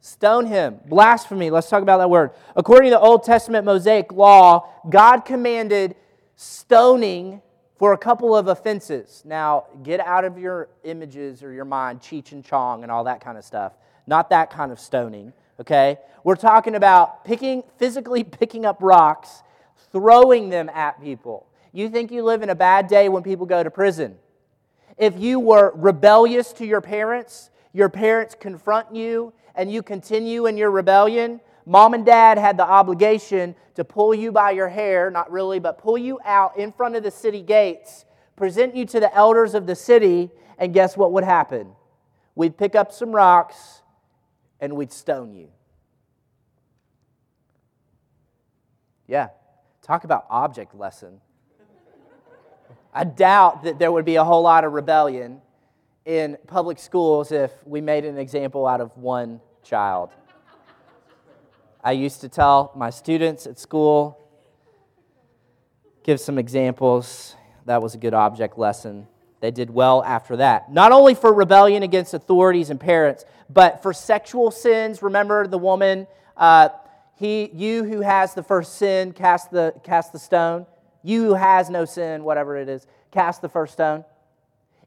Stone 0.00 0.46
him. 0.46 0.80
Blasphemy. 0.84 1.48
Let's 1.48 1.70
talk 1.70 1.82
about 1.82 1.98
that 1.98 2.10
word. 2.10 2.32
According 2.56 2.90
to 2.90 2.96
the 2.96 2.98
Old 2.98 3.22
Testament 3.22 3.64
Mosaic 3.64 4.10
law, 4.10 4.68
God 4.90 5.20
commanded 5.20 5.94
stoning 6.34 7.40
for 7.78 7.92
a 7.92 7.96
couple 7.96 8.34
of 8.34 8.48
offenses. 8.48 9.22
Now, 9.24 9.66
get 9.84 10.00
out 10.00 10.24
of 10.24 10.36
your 10.36 10.68
images 10.82 11.44
or 11.44 11.52
your 11.52 11.66
mind 11.66 12.00
Cheech 12.00 12.32
and 12.32 12.44
Chong 12.44 12.82
and 12.82 12.90
all 12.90 13.04
that 13.04 13.20
kind 13.20 13.38
of 13.38 13.44
stuff. 13.44 13.74
Not 14.08 14.30
that 14.30 14.50
kind 14.50 14.72
of 14.72 14.80
stoning, 14.80 15.32
okay? 15.60 15.98
We're 16.24 16.34
talking 16.34 16.74
about 16.74 17.24
picking, 17.24 17.62
physically 17.78 18.24
picking 18.24 18.66
up 18.66 18.78
rocks, 18.80 19.44
throwing 19.92 20.48
them 20.48 20.68
at 20.68 21.00
people. 21.00 21.46
You 21.72 21.88
think 21.90 22.10
you 22.10 22.24
live 22.24 22.42
in 22.42 22.50
a 22.50 22.56
bad 22.56 22.88
day 22.88 23.08
when 23.08 23.22
people 23.22 23.46
go 23.46 23.62
to 23.62 23.70
prison. 23.70 24.16
If 25.00 25.18
you 25.18 25.40
were 25.40 25.72
rebellious 25.74 26.52
to 26.52 26.66
your 26.66 26.82
parents, 26.82 27.50
your 27.72 27.88
parents 27.88 28.36
confront 28.38 28.94
you, 28.94 29.32
and 29.54 29.72
you 29.72 29.82
continue 29.82 30.44
in 30.44 30.58
your 30.58 30.70
rebellion, 30.70 31.40
Mom 31.64 31.94
and 31.94 32.04
dad 32.04 32.36
had 32.36 32.58
the 32.58 32.64
obligation 32.64 33.54
to 33.76 33.84
pull 33.84 34.14
you 34.14 34.30
by 34.30 34.50
your 34.50 34.68
hair, 34.68 35.10
not 35.10 35.30
really, 35.30 35.58
but 35.58 35.78
pull 35.78 35.96
you 35.96 36.20
out 36.24 36.58
in 36.58 36.70
front 36.70 36.96
of 36.96 37.02
the 37.02 37.10
city 37.10 37.40
gates, 37.40 38.04
present 38.36 38.76
you 38.76 38.84
to 38.84 39.00
the 39.00 39.14
elders 39.14 39.54
of 39.54 39.66
the 39.66 39.74
city, 39.74 40.30
and 40.58 40.74
guess 40.74 40.96
what 40.98 41.12
would 41.12 41.24
happen? 41.24 41.72
We'd 42.34 42.58
pick 42.58 42.74
up 42.74 42.92
some 42.92 43.12
rocks 43.12 43.80
and 44.60 44.76
we'd 44.76 44.92
stone 44.92 45.32
you. 45.32 45.48
Yeah, 49.06 49.28
talk 49.80 50.04
about 50.04 50.26
object 50.28 50.74
lesson. 50.74 51.20
I 52.92 53.04
doubt 53.04 53.62
that 53.64 53.78
there 53.78 53.92
would 53.92 54.04
be 54.04 54.16
a 54.16 54.24
whole 54.24 54.42
lot 54.42 54.64
of 54.64 54.72
rebellion 54.72 55.40
in 56.04 56.36
public 56.46 56.78
schools 56.78 57.30
if 57.30 57.52
we 57.64 57.80
made 57.80 58.04
an 58.04 58.18
example 58.18 58.66
out 58.66 58.80
of 58.80 58.96
one 58.96 59.40
child. 59.62 60.10
I 61.82 61.92
used 61.92 62.20
to 62.22 62.28
tell 62.28 62.72
my 62.74 62.90
students 62.90 63.46
at 63.46 63.58
school, 63.58 64.18
give 66.02 66.20
some 66.20 66.36
examples. 66.36 67.36
That 67.66 67.80
was 67.80 67.94
a 67.94 67.98
good 67.98 68.14
object 68.14 68.58
lesson. 68.58 69.06
They 69.40 69.50
did 69.50 69.70
well 69.70 70.02
after 70.02 70.36
that. 70.36 70.72
Not 70.72 70.92
only 70.92 71.14
for 71.14 71.32
rebellion 71.32 71.82
against 71.82 72.12
authorities 72.12 72.70
and 72.70 72.78
parents, 72.78 73.24
but 73.48 73.82
for 73.82 73.92
sexual 73.92 74.50
sins. 74.50 75.00
Remember 75.00 75.46
the 75.46 75.58
woman, 75.58 76.06
uh, 76.36 76.70
he, 77.14 77.50
you 77.54 77.84
who 77.84 78.00
has 78.00 78.34
the 78.34 78.42
first 78.42 78.76
sin, 78.76 79.12
cast 79.12 79.50
the, 79.50 79.74
cast 79.82 80.12
the 80.12 80.18
stone. 80.18 80.66
You 81.02 81.34
has 81.34 81.70
no 81.70 81.84
sin, 81.84 82.24
whatever 82.24 82.56
it 82.56 82.68
is, 82.68 82.86
cast 83.10 83.42
the 83.42 83.48
first 83.48 83.72
stone. 83.72 84.04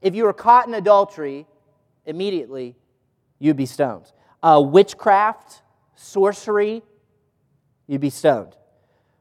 If 0.02 0.16
you 0.16 0.26
were 0.26 0.34
caught 0.34 0.68
in 0.68 0.74
adultery, 0.74 1.48
immediately 2.06 2.76
you'd 3.40 3.58
be 3.58 3.66
stoned. 3.66 4.12
Uh, 4.42 4.62
witchcraft, 4.64 5.62
sorcery, 5.96 6.84
you'd 7.88 8.02
be 8.02 8.10
stoned. 8.10 8.56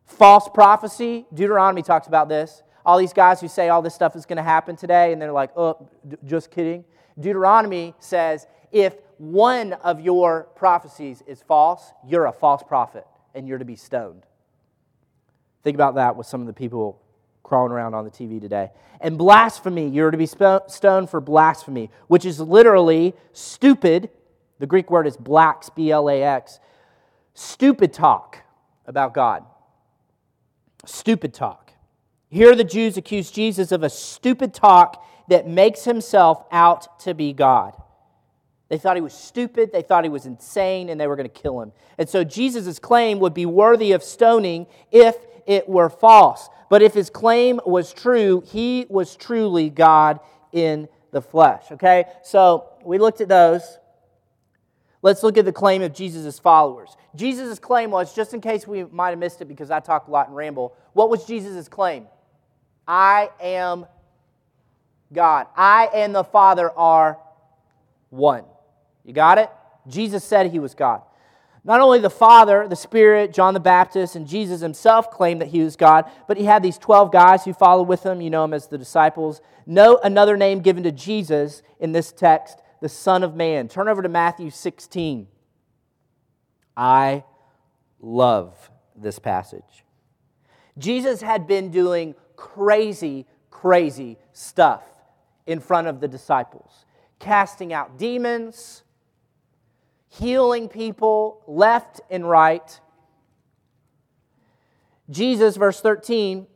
False 0.04 0.48
prophecy, 0.48 1.26
Deuteronomy 1.32 1.82
talks 1.82 2.06
about 2.06 2.28
this. 2.28 2.62
All 2.84 2.98
these 2.98 3.12
guys 3.12 3.40
who 3.40 3.48
say 3.48 3.68
all 3.68 3.80
this 3.80 3.94
stuff 3.94 4.16
is 4.16 4.26
going 4.26 4.36
to 4.36 4.42
happen 4.42 4.76
today, 4.76 5.12
and 5.12 5.22
they're 5.22 5.32
like, 5.32 5.50
oh, 5.56 5.88
d- 6.06 6.16
just 6.26 6.50
kidding. 6.50 6.84
Deuteronomy 7.18 7.94
says 8.00 8.46
if 8.72 8.94
one 9.18 9.74
of 9.74 10.00
your 10.00 10.48
prophecies 10.56 11.22
is 11.26 11.42
false, 11.42 11.92
you're 12.06 12.26
a 12.26 12.32
false 12.32 12.62
prophet 12.62 13.06
and 13.34 13.46
you're 13.46 13.58
to 13.58 13.64
be 13.64 13.76
stoned. 13.76 14.24
Think 15.62 15.74
about 15.74 15.94
that 15.94 16.16
with 16.16 16.26
some 16.26 16.40
of 16.40 16.46
the 16.46 16.52
people 16.52 17.00
crawling 17.42 17.72
around 17.72 17.94
on 17.94 18.04
the 18.04 18.10
TV 18.10 18.40
today. 18.40 18.70
And 19.00 19.18
blasphemy, 19.18 19.88
you're 19.88 20.10
to 20.10 20.16
be 20.16 20.26
stoned 20.26 21.10
for 21.10 21.20
blasphemy, 21.20 21.90
which 22.06 22.24
is 22.24 22.40
literally 22.40 23.14
stupid. 23.32 24.10
The 24.58 24.66
Greek 24.66 24.90
word 24.90 25.06
is 25.06 25.16
blax, 25.16 25.74
B 25.74 25.90
L 25.90 26.08
A 26.08 26.22
X, 26.22 26.60
stupid 27.34 27.92
talk 27.92 28.38
about 28.86 29.14
God. 29.14 29.44
Stupid 30.84 31.34
talk. 31.34 31.72
Here 32.28 32.54
the 32.54 32.64
Jews 32.64 32.96
accuse 32.96 33.30
Jesus 33.30 33.72
of 33.72 33.82
a 33.82 33.90
stupid 33.90 34.54
talk 34.54 35.04
that 35.28 35.46
makes 35.46 35.84
himself 35.84 36.44
out 36.50 36.98
to 37.00 37.14
be 37.14 37.32
God. 37.32 37.76
They 38.68 38.78
thought 38.78 38.96
he 38.96 39.02
was 39.02 39.12
stupid, 39.12 39.70
they 39.72 39.82
thought 39.82 40.02
he 40.02 40.10
was 40.10 40.24
insane, 40.24 40.88
and 40.88 40.98
they 40.98 41.06
were 41.06 41.16
going 41.16 41.28
to 41.28 41.42
kill 41.42 41.60
him. 41.60 41.72
And 41.98 42.08
so 42.08 42.24
Jesus' 42.24 42.78
claim 42.78 43.18
would 43.20 43.34
be 43.34 43.44
worthy 43.44 43.92
of 43.92 44.02
stoning 44.02 44.66
if 44.90 45.14
it 45.46 45.68
were 45.68 45.88
false. 45.88 46.48
But 46.68 46.82
if 46.82 46.94
his 46.94 47.10
claim 47.10 47.60
was 47.66 47.92
true, 47.92 48.42
he 48.46 48.86
was 48.88 49.16
truly 49.16 49.70
God 49.70 50.20
in 50.52 50.88
the 51.10 51.20
flesh. 51.20 51.64
Okay? 51.72 52.04
So 52.22 52.68
we 52.84 52.98
looked 52.98 53.20
at 53.20 53.28
those. 53.28 53.78
Let's 55.02 55.22
look 55.22 55.36
at 55.36 55.44
the 55.44 55.52
claim 55.52 55.82
of 55.82 55.92
Jesus' 55.92 56.38
followers. 56.38 56.96
Jesus' 57.14 57.58
claim 57.58 57.90
was, 57.90 58.14
just 58.14 58.34
in 58.34 58.40
case 58.40 58.66
we 58.66 58.84
might 58.84 59.10
have 59.10 59.18
missed 59.18 59.40
it 59.40 59.46
because 59.46 59.70
I 59.70 59.80
talk 59.80 60.08
a 60.08 60.10
lot 60.10 60.28
and 60.28 60.36
ramble, 60.36 60.74
what 60.92 61.10
was 61.10 61.24
Jesus' 61.24 61.68
claim? 61.68 62.06
I 62.86 63.30
am 63.40 63.86
God. 65.12 65.46
I 65.56 65.88
and 65.92 66.14
the 66.14 66.24
Father 66.24 66.70
are 66.70 67.18
one. 68.10 68.44
You 69.04 69.12
got 69.12 69.38
it? 69.38 69.50
Jesus 69.88 70.24
said 70.24 70.50
he 70.50 70.58
was 70.58 70.74
God. 70.74 71.02
Not 71.64 71.80
only 71.80 72.00
the 72.00 72.10
Father, 72.10 72.66
the 72.66 72.74
Spirit, 72.74 73.32
John 73.32 73.54
the 73.54 73.60
Baptist, 73.60 74.16
and 74.16 74.26
Jesus 74.26 74.60
himself 74.60 75.10
claimed 75.10 75.40
that 75.40 75.48
he 75.48 75.60
was 75.60 75.76
God, 75.76 76.10
but 76.26 76.36
he 76.36 76.44
had 76.44 76.62
these 76.62 76.78
12 76.78 77.12
guys 77.12 77.44
who 77.44 77.52
followed 77.52 77.86
with 77.86 78.04
him. 78.04 78.20
You 78.20 78.30
know 78.30 78.42
them 78.42 78.54
as 78.54 78.66
the 78.66 78.78
disciples. 78.78 79.40
No 79.64 79.98
another 80.02 80.36
name 80.36 80.60
given 80.60 80.82
to 80.82 80.92
Jesus 80.92 81.62
in 81.78 81.92
this 81.92 82.10
text 82.10 82.58
the 82.80 82.88
Son 82.88 83.22
of 83.22 83.36
Man. 83.36 83.68
Turn 83.68 83.88
over 83.88 84.02
to 84.02 84.08
Matthew 84.08 84.50
16. 84.50 85.28
I 86.76 87.22
love 88.00 88.70
this 88.96 89.20
passage. 89.20 89.84
Jesus 90.78 91.20
had 91.20 91.46
been 91.46 91.70
doing 91.70 92.16
crazy, 92.34 93.26
crazy 93.50 94.18
stuff 94.32 94.82
in 95.46 95.60
front 95.60 95.86
of 95.86 96.00
the 96.00 96.08
disciples 96.08 96.86
casting 97.22 97.72
out 97.72 97.96
demons, 97.96 98.81
healing 100.18 100.68
people 100.68 101.40
left 101.46 102.00
and 102.10 102.28
right. 102.28 102.80
Jesus, 105.08 105.56
verse 105.56 105.80
13, 105.80 106.46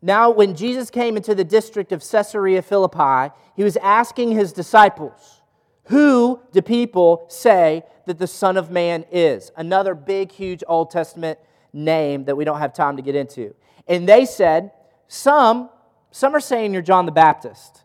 now 0.00 0.30
when 0.30 0.54
Jesus 0.54 0.88
came 0.88 1.16
into 1.16 1.34
the 1.34 1.44
district 1.44 1.90
of 1.92 2.02
Caesarea 2.08 2.62
Philippi, 2.62 3.34
he 3.56 3.64
was 3.64 3.76
asking 3.78 4.32
his 4.32 4.52
disciples, 4.52 5.42
Who 5.84 6.40
do 6.52 6.62
people 6.62 7.26
say 7.28 7.82
that 8.06 8.18
the 8.18 8.26
Son 8.26 8.56
of 8.56 8.70
Man 8.70 9.04
is? 9.10 9.50
Another 9.56 9.94
big, 9.94 10.30
huge 10.30 10.62
Old 10.68 10.90
Testament 10.90 11.38
name 11.72 12.24
that 12.26 12.36
we 12.36 12.44
don't 12.44 12.58
have 12.58 12.72
time 12.72 12.96
to 12.96 13.02
get 13.02 13.16
into. 13.16 13.54
And 13.88 14.08
they 14.08 14.24
said, 14.26 14.70
Some, 15.08 15.70
some 16.12 16.36
are 16.36 16.40
saying 16.40 16.72
you're 16.72 16.82
John 16.82 17.06
the 17.06 17.12
Baptist. 17.12 17.82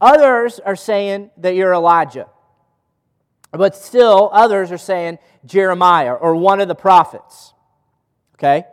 Others 0.00 0.58
are 0.58 0.76
saying 0.76 1.30
that 1.36 1.54
you're 1.54 1.72
Elijah. 1.72 2.26
But 3.56 3.76
still, 3.76 4.30
others 4.32 4.72
are 4.72 4.78
saying 4.78 5.18
Jeremiah 5.44 6.14
or 6.14 6.34
one 6.36 6.60
of 6.60 6.68
the 6.68 6.74
prophets. 6.74 7.52
Okay? 8.36 8.64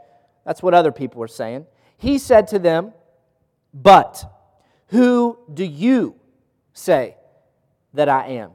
That's 0.46 0.64
what 0.64 0.74
other 0.74 0.92
people 0.92 1.22
are 1.22 1.28
saying. 1.28 1.66
He 1.98 2.18
said 2.18 2.48
to 2.50 2.60
them, 2.60 2.94
But 3.74 4.24
who 4.88 5.38
do 5.54 5.64
you 5.64 6.16
say 6.74 7.16
that 7.94 8.10
I 8.10 8.28
am? 8.28 8.52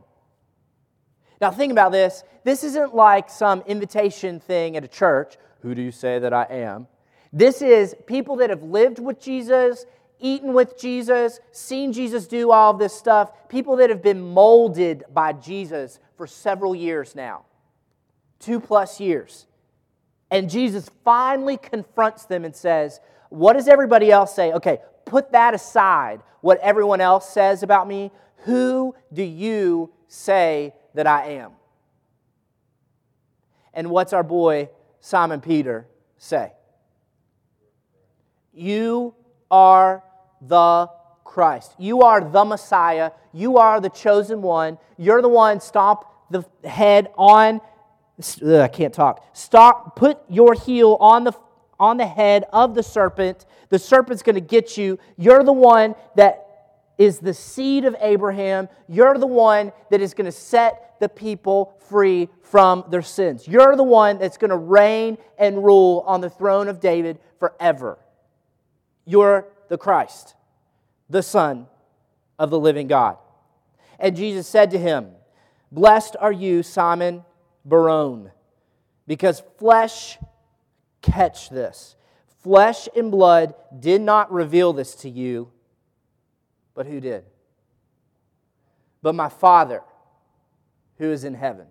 Now, 1.40 1.50
think 1.50 1.70
about 1.70 1.92
this. 1.92 2.24
This 2.44 2.64
isn't 2.64 2.94
like 2.94 3.30
some 3.30 3.62
invitation 3.66 4.40
thing 4.40 4.76
at 4.76 4.84
a 4.84 4.88
church. 4.88 5.36
Who 5.62 5.74
do 5.74 5.82
you 5.82 5.92
say 5.92 6.18
that 6.18 6.32
I 6.32 6.44
am? 6.44 6.86
This 7.32 7.60
is 7.60 7.94
people 8.06 8.36
that 8.36 8.50
have 8.50 8.62
lived 8.62 8.98
with 8.98 9.20
Jesus 9.20 9.84
eaten 10.20 10.52
with 10.54 10.78
Jesus, 10.78 11.40
seen 11.52 11.92
Jesus 11.92 12.26
do 12.26 12.50
all 12.50 12.74
this 12.74 12.94
stuff, 12.94 13.48
people 13.48 13.76
that 13.76 13.90
have 13.90 14.02
been 14.02 14.20
molded 14.20 15.04
by 15.12 15.32
Jesus 15.32 15.98
for 16.16 16.26
several 16.26 16.74
years 16.74 17.14
now, 17.14 17.44
two 18.38 18.60
plus 18.60 19.00
years. 19.00 19.46
And 20.30 20.50
Jesus 20.50 20.90
finally 21.04 21.56
confronts 21.56 22.24
them 22.24 22.44
and 22.44 22.54
says, 22.54 23.00
What 23.28 23.54
does 23.54 23.68
everybody 23.68 24.10
else 24.10 24.34
say? 24.34 24.52
Okay, 24.52 24.78
put 25.04 25.32
that 25.32 25.54
aside, 25.54 26.20
what 26.40 26.58
everyone 26.60 27.00
else 27.00 27.28
says 27.28 27.62
about 27.62 27.86
me. 27.88 28.10
Who 28.44 28.94
do 29.12 29.22
you 29.22 29.92
say 30.08 30.74
that 30.94 31.06
I 31.06 31.26
am? 31.32 31.52
And 33.74 33.90
what's 33.90 34.12
our 34.12 34.22
boy 34.22 34.70
Simon 35.00 35.40
Peter 35.40 35.86
say? 36.16 36.52
You 38.52 39.14
are 39.50 40.02
the 40.48 40.88
Christ. 41.24 41.74
You 41.78 42.02
are 42.02 42.20
the 42.20 42.44
Messiah. 42.44 43.10
You 43.32 43.58
are 43.58 43.80
the 43.80 43.90
chosen 43.90 44.42
one. 44.42 44.78
You're 44.96 45.22
the 45.22 45.28
one. 45.28 45.60
Stomp 45.60 46.04
the 46.30 46.44
head 46.64 47.08
on. 47.16 47.60
Ugh, 48.42 48.60
I 48.60 48.68
can't 48.68 48.94
talk. 48.94 49.24
Stop. 49.34 49.96
Put 49.96 50.18
your 50.28 50.54
heel 50.54 50.96
on 51.00 51.24
the 51.24 51.32
on 51.78 51.98
the 51.98 52.06
head 52.06 52.44
of 52.52 52.74
the 52.74 52.82
serpent. 52.82 53.44
The 53.68 53.78
serpent's 53.78 54.22
going 54.22 54.34
to 54.34 54.40
get 54.40 54.76
you. 54.76 54.98
You're 55.16 55.44
the 55.44 55.52
one 55.52 55.94
that 56.16 56.46
is 56.98 57.18
the 57.18 57.34
seed 57.34 57.84
of 57.84 57.94
Abraham. 58.00 58.68
You're 58.88 59.18
the 59.18 59.26
one 59.26 59.72
that 59.90 60.00
is 60.00 60.14
going 60.14 60.24
to 60.24 60.32
set 60.32 60.94
the 61.00 61.08
people 61.08 61.76
free 61.88 62.28
from 62.42 62.84
their 62.90 63.02
sins. 63.02 63.46
You're 63.46 63.76
the 63.76 63.82
one 63.82 64.18
that's 64.18 64.38
going 64.38 64.50
to 64.50 64.56
reign 64.56 65.18
and 65.38 65.62
rule 65.62 66.02
on 66.06 66.20
the 66.20 66.30
throne 66.30 66.68
of 66.68 66.80
David 66.80 67.18
forever. 67.38 67.98
You're 69.04 69.48
the 69.68 69.76
Christ, 69.76 70.34
the 71.08 71.22
Son 71.22 71.66
of 72.38 72.50
the 72.50 72.58
living 72.58 72.86
God. 72.86 73.18
And 73.98 74.16
Jesus 74.16 74.46
said 74.46 74.70
to 74.72 74.78
him, 74.78 75.10
Blessed 75.72 76.16
are 76.20 76.32
you, 76.32 76.62
Simon 76.62 77.24
Barjona, 77.64 78.32
because 79.06 79.42
flesh, 79.58 80.18
catch 81.02 81.50
this, 81.50 81.96
flesh 82.42 82.88
and 82.94 83.10
blood 83.10 83.54
did 83.78 84.00
not 84.00 84.30
reveal 84.32 84.72
this 84.72 84.94
to 84.96 85.10
you, 85.10 85.50
but 86.74 86.86
who 86.86 87.00
did? 87.00 87.24
But 89.02 89.14
my 89.14 89.28
Father 89.28 89.82
who 90.98 91.10
is 91.10 91.24
in 91.24 91.34
heaven. 91.34 91.66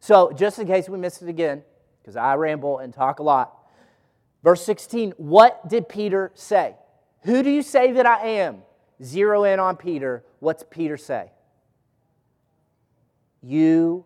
So, 0.00 0.32
just 0.32 0.58
in 0.58 0.66
case 0.66 0.88
we 0.88 0.98
missed 0.98 1.22
it 1.22 1.28
again, 1.28 1.62
because 2.00 2.16
I 2.16 2.34
ramble 2.34 2.78
and 2.78 2.92
talk 2.92 3.18
a 3.18 3.22
lot, 3.22 3.56
verse 4.42 4.64
16, 4.64 5.12
what 5.16 5.68
did 5.68 5.88
Peter 5.88 6.30
say? 6.34 6.74
Who 7.26 7.42
do 7.42 7.50
you 7.50 7.62
say 7.62 7.90
that 7.90 8.06
I 8.06 8.24
am? 8.24 8.62
Zero 9.02 9.42
in 9.42 9.58
on 9.58 9.76
Peter. 9.76 10.24
What's 10.38 10.62
Peter 10.70 10.96
say? 10.96 11.32
You 13.42 14.04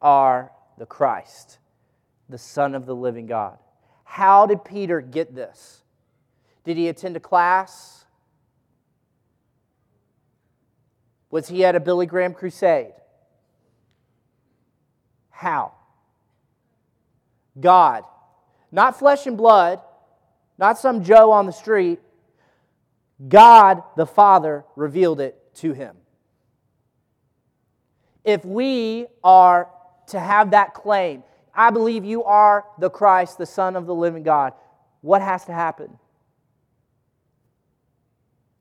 are 0.00 0.50
the 0.78 0.86
Christ, 0.86 1.58
the 2.30 2.38
Son 2.38 2.74
of 2.74 2.86
the 2.86 2.94
living 2.94 3.26
God. 3.26 3.58
How 4.04 4.46
did 4.46 4.64
Peter 4.64 5.02
get 5.02 5.34
this? 5.34 5.82
Did 6.64 6.78
he 6.78 6.88
attend 6.88 7.14
a 7.14 7.20
class? 7.20 8.06
Was 11.30 11.48
he 11.48 11.66
at 11.66 11.76
a 11.76 11.80
Billy 11.80 12.06
Graham 12.06 12.32
crusade? 12.32 12.94
How? 15.28 15.72
God. 17.60 18.04
Not 18.70 18.98
flesh 18.98 19.26
and 19.26 19.36
blood, 19.36 19.78
not 20.56 20.78
some 20.78 21.04
Joe 21.04 21.32
on 21.32 21.44
the 21.44 21.52
street, 21.52 22.00
God 23.28 23.82
the 23.96 24.06
Father 24.06 24.64
revealed 24.76 25.20
it 25.20 25.38
to 25.56 25.72
him. 25.72 25.96
If 28.24 28.44
we 28.44 29.06
are 29.22 29.68
to 30.08 30.20
have 30.20 30.52
that 30.52 30.74
claim, 30.74 31.22
I 31.54 31.70
believe 31.70 32.04
you 32.04 32.24
are 32.24 32.64
the 32.78 32.90
Christ, 32.90 33.38
the 33.38 33.46
Son 33.46 33.76
of 33.76 33.86
the 33.86 33.94
living 33.94 34.22
God, 34.22 34.54
what 35.00 35.22
has 35.22 35.44
to 35.46 35.52
happen? 35.52 35.98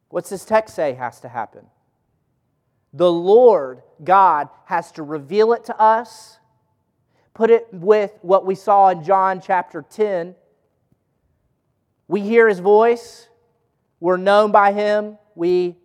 What's 0.09 0.29
this 0.29 0.43
text 0.43 0.75
say 0.75 0.93
has 0.93 1.21
to 1.21 1.29
happen? 1.29 1.65
The 2.93 3.11
Lord 3.11 3.81
God 4.03 4.49
has 4.65 4.91
to 4.93 5.03
reveal 5.03 5.53
it 5.53 5.63
to 5.65 5.79
us, 5.79 6.37
put 7.33 7.49
it 7.49 7.67
with 7.71 8.11
what 8.21 8.45
we 8.45 8.55
saw 8.55 8.89
in 8.89 9.03
John 9.03 9.39
chapter 9.39 9.85
10. 9.89 10.35
We 12.09 12.19
hear 12.21 12.49
his 12.49 12.59
voice, 12.59 13.29
we're 14.01 14.17
known 14.17 14.51
by 14.51 14.73
him, 14.73 15.17
we 15.35 15.77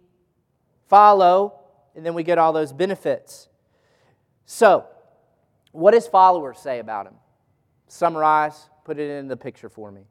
follow, 0.89 1.61
and 1.95 2.05
then 2.05 2.15
we 2.15 2.25
get 2.25 2.39
all 2.39 2.53
those 2.53 2.73
benefits. 2.73 3.49
So, 4.47 4.87
what 5.71 5.93
does 5.93 6.09
followers 6.09 6.59
say 6.59 6.79
about 6.79 7.07
him? 7.07 7.15
Summarize, 7.89 8.71
put 8.85 8.99
it 8.99 9.11
in 9.11 9.29
the 9.29 9.37
picture 9.37 9.69
for 9.69 9.93
me. 9.93 10.07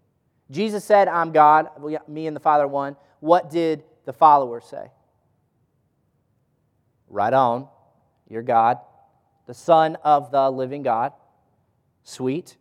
Jesus 0.52 0.86
said, 0.86 1.08
I'm 1.08 1.32
God, 1.32 1.68
me 2.08 2.28
and 2.28 2.36
the 2.36 2.40
Father 2.40 2.68
one. 2.68 2.96
What 3.20 3.50
did 3.50 3.84
the 4.06 4.14
followers 4.14 4.66
say? 4.66 4.92
Right 7.10 7.34
on, 7.34 7.68
you're 8.30 8.44
God, 8.44 8.78
the 9.48 9.54
Son 9.56 9.98
of 10.04 10.30
the 10.30 10.52
living 10.52 10.84
God. 10.84 11.12
Sweet. 12.04 12.56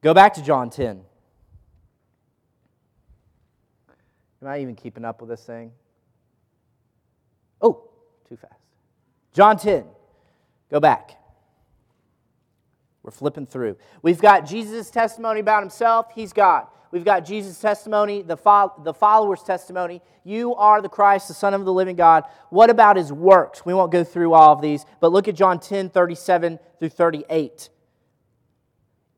Go 0.00 0.14
back 0.14 0.34
to 0.34 0.42
John 0.42 0.70
10. 0.70 1.02
Am 4.42 4.48
I 4.48 4.60
even 4.60 4.74
keeping 4.74 5.04
up 5.04 5.20
with 5.20 5.30
this 5.30 5.44
thing? 5.44 5.70
Oh, 7.60 7.88
too 8.28 8.36
fast. 8.36 8.60
John 9.32 9.56
10. 9.56 9.84
Go 10.68 10.80
back. 10.80 11.18
We're 13.04 13.12
flipping 13.12 13.46
through. 13.46 13.76
We've 14.02 14.20
got 14.20 14.46
Jesus' 14.46 14.90
testimony 14.90 15.40
about 15.40 15.62
himself. 15.62 16.06
He's 16.14 16.32
God. 16.32 16.66
We've 16.90 17.04
got 17.04 17.20
Jesus' 17.20 17.58
testimony, 17.58 18.22
the, 18.22 18.36
fo- 18.36 18.74
the 18.82 18.92
follower's 18.92 19.42
testimony. 19.42 20.02
You 20.24 20.54
are 20.56 20.82
the 20.82 20.90
Christ, 20.90 21.28
the 21.28 21.34
Son 21.34 21.54
of 21.54 21.64
the 21.64 21.72
living 21.72 21.96
God. 21.96 22.24
What 22.50 22.68
about 22.68 22.96
his 22.96 23.12
works? 23.12 23.64
We 23.64 23.72
won't 23.72 23.90
go 23.90 24.04
through 24.04 24.34
all 24.34 24.52
of 24.52 24.60
these, 24.60 24.84
but 25.00 25.10
look 25.10 25.26
at 25.26 25.34
John 25.34 25.58
10 25.58 25.88
37 25.88 26.58
through 26.78 26.88
38. 26.90 27.70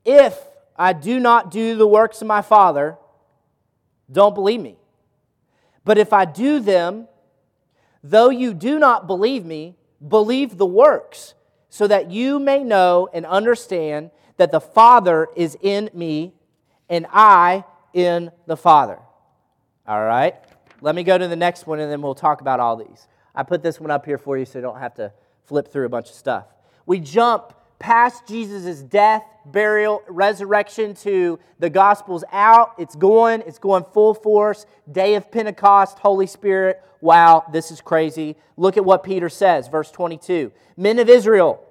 If 0.05 0.39
I 0.77 0.93
do 0.93 1.19
not 1.19 1.51
do 1.51 1.75
the 1.75 1.87
works 1.87 2.21
of 2.21 2.27
my 2.27 2.41
Father, 2.41 2.97
don't 4.09 4.33
believe 4.33 4.61
me. 4.61 4.77
But 5.85 5.97
if 5.97 6.11
I 6.11 6.25
do 6.25 6.59
them, 6.59 7.07
though 8.03 8.29
you 8.29 8.53
do 8.53 8.79
not 8.79 9.07
believe 9.07 9.45
me, 9.45 9.75
believe 10.05 10.57
the 10.57 10.65
works, 10.65 11.35
so 11.69 11.87
that 11.87 12.11
you 12.11 12.39
may 12.39 12.63
know 12.63 13.07
and 13.13 13.25
understand 13.25 14.11
that 14.37 14.51
the 14.51 14.59
Father 14.59 15.27
is 15.35 15.57
in 15.61 15.89
me 15.93 16.33
and 16.89 17.05
I 17.11 17.63
in 17.93 18.31
the 18.47 18.57
Father. 18.57 18.99
All 19.87 20.03
right? 20.03 20.35
Let 20.81 20.95
me 20.95 21.03
go 21.03 21.17
to 21.17 21.27
the 21.27 21.35
next 21.35 21.67
one 21.67 21.79
and 21.79 21.91
then 21.91 22.01
we'll 22.01 22.15
talk 22.15 22.41
about 22.41 22.59
all 22.59 22.75
these. 22.75 23.07
I 23.33 23.43
put 23.43 23.61
this 23.61 23.79
one 23.79 23.91
up 23.91 24.05
here 24.05 24.17
for 24.17 24.37
you 24.37 24.45
so 24.45 24.59
you 24.59 24.63
don't 24.63 24.79
have 24.79 24.95
to 24.95 25.13
flip 25.43 25.71
through 25.71 25.85
a 25.85 25.89
bunch 25.89 26.09
of 26.09 26.15
stuff. 26.15 26.45
We 26.85 26.99
jump 26.99 27.53
past 27.79 28.27
Jesus' 28.27 28.81
death, 28.81 29.23
burial, 29.45 30.01
resurrection 30.07 30.93
to 30.95 31.39
the 31.59 31.69
gospel's 31.69 32.23
out. 32.31 32.73
It's 32.77 32.95
going, 32.95 33.43
it's 33.45 33.59
going 33.59 33.85
full 33.93 34.13
force. 34.13 34.65
Day 34.91 35.15
of 35.15 35.31
Pentecost, 35.31 35.99
Holy 35.99 36.27
Spirit. 36.27 36.81
Wow, 37.01 37.45
this 37.51 37.71
is 37.71 37.81
crazy. 37.81 38.35
Look 38.57 38.77
at 38.77 38.85
what 38.85 39.03
Peter 39.03 39.29
says, 39.29 39.67
verse 39.67 39.91
22. 39.91 40.51
Men 40.77 40.99
of 40.99 41.09
Israel, 41.09 41.63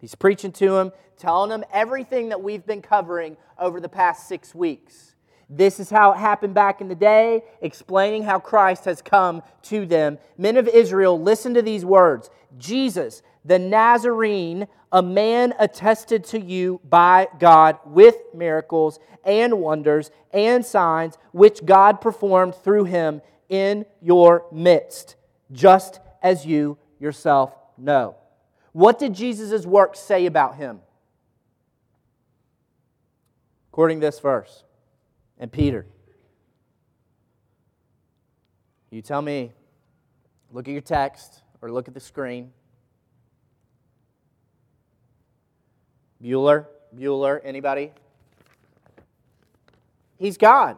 he's 0.00 0.14
preaching 0.14 0.52
to 0.52 0.70
them, 0.70 0.92
telling 1.16 1.50
them 1.50 1.64
everything 1.72 2.30
that 2.30 2.42
we've 2.42 2.66
been 2.66 2.82
covering 2.82 3.36
over 3.58 3.80
the 3.80 3.88
past 3.88 4.26
six 4.26 4.54
weeks. 4.54 5.14
This 5.50 5.80
is 5.80 5.88
how 5.88 6.12
it 6.12 6.18
happened 6.18 6.54
back 6.54 6.80
in 6.80 6.88
the 6.88 6.94
day, 6.94 7.42
explaining 7.62 8.22
how 8.22 8.38
Christ 8.38 8.84
has 8.84 9.00
come 9.00 9.42
to 9.62 9.86
them. 9.86 10.18
Men 10.36 10.58
of 10.58 10.68
Israel, 10.68 11.20
listen 11.20 11.54
to 11.54 11.62
these 11.62 11.84
words 11.84 12.30
Jesus, 12.58 13.22
the 13.48 13.58
Nazarene, 13.58 14.68
a 14.92 15.02
man 15.02 15.54
attested 15.58 16.22
to 16.24 16.40
you 16.40 16.80
by 16.84 17.28
God 17.40 17.78
with 17.86 18.16
miracles 18.34 19.00
and 19.24 19.58
wonders 19.58 20.10
and 20.32 20.64
signs 20.64 21.16
which 21.32 21.64
God 21.64 22.02
performed 22.02 22.54
through 22.54 22.84
him 22.84 23.22
in 23.48 23.86
your 24.02 24.44
midst, 24.52 25.16
just 25.50 25.98
as 26.22 26.44
you 26.44 26.76
yourself 27.00 27.56
know. 27.78 28.16
What 28.72 28.98
did 28.98 29.14
Jesus' 29.14 29.64
work 29.64 29.96
say 29.96 30.26
about 30.26 30.56
him? 30.56 30.80
According 33.72 34.00
to 34.00 34.06
this 34.06 34.20
verse, 34.20 34.64
and 35.38 35.50
Peter. 35.50 35.86
You 38.90 39.00
tell 39.00 39.22
me, 39.22 39.52
look 40.50 40.68
at 40.68 40.72
your 40.72 40.80
text 40.80 41.42
or 41.62 41.70
look 41.70 41.88
at 41.88 41.94
the 41.94 42.00
screen. 42.00 42.52
Bueller? 46.22 46.66
Bueller? 46.96 47.40
Anybody? 47.44 47.92
He's 50.18 50.36
God. 50.36 50.76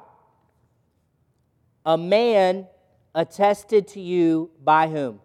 A 1.84 1.96
man 1.96 2.66
attested 3.14 3.88
to 3.88 4.00
you 4.00 4.50
by 4.62 4.88
whom? 4.88 5.20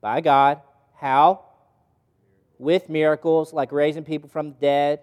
By 0.00 0.20
God. 0.20 0.62
How? 0.96 1.44
With 2.58 2.88
miracles 2.88 3.52
like 3.52 3.70
raising 3.70 4.04
people 4.04 4.28
from 4.28 4.48
the 4.48 4.56
dead, 4.56 5.00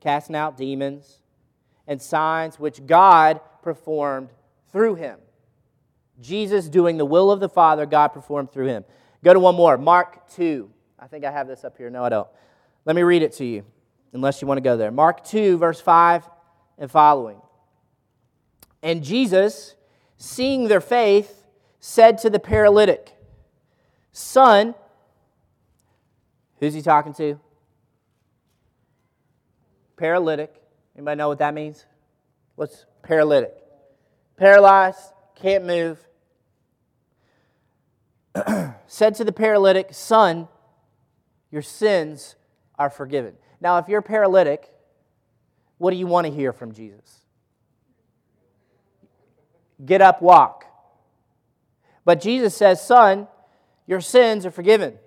casting 0.00 0.34
out 0.34 0.56
demons, 0.56 1.18
and 1.86 2.00
signs 2.00 2.58
which 2.58 2.86
God 2.86 3.40
performed 3.62 4.30
through 4.72 4.94
him. 4.94 5.18
Jesus 6.20 6.68
doing 6.68 6.96
the 6.96 7.04
will 7.04 7.30
of 7.30 7.40
the 7.40 7.48
Father, 7.48 7.86
God 7.86 8.08
performed 8.08 8.52
through 8.52 8.66
him. 8.66 8.84
Go 9.22 9.34
to 9.34 9.40
one 9.40 9.54
more. 9.54 9.76
Mark 9.76 10.28
2. 10.30 10.70
I 11.00 11.06
think 11.06 11.24
I 11.24 11.30
have 11.30 11.48
this 11.48 11.64
up 11.64 11.78
here. 11.78 11.88
No, 11.88 12.04
I 12.04 12.10
don't. 12.10 12.28
Let 12.84 12.94
me 12.94 13.02
read 13.02 13.22
it 13.22 13.32
to 13.34 13.44
you, 13.44 13.64
unless 14.12 14.42
you 14.42 14.48
want 14.48 14.58
to 14.58 14.62
go 14.62 14.76
there. 14.76 14.90
Mark 14.90 15.24
2, 15.24 15.56
verse 15.56 15.80
5 15.80 16.28
and 16.78 16.90
following. 16.90 17.40
And 18.82 19.02
Jesus, 19.02 19.74
seeing 20.16 20.68
their 20.68 20.80
faith, 20.80 21.46
said 21.78 22.18
to 22.18 22.30
the 22.30 22.38
paralytic, 22.38 23.12
Son, 24.12 24.74
who's 26.58 26.74
he 26.74 26.82
talking 26.82 27.14
to? 27.14 27.40
Paralytic. 29.96 30.54
Anybody 30.96 31.16
know 31.16 31.28
what 31.28 31.38
that 31.38 31.54
means? 31.54 31.86
What's 32.56 32.84
paralytic? 33.02 33.54
Paralyzed, 34.36 35.12
can't 35.34 35.64
move. 35.64 35.98
said 38.86 39.14
to 39.14 39.24
the 39.24 39.32
paralytic, 39.32 39.88
Son, 39.92 40.48
your 41.50 41.62
sins 41.62 42.36
are 42.78 42.90
forgiven. 42.90 43.34
Now, 43.60 43.78
if 43.78 43.88
you're 43.88 44.02
paralytic, 44.02 44.72
what 45.78 45.90
do 45.90 45.96
you 45.96 46.06
want 46.06 46.26
to 46.26 46.32
hear 46.32 46.52
from 46.52 46.72
Jesus? 46.72 47.20
Get 49.84 50.00
up, 50.00 50.20
walk. 50.20 50.64
But 52.04 52.20
Jesus 52.20 52.56
says, 52.56 52.84
Son, 52.84 53.28
your 53.86 54.00
sins 54.00 54.46
are 54.46 54.50
forgiven. 54.50 54.98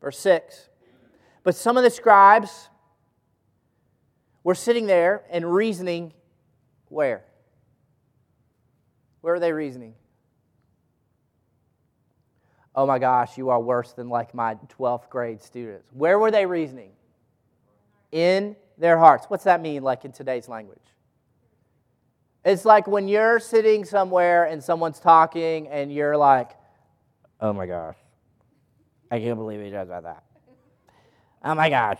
Verse 0.00 0.18
6. 0.18 0.68
But 1.42 1.54
some 1.54 1.76
of 1.76 1.82
the 1.82 1.90
scribes 1.90 2.68
were 4.44 4.54
sitting 4.54 4.86
there 4.86 5.24
and 5.30 5.52
reasoning 5.52 6.12
where? 6.88 7.24
Where 9.20 9.34
are 9.34 9.40
they 9.40 9.52
reasoning? 9.52 9.94
Oh 12.78 12.86
my 12.86 13.00
gosh, 13.00 13.36
you 13.36 13.50
are 13.50 13.60
worse 13.60 13.90
than 13.90 14.08
like 14.08 14.32
my 14.32 14.54
12th 14.78 15.10
grade 15.10 15.42
students. 15.42 15.90
Where 15.92 16.16
were 16.16 16.30
they 16.30 16.46
reasoning? 16.46 16.92
In 18.12 18.54
their 18.78 18.96
hearts. 18.96 19.26
What's 19.26 19.42
that 19.44 19.60
mean, 19.60 19.82
like 19.82 20.04
in 20.04 20.12
today's 20.12 20.48
language? 20.48 20.78
It's 22.44 22.64
like 22.64 22.86
when 22.86 23.08
you're 23.08 23.40
sitting 23.40 23.84
somewhere 23.84 24.44
and 24.44 24.62
someone's 24.62 25.00
talking 25.00 25.66
and 25.66 25.92
you're 25.92 26.16
like, 26.16 26.52
oh 27.40 27.52
my 27.52 27.66
gosh, 27.66 27.96
I 29.10 29.18
can't 29.18 29.36
believe 29.36 29.60
he 29.60 29.70
does 29.70 29.88
that. 29.88 30.22
Oh 31.42 31.56
my 31.56 31.70
gosh. 31.70 31.98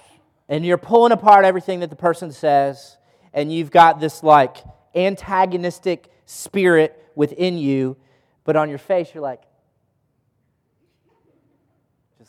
And 0.48 0.64
you're 0.64 0.78
pulling 0.78 1.10
apart 1.10 1.44
everything 1.44 1.80
that 1.80 1.90
the 1.90 1.96
person 1.96 2.30
says, 2.30 2.98
and 3.32 3.52
you've 3.52 3.72
got 3.72 3.98
this 3.98 4.22
like 4.22 4.58
antagonistic 4.94 6.08
spirit 6.24 7.04
within 7.16 7.58
you, 7.58 7.96
but 8.44 8.54
on 8.54 8.68
your 8.68 8.78
face, 8.78 9.10
you're 9.12 9.24
like, 9.24 9.42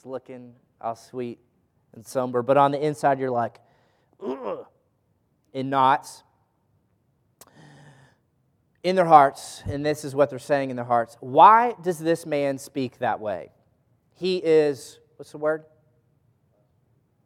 looking 0.06 0.54
all 0.82 0.96
sweet 0.96 1.40
and 1.94 2.06
somber, 2.06 2.42
but 2.42 2.58
on 2.58 2.72
the 2.72 2.84
inside 2.86 3.20
you're 3.20 3.32
like, 3.32 3.60
Ugh, 4.26 4.66
in 5.54 5.70
knots. 5.70 6.24
In 8.82 8.96
their 8.96 9.06
hearts, 9.06 9.62
and 9.66 9.86
this 9.86 10.06
is 10.06 10.16
what 10.16 10.30
they're 10.30 10.40
saying 10.40 10.70
in 10.70 10.78
their 10.78 10.86
hearts. 10.86 11.18
Why 11.20 11.76
does 11.82 12.00
this 12.00 12.26
man 12.26 12.58
speak 12.58 13.00
that 13.00 13.20
way? 13.20 13.52
He 14.16 14.38
is, 14.38 15.00
what's 15.18 15.32
the 15.32 15.38
word? 15.38 15.66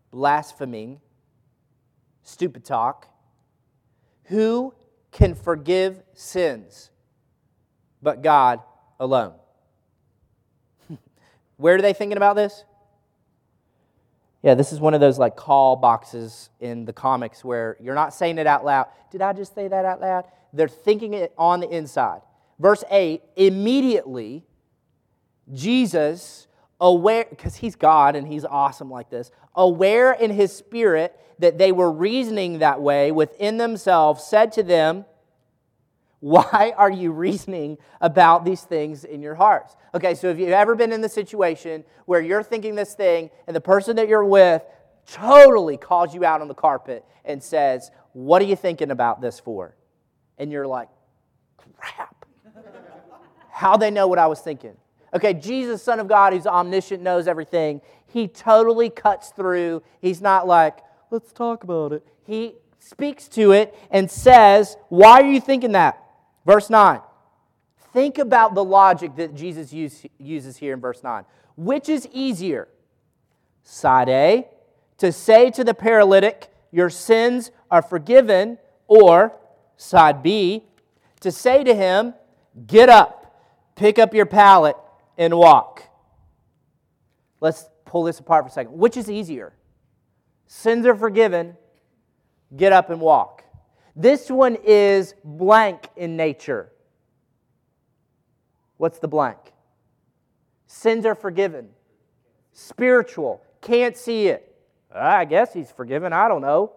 Blaspheming, 0.10 1.00
stupid 2.24 2.66
talk. 2.66 3.08
Who 4.26 4.74
can 5.12 5.36
forgive 5.36 6.02
sins 6.14 6.90
but 8.02 8.24
God 8.24 8.60
alone? 9.00 9.34
Where 11.64 11.76
are 11.76 11.82
they 11.82 11.94
thinking 11.94 12.18
about 12.18 12.36
this? 12.36 12.66
Yeah, 14.42 14.54
this 14.54 14.74
is 14.74 14.82
one 14.82 14.94
of 14.94 15.00
those 15.00 15.18
like 15.18 15.38
call 15.38 15.78
boxes 15.78 16.50
in 16.60 16.84
the 16.84 16.92
comics 16.92 17.42
where 17.42 17.78
you're 17.80 17.96
not 17.96 18.14
saying 18.14 18.38
it 18.38 18.46
out 18.46 18.66
loud. 18.66 18.88
Did 19.12 19.22
I 19.22 19.32
just 19.32 19.56
say 19.56 19.70
that 19.70 19.86
out 19.86 20.02
loud? 20.02 20.26
They're 20.52 20.68
thinking 20.68 21.14
it 21.14 21.32
on 21.38 21.62
the 21.62 21.70
inside. 21.70 22.20
Verse 22.60 22.84
8 22.92 23.22
immediately, 23.38 24.44
Jesus, 25.54 26.48
aware, 26.82 27.28
because 27.30 27.56
he's 27.56 27.78
God 27.78 28.18
and 28.18 28.28
he's 28.28 28.44
awesome 28.44 28.92
like 28.92 29.10
this, 29.10 29.32
aware 29.56 30.12
in 30.12 30.32
his 30.32 30.54
spirit 30.54 31.18
that 31.40 31.58
they 31.58 31.72
were 31.72 31.90
reasoning 31.90 32.60
that 32.60 32.82
way 32.82 33.10
within 33.14 33.56
themselves, 33.56 34.22
said 34.22 34.52
to 34.52 34.64
them, 34.64 35.06
why 36.24 36.74
are 36.78 36.90
you 36.90 37.12
reasoning 37.12 37.78
about 38.00 38.46
these 38.46 38.62
things 38.62 39.04
in 39.04 39.22
your 39.22 39.36
hearts? 39.36 39.76
Okay, 39.94 40.16
so 40.16 40.30
if 40.30 40.40
you've 40.40 40.52
ever 40.52 40.74
been 40.74 40.94
in 40.94 41.02
the 41.02 41.10
situation 41.10 41.84
where 42.06 42.22
you're 42.22 42.42
thinking 42.42 42.76
this 42.76 42.94
thing 42.96 43.30
and 43.46 43.54
the 43.54 43.60
person 43.60 43.98
that 43.98 44.08
you're 44.08 44.24
with 44.24 44.64
totally 45.06 45.76
calls 45.76 46.16
you 46.16 46.24
out 46.24 46.40
on 46.40 46.48
the 46.48 46.54
carpet 46.54 47.04
and 47.26 47.44
says, 47.44 47.92
What 48.14 48.42
are 48.42 48.46
you 48.46 48.56
thinking 48.56 48.90
about 48.90 49.20
this 49.20 49.38
for? 49.38 49.76
And 50.38 50.50
you're 50.50 50.66
like, 50.66 50.88
Crap. 51.76 52.26
How 53.50 53.76
they 53.76 53.92
know 53.92 54.08
what 54.08 54.18
I 54.18 54.28
was 54.28 54.40
thinking? 54.40 54.78
Okay, 55.14 55.34
Jesus, 55.34 55.84
Son 55.84 56.00
of 56.00 56.08
God, 56.08 56.32
who's 56.32 56.48
omniscient, 56.48 57.04
knows 57.04 57.28
everything. 57.28 57.82
He 58.08 58.30
totally 58.30 58.90
cuts 58.90 59.32
through. 59.32 59.84
He's 60.00 60.22
not 60.22 60.48
like, 60.48 60.78
Let's 61.12 61.34
talk 61.34 61.66
about 61.66 61.92
it. 61.92 62.08
He 62.26 62.56
speaks 62.80 63.28
to 63.28 63.52
it 63.52 63.78
and 63.92 64.10
says, 64.10 64.78
Why 64.88 65.20
are 65.20 65.30
you 65.30 65.42
thinking 65.42 65.74
that? 65.74 66.00
Verse 66.46 66.70
9. 66.70 67.02
Think 67.94 68.18
about 68.18 68.56
the 68.56 68.64
logic 68.64 69.16
that 69.18 69.36
Jesus 69.36 69.72
use, 69.72 70.06
uses 70.18 70.58
here 70.58 70.74
in 70.74 70.82
verse 70.82 71.04
9. 71.04 71.26
Which 71.56 71.90
is 71.90 72.08
easier? 72.12 72.68
Side 73.62 74.10
A, 74.10 74.48
to 74.98 75.12
say 75.12 75.52
to 75.52 75.64
the 75.64 75.74
paralytic, 75.74 76.52
Your 76.72 76.90
sins 76.90 77.52
are 77.70 77.82
forgiven, 77.82 78.58
or 78.88 79.34
side 79.78 80.24
B, 80.24 80.64
to 81.22 81.32
say 81.32 81.64
to 81.64 81.74
him, 81.74 82.14
Get 82.68 82.90
up, 82.90 83.40
pick 83.76 84.00
up 84.00 84.14
your 84.14 84.26
pallet, 84.26 84.76
and 85.18 85.38
walk. 85.38 85.84
Let's 87.40 87.66
pull 87.86 88.04
this 88.04 88.20
apart 88.20 88.46
for 88.46 88.50
a 88.50 88.52
second. 88.52 88.78
Which 88.78 88.98
is 88.98 89.10
easier? 89.10 89.54
Sins 90.48 90.86
are 90.86 90.96
forgiven, 90.96 91.58
get 92.56 92.74
up 92.74 92.90
and 92.90 93.00
walk. 93.00 93.44
This 93.96 94.30
one 94.30 94.58
is 94.64 95.14
blank 95.24 95.90
in 95.96 96.18
nature. 96.18 96.72
What's 98.78 99.00
the 99.00 99.08
blank? 99.08 99.38
Sins 100.68 101.06
are 101.06 101.16
forgiven. 101.16 101.70
spiritual, 102.52 103.42
can't 103.62 103.98
see 103.98 104.28
it. 104.28 104.56
Ah, 104.94 105.18
I 105.18 105.26
guess 105.26 105.54
he's 105.54 105.72
forgiven, 105.72 106.14
I 106.14 106.28
don't 106.28 106.42
know. 106.42 106.74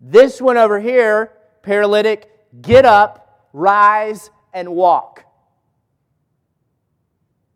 This 0.00 0.40
one 0.40 0.56
over 0.56 0.80
here, 0.80 1.32
paralytic, 1.62 2.30
get 2.60 2.84
up, 2.84 3.48
rise, 3.52 4.30
and 4.52 4.74
walk. 4.74 5.24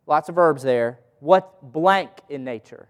Lots 0.07 0.29
of 0.29 0.35
verbs 0.35 0.62
there. 0.62 1.01
What 1.20 1.72
blank 1.72 2.11
in 2.29 2.45
nature? 2.45 2.89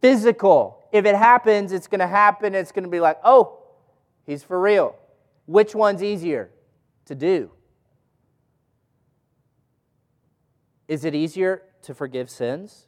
Physical. 0.00 0.82
If 0.92 1.04
it 1.04 1.14
happens, 1.14 1.72
it's 1.72 1.86
going 1.86 2.00
to 2.00 2.06
happen. 2.06 2.54
It's 2.54 2.72
going 2.72 2.84
to 2.84 2.90
be 2.90 3.00
like, 3.00 3.18
oh, 3.24 3.58
he's 4.26 4.42
for 4.42 4.60
real. 4.60 4.96
Which 5.46 5.74
one's 5.74 6.02
easier 6.02 6.50
to 7.06 7.14
do? 7.14 7.50
Is 10.88 11.04
it 11.04 11.14
easier 11.14 11.62
to 11.82 11.94
forgive 11.94 12.30
sins 12.30 12.86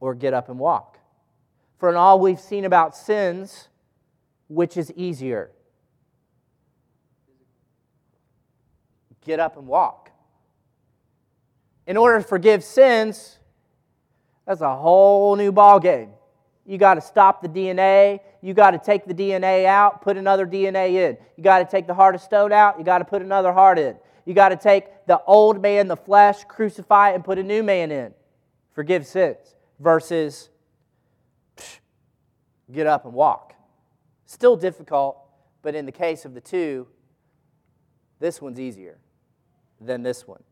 or 0.00 0.14
get 0.14 0.34
up 0.34 0.48
and 0.48 0.58
walk? 0.58 0.98
For 1.78 1.88
in 1.88 1.96
all 1.96 2.20
we've 2.20 2.40
seen 2.40 2.64
about 2.64 2.96
sins, 2.96 3.68
which 4.48 4.76
is 4.76 4.92
easier? 4.92 5.50
Get 9.24 9.40
up 9.40 9.56
and 9.56 9.66
walk. 9.66 10.10
In 11.86 11.96
order 11.96 12.18
to 12.18 12.24
forgive 12.26 12.64
sins, 12.64 13.37
that's 14.48 14.62
a 14.62 14.74
whole 14.74 15.36
new 15.36 15.52
ball 15.52 15.78
game. 15.78 16.08
You 16.64 16.78
got 16.78 16.94
to 16.94 17.02
stop 17.02 17.42
the 17.42 17.48
DNA. 17.50 18.20
You 18.40 18.54
got 18.54 18.70
to 18.70 18.78
take 18.78 19.04
the 19.04 19.12
DNA 19.12 19.66
out, 19.66 20.00
put 20.00 20.16
another 20.16 20.46
DNA 20.46 20.92
in. 20.92 21.18
You 21.36 21.44
got 21.44 21.58
to 21.58 21.66
take 21.66 21.86
the 21.86 21.92
heart 21.92 22.14
of 22.14 22.22
stone 22.22 22.50
out. 22.50 22.78
You 22.78 22.84
got 22.84 23.00
to 23.00 23.04
put 23.04 23.20
another 23.20 23.52
heart 23.52 23.78
in. 23.78 23.96
You 24.24 24.32
got 24.32 24.48
to 24.48 24.56
take 24.56 25.06
the 25.06 25.20
old 25.26 25.60
man, 25.60 25.86
the 25.86 25.98
flesh, 25.98 26.44
crucify 26.44 27.10
and 27.10 27.22
put 27.22 27.38
a 27.38 27.42
new 27.42 27.62
man 27.62 27.92
in. 27.92 28.14
Forgive 28.72 29.06
sins. 29.06 29.54
Versus 29.80 30.48
psh, 31.58 31.80
get 32.72 32.86
up 32.86 33.04
and 33.04 33.12
walk. 33.12 33.52
Still 34.24 34.56
difficult, 34.56 35.18
but 35.60 35.74
in 35.74 35.84
the 35.84 35.92
case 35.92 36.24
of 36.24 36.32
the 36.32 36.40
two, 36.40 36.88
this 38.18 38.40
one's 38.40 38.58
easier 38.58 38.98
than 39.78 40.02
this 40.02 40.26
one. 40.26 40.42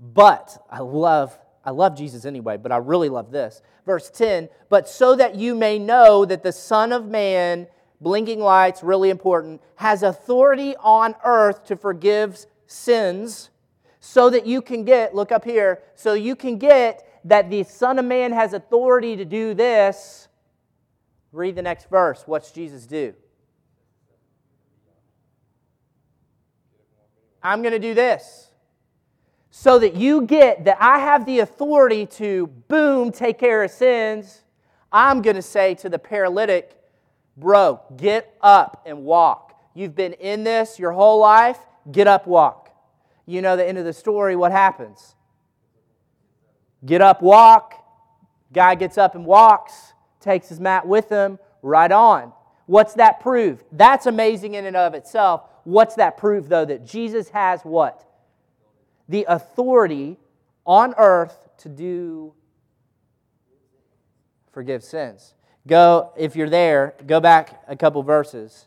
But 0.00 0.56
I 0.70 0.80
love 0.80 1.38
I 1.64 1.70
love 1.70 1.96
Jesus 1.96 2.24
anyway, 2.24 2.56
but 2.56 2.72
I 2.72 2.76
really 2.76 3.08
love 3.08 3.30
this. 3.30 3.62
Verse 3.86 4.10
10, 4.10 4.48
but 4.68 4.88
so 4.88 5.16
that 5.16 5.34
you 5.34 5.54
may 5.54 5.78
know 5.78 6.24
that 6.24 6.42
the 6.42 6.52
Son 6.52 6.92
of 6.92 7.06
Man, 7.06 7.66
blinking 8.00 8.40
lights, 8.40 8.82
really 8.82 9.10
important, 9.10 9.62
has 9.76 10.02
authority 10.02 10.74
on 10.76 11.14
earth 11.24 11.64
to 11.66 11.76
forgive 11.76 12.44
sins, 12.66 13.50
so 14.00 14.28
that 14.28 14.46
you 14.46 14.60
can 14.60 14.84
get, 14.84 15.14
look 15.14 15.32
up 15.32 15.44
here, 15.44 15.82
so 15.94 16.12
you 16.12 16.36
can 16.36 16.58
get 16.58 17.08
that 17.24 17.48
the 17.48 17.62
Son 17.62 17.98
of 17.98 18.04
Man 18.04 18.32
has 18.32 18.52
authority 18.52 19.16
to 19.16 19.24
do 19.24 19.54
this. 19.54 20.28
Read 21.32 21.56
the 21.56 21.62
next 21.62 21.88
verse. 21.88 22.22
What's 22.26 22.50
Jesus 22.50 22.84
do? 22.86 23.14
I'm 27.42 27.62
going 27.62 27.72
to 27.72 27.78
do 27.78 27.94
this 27.94 28.50
so 29.56 29.78
that 29.78 29.94
you 29.94 30.22
get 30.22 30.64
that 30.64 30.76
I 30.80 30.98
have 30.98 31.26
the 31.26 31.38
authority 31.38 32.06
to, 32.06 32.48
boom, 32.66 33.12
take 33.12 33.38
care 33.38 33.62
of 33.62 33.70
sins, 33.70 34.42
I'm 34.92 35.22
going 35.22 35.36
to 35.36 35.42
say 35.42 35.76
to 35.76 35.88
the 35.88 35.96
paralytic, 35.98 36.76
bro, 37.36 37.80
get 37.96 38.36
up 38.40 38.82
and 38.84 39.04
walk. 39.04 39.56
You've 39.72 39.94
been 39.94 40.14
in 40.14 40.42
this 40.42 40.80
your 40.80 40.90
whole 40.90 41.20
life, 41.20 41.56
get 41.92 42.08
up, 42.08 42.26
walk. 42.26 42.70
You 43.26 43.42
know 43.42 43.56
the 43.56 43.64
end 43.64 43.78
of 43.78 43.84
the 43.84 43.92
story, 43.92 44.34
what 44.34 44.50
happens? 44.50 45.14
Get 46.84 47.00
up, 47.00 47.22
walk. 47.22 47.74
Guy 48.52 48.74
gets 48.74 48.98
up 48.98 49.14
and 49.14 49.24
walks, 49.24 49.92
takes 50.18 50.48
his 50.48 50.58
mat 50.58 50.84
with 50.84 51.08
him, 51.08 51.38
right 51.62 51.92
on. 51.92 52.32
What's 52.66 52.94
that 52.94 53.20
prove? 53.20 53.62
That's 53.70 54.06
amazing 54.06 54.54
in 54.54 54.66
and 54.66 54.76
of 54.76 54.94
itself. 54.94 55.42
What's 55.62 55.94
that 55.94 56.16
prove, 56.16 56.48
though? 56.48 56.64
That 56.64 56.84
Jesus 56.84 57.28
has 57.28 57.60
what? 57.62 58.04
The 59.08 59.26
authority 59.28 60.18
on 60.66 60.94
earth 60.96 61.36
to 61.58 61.68
do 61.68 62.32
forgive 64.52 64.82
sins. 64.82 65.34
Go, 65.66 66.12
if 66.16 66.36
you're 66.36 66.50
there, 66.50 66.94
go 67.06 67.20
back 67.20 67.62
a 67.66 67.76
couple 67.76 68.02
verses. 68.02 68.66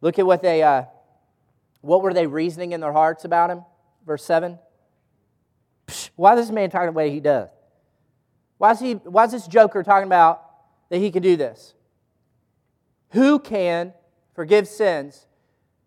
Look 0.00 0.18
at 0.18 0.26
what 0.26 0.42
they, 0.42 0.62
uh, 0.62 0.84
what 1.80 2.02
were 2.02 2.14
they 2.14 2.26
reasoning 2.26 2.72
in 2.72 2.80
their 2.80 2.92
hearts 2.92 3.24
about 3.24 3.50
him? 3.50 3.64
Verse 4.06 4.24
7. 4.24 4.58
Psh, 5.86 6.10
why 6.16 6.34
is 6.34 6.46
this 6.46 6.50
man 6.50 6.70
talking 6.70 6.86
the 6.86 6.92
way 6.92 7.10
he 7.10 7.20
does? 7.20 7.48
Why 8.58 8.72
is, 8.72 8.80
he, 8.80 8.94
why 8.94 9.24
is 9.24 9.32
this 9.32 9.46
joker 9.46 9.82
talking 9.82 10.06
about 10.06 10.42
that 10.90 10.98
he 10.98 11.10
can 11.10 11.22
do 11.22 11.36
this? 11.36 11.74
Who 13.10 13.38
can 13.38 13.92
forgive 14.34 14.68
sins 14.68 15.26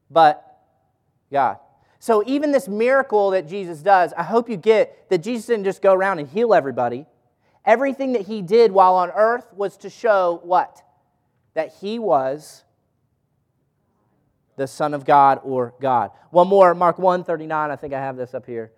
but 0.10 0.60
God? 1.32 1.58
So, 2.04 2.22
even 2.28 2.52
this 2.52 2.68
miracle 2.68 3.30
that 3.30 3.48
Jesus 3.48 3.80
does, 3.82 4.12
I 4.18 4.24
hope 4.24 4.50
you 4.50 4.58
get 4.58 5.10
that 5.10 5.20
Jesus 5.20 5.46
didn't 5.46 5.64
just 5.64 5.82
go 5.82 5.94
around 5.94 6.20
and 6.20 6.28
heal 6.28 6.54
everybody. 6.54 7.06
Everything 7.64 8.12
that 8.12 8.24
he 8.24 8.42
did 8.42 8.74
while 8.74 8.96
on 8.96 9.10
earth 9.12 9.46
was 9.54 9.78
to 9.78 9.90
show 9.90 10.42
what? 10.44 10.84
That 11.54 11.76
he 11.80 12.00
was 12.00 12.66
the 14.58 14.68
Son 14.68 14.94
of 14.94 15.06
God 15.06 15.40
or 15.46 15.76
God. 15.80 16.12
One 16.30 16.50
more, 16.50 16.76
Mark 16.76 17.00
1 17.00 17.24
39. 17.24 17.72
I 17.72 17.76
think 17.78 17.94
I 17.94 18.02
have 18.02 18.18
this 18.18 18.34
up 18.34 18.46
here. 18.46 18.74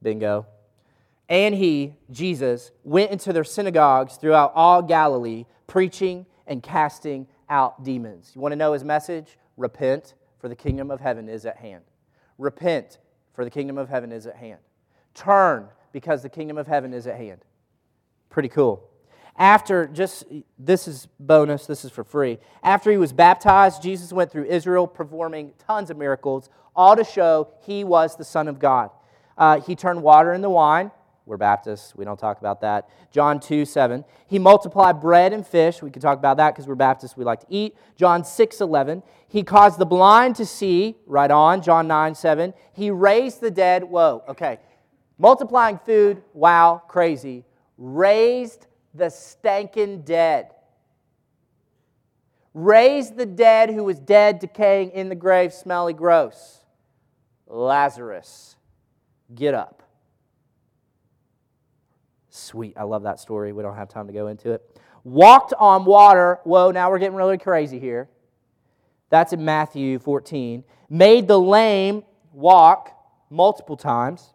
Bingo. 0.00 0.46
And 1.28 1.56
he, 1.56 1.96
Jesus, 2.12 2.70
went 2.84 3.10
into 3.10 3.32
their 3.32 3.42
synagogues 3.42 4.18
throughout 4.18 4.52
all 4.54 4.82
Galilee, 4.82 5.46
preaching 5.66 6.26
and 6.46 6.62
casting 6.62 7.26
out 7.50 7.82
demons. 7.82 8.30
You 8.36 8.40
want 8.40 8.52
to 8.52 8.56
know 8.56 8.72
his 8.72 8.84
message? 8.84 9.36
Repent, 9.56 10.14
for 10.38 10.48
the 10.48 10.54
kingdom 10.54 10.92
of 10.92 11.00
heaven 11.00 11.28
is 11.28 11.44
at 11.44 11.56
hand. 11.56 11.82
Repent, 12.38 12.98
for 13.34 13.44
the 13.44 13.50
kingdom 13.50 13.76
of 13.76 13.88
heaven 13.88 14.12
is 14.12 14.26
at 14.26 14.36
hand. 14.36 14.60
Turn, 15.14 15.68
because 15.92 16.22
the 16.22 16.28
kingdom 16.28 16.56
of 16.56 16.66
heaven 16.66 16.94
is 16.94 17.06
at 17.06 17.16
hand. 17.16 17.44
Pretty 18.30 18.48
cool. 18.48 18.88
After, 19.36 19.86
just 19.86 20.24
this 20.58 20.88
is 20.88 21.06
bonus, 21.20 21.66
this 21.66 21.84
is 21.84 21.90
for 21.90 22.04
free. 22.04 22.38
After 22.62 22.90
he 22.90 22.96
was 22.96 23.12
baptized, 23.12 23.82
Jesus 23.82 24.12
went 24.12 24.32
through 24.32 24.44
Israel 24.44 24.86
performing 24.86 25.52
tons 25.58 25.90
of 25.90 25.96
miracles, 25.96 26.50
all 26.74 26.96
to 26.96 27.04
show 27.04 27.48
he 27.64 27.84
was 27.84 28.16
the 28.16 28.24
Son 28.24 28.48
of 28.48 28.58
God. 28.58 28.90
Uh, 29.36 29.60
he 29.60 29.76
turned 29.76 30.02
water 30.02 30.32
into 30.32 30.50
wine. 30.50 30.90
We're 31.28 31.36
Baptists. 31.36 31.94
We 31.94 32.06
don't 32.06 32.18
talk 32.18 32.40
about 32.40 32.62
that. 32.62 32.88
John 33.10 33.38
2 33.38 33.66
7. 33.66 34.04
He 34.26 34.38
multiplied 34.38 34.98
bread 34.98 35.34
and 35.34 35.46
fish. 35.46 35.82
We 35.82 35.90
can 35.90 36.00
talk 36.00 36.18
about 36.18 36.38
that 36.38 36.54
because 36.54 36.66
we're 36.66 36.74
Baptists. 36.74 37.16
We 37.16 37.24
like 37.24 37.40
to 37.40 37.46
eat. 37.50 37.76
John 37.96 38.24
6 38.24 38.60
11. 38.60 39.02
He 39.28 39.42
caused 39.42 39.78
the 39.78 39.86
blind 39.86 40.36
to 40.36 40.46
see. 40.46 40.96
Right 41.06 41.30
on. 41.30 41.60
John 41.60 41.86
9 41.86 42.14
7. 42.14 42.54
He 42.72 42.90
raised 42.90 43.42
the 43.42 43.50
dead. 43.50 43.84
Whoa. 43.84 44.24
Okay. 44.26 44.58
Multiplying 45.18 45.78
food. 45.84 46.22
Wow. 46.32 46.82
Crazy. 46.88 47.44
Raised 47.76 48.66
the 48.94 49.06
stankin' 49.06 50.04
dead. 50.04 50.54
Raised 52.54 53.16
the 53.16 53.26
dead 53.26 53.70
who 53.70 53.84
was 53.84 54.00
dead, 54.00 54.38
decaying 54.38 54.90
in 54.92 55.10
the 55.10 55.14
grave, 55.14 55.52
smelly, 55.52 55.92
gross. 55.92 56.60
Lazarus, 57.46 58.56
get 59.34 59.54
up. 59.54 59.82
Sweet. 62.38 62.74
I 62.76 62.84
love 62.84 63.02
that 63.02 63.18
story. 63.18 63.52
We 63.52 63.62
don't 63.62 63.76
have 63.76 63.88
time 63.88 64.06
to 64.06 64.12
go 64.12 64.28
into 64.28 64.52
it. 64.52 64.80
Walked 65.04 65.52
on 65.58 65.84
water. 65.84 66.38
Whoa, 66.44 66.70
now 66.70 66.90
we're 66.90 66.98
getting 66.98 67.16
really 67.16 67.38
crazy 67.38 67.78
here. 67.78 68.08
That's 69.10 69.32
in 69.32 69.44
Matthew 69.44 69.98
14. 69.98 70.64
Made 70.88 71.26
the 71.26 71.38
lame 71.38 72.04
walk 72.32 72.92
multiple 73.30 73.76
times. 73.76 74.32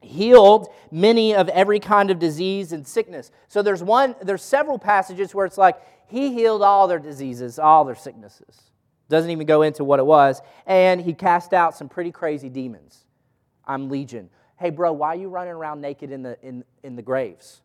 Healed 0.00 0.68
many 0.90 1.34
of 1.34 1.48
every 1.48 1.80
kind 1.80 2.10
of 2.10 2.18
disease 2.18 2.72
and 2.72 2.86
sickness. 2.86 3.32
So 3.48 3.62
there's 3.62 3.82
one, 3.82 4.14
there's 4.22 4.42
several 4.42 4.78
passages 4.78 5.34
where 5.34 5.46
it's 5.46 5.58
like 5.58 5.76
he 6.06 6.32
healed 6.32 6.62
all 6.62 6.86
their 6.86 7.00
diseases, 7.00 7.58
all 7.58 7.84
their 7.84 7.96
sicknesses. 7.96 8.70
Doesn't 9.08 9.30
even 9.30 9.46
go 9.46 9.62
into 9.62 9.82
what 9.82 9.98
it 9.98 10.06
was. 10.06 10.40
And 10.66 11.00
he 11.00 11.12
cast 11.12 11.52
out 11.52 11.76
some 11.76 11.88
pretty 11.88 12.12
crazy 12.12 12.48
demons. 12.48 13.04
I'm 13.64 13.88
legion 13.88 14.30
hey, 14.56 14.70
bro, 14.70 14.92
why 14.92 15.08
are 15.08 15.16
you 15.16 15.28
running 15.28 15.52
around 15.52 15.80
naked 15.80 16.10
in 16.10 16.22
the, 16.22 16.38
in, 16.42 16.64
in 16.82 16.96
the 16.96 17.02
graves? 17.02 17.60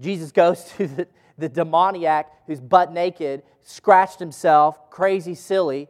Jesus 0.00 0.32
goes 0.32 0.64
to 0.76 0.86
the, 0.86 1.08
the 1.38 1.48
demoniac 1.48 2.30
who's 2.46 2.60
butt 2.60 2.92
naked, 2.92 3.42
scratched 3.62 4.18
himself, 4.18 4.90
crazy, 4.90 5.34
silly. 5.34 5.88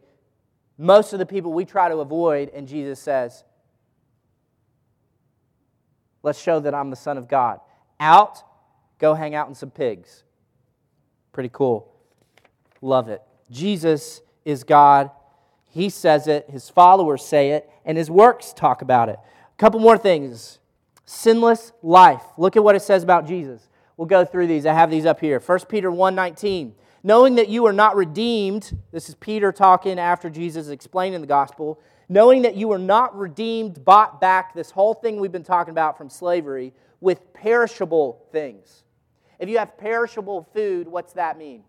Most 0.77 1.13
of 1.13 1.19
the 1.19 1.25
people 1.25 1.53
we 1.53 1.65
try 1.65 1.89
to 1.89 1.97
avoid, 1.97 2.49
and 2.49 2.67
Jesus 2.67 2.99
says, 2.99 3.43
Let's 6.23 6.41
show 6.41 6.59
that 6.61 6.73
I'm 6.73 6.89
the 6.89 6.95
Son 6.95 7.19
of 7.19 7.27
God. 7.27 7.59
Out, 7.99 8.41
go 8.97 9.13
hang 9.13 9.35
out 9.35 9.47
in 9.47 9.53
some 9.53 9.69
pigs. 9.69 10.23
Pretty 11.33 11.51
cool. 11.53 11.93
Love 12.81 13.09
it. 13.09 13.21
Jesus 13.51 14.21
is 14.43 14.63
God. 14.63 15.11
He 15.69 15.89
says 15.89 16.27
it, 16.27 16.49
his 16.49 16.67
followers 16.67 17.23
say 17.23 17.51
it, 17.51 17.69
and 17.85 17.95
his 17.95 18.09
works 18.09 18.53
talk 18.53 18.81
about 18.81 19.09
it. 19.09 19.19
A 19.55 19.57
couple 19.57 19.79
more 19.79 19.97
things. 19.97 20.59
Sinless 21.05 21.71
life. 21.81 22.23
Look 22.37 22.57
at 22.57 22.63
what 22.63 22.75
it 22.75 22.81
says 22.81 23.03
about 23.03 23.25
Jesus. 23.25 23.69
We'll 23.95 24.07
go 24.07 24.25
through 24.25 24.47
these. 24.47 24.65
I 24.65 24.73
have 24.73 24.91
these 24.91 25.05
up 25.05 25.21
here. 25.21 25.39
1 25.39 25.69
Peter 25.69 25.89
1:19. 25.89 26.73
Knowing 27.03 27.35
that 27.35 27.47
you 27.47 27.65
are 27.65 27.71
not 27.73 27.95
redeemed, 27.95 28.77
this 28.91 29.07
is 29.07 29.15
Peter 29.15 29.51
talking 29.51 29.99
after 29.99 30.29
Jesus 30.29 30.67
explaining 30.69 31.21
the 31.21 31.27
gospel, 31.27 31.79
knowing 32.09 32.41
that 32.41 32.55
you 32.55 32.71
are 32.71 32.79
not 32.79 33.15
redeemed, 33.15 33.85
bought 33.85 34.19
back, 34.19 34.53
this 34.53 34.71
whole 34.71 34.95
thing 34.95 35.19
we've 35.19 35.31
been 35.31 35.43
talking 35.43 35.71
about 35.71 35.97
from 35.97 36.09
slavery, 36.09 36.73
with 36.99 37.31
perishable 37.33 38.25
things. 38.31 38.83
If 39.39 39.47
you 39.49 39.59
have 39.59 39.77
perishable 39.77 40.49
food, 40.53 40.87
what's 40.87 41.13
that 41.13 41.37
mean? 41.37 41.63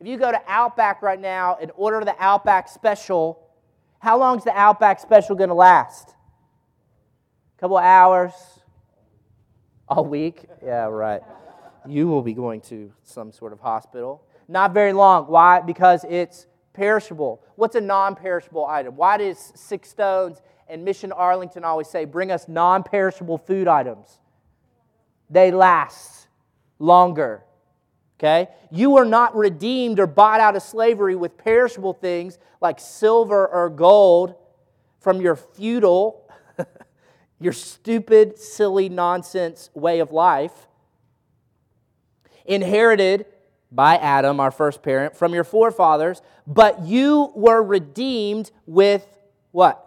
If 0.00 0.06
you 0.06 0.16
go 0.16 0.30
to 0.30 0.42
Outback 0.46 1.02
right 1.02 1.20
now 1.20 1.56
and 1.60 1.70
order 1.76 2.04
the 2.04 2.16
Outback 2.18 2.68
special, 2.68 3.48
how 4.00 4.18
long 4.18 4.38
is 4.38 4.44
the 4.44 4.58
Outback 4.58 5.00
special 5.00 5.36
going 5.36 5.48
to 5.48 5.54
last? 5.54 6.14
A 7.58 7.60
couple 7.60 7.76
hours? 7.76 8.32
A 9.88 10.00
week? 10.00 10.46
Yeah, 10.64 10.84
right. 10.84 11.22
You 11.88 12.06
will 12.06 12.22
be 12.22 12.32
going 12.32 12.60
to 12.62 12.92
some 13.02 13.32
sort 13.32 13.52
of 13.52 13.58
hospital. 13.58 14.22
Not 14.46 14.72
very 14.72 14.92
long. 14.92 15.24
Why? 15.24 15.60
Because 15.60 16.04
it's 16.08 16.46
perishable. 16.72 17.42
What's 17.56 17.74
a 17.74 17.80
non 17.80 18.14
perishable 18.14 18.64
item? 18.64 18.94
Why 18.94 19.16
does 19.16 19.52
Six 19.56 19.90
Stones 19.90 20.40
and 20.68 20.84
Mission 20.84 21.10
Arlington 21.10 21.64
always 21.64 21.88
say, 21.88 22.04
bring 22.04 22.30
us 22.30 22.46
non 22.46 22.84
perishable 22.84 23.38
food 23.38 23.66
items? 23.66 24.20
They 25.28 25.50
last 25.50 26.28
longer. 26.78 27.42
Okay? 28.20 28.50
You 28.70 28.98
are 28.98 29.04
not 29.04 29.34
redeemed 29.34 29.98
or 29.98 30.06
bought 30.06 30.38
out 30.38 30.54
of 30.54 30.62
slavery 30.62 31.16
with 31.16 31.36
perishable 31.36 31.92
things 31.92 32.38
like 32.60 32.78
silver 32.78 33.48
or 33.48 33.68
gold 33.68 34.36
from 35.00 35.20
your 35.20 35.34
feudal, 35.34 36.22
your 37.40 37.52
stupid, 37.52 38.38
silly, 38.38 38.88
nonsense 38.88 39.70
way 39.74 40.00
of 40.00 40.12
life. 40.12 40.66
Inherited 42.44 43.26
by 43.70 43.96
Adam, 43.96 44.40
our 44.40 44.50
first 44.50 44.82
parent, 44.82 45.16
from 45.16 45.34
your 45.34 45.44
forefathers, 45.44 46.22
but 46.46 46.82
you 46.82 47.30
were 47.34 47.62
redeemed 47.62 48.50
with 48.66 49.06
what? 49.52 49.84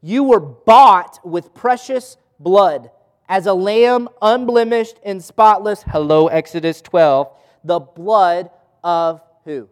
You 0.00 0.24
were 0.24 0.40
bought 0.40 1.20
with 1.24 1.54
precious 1.54 2.16
blood 2.38 2.90
as 3.28 3.46
a 3.46 3.54
lamb 3.54 4.08
unblemished 4.22 4.98
and 5.04 5.22
spotless. 5.22 5.82
Hello, 5.82 6.28
Exodus 6.28 6.80
12. 6.82 7.28
The 7.64 7.80
blood 7.80 8.50
of 8.82 9.20
who? 9.44 9.68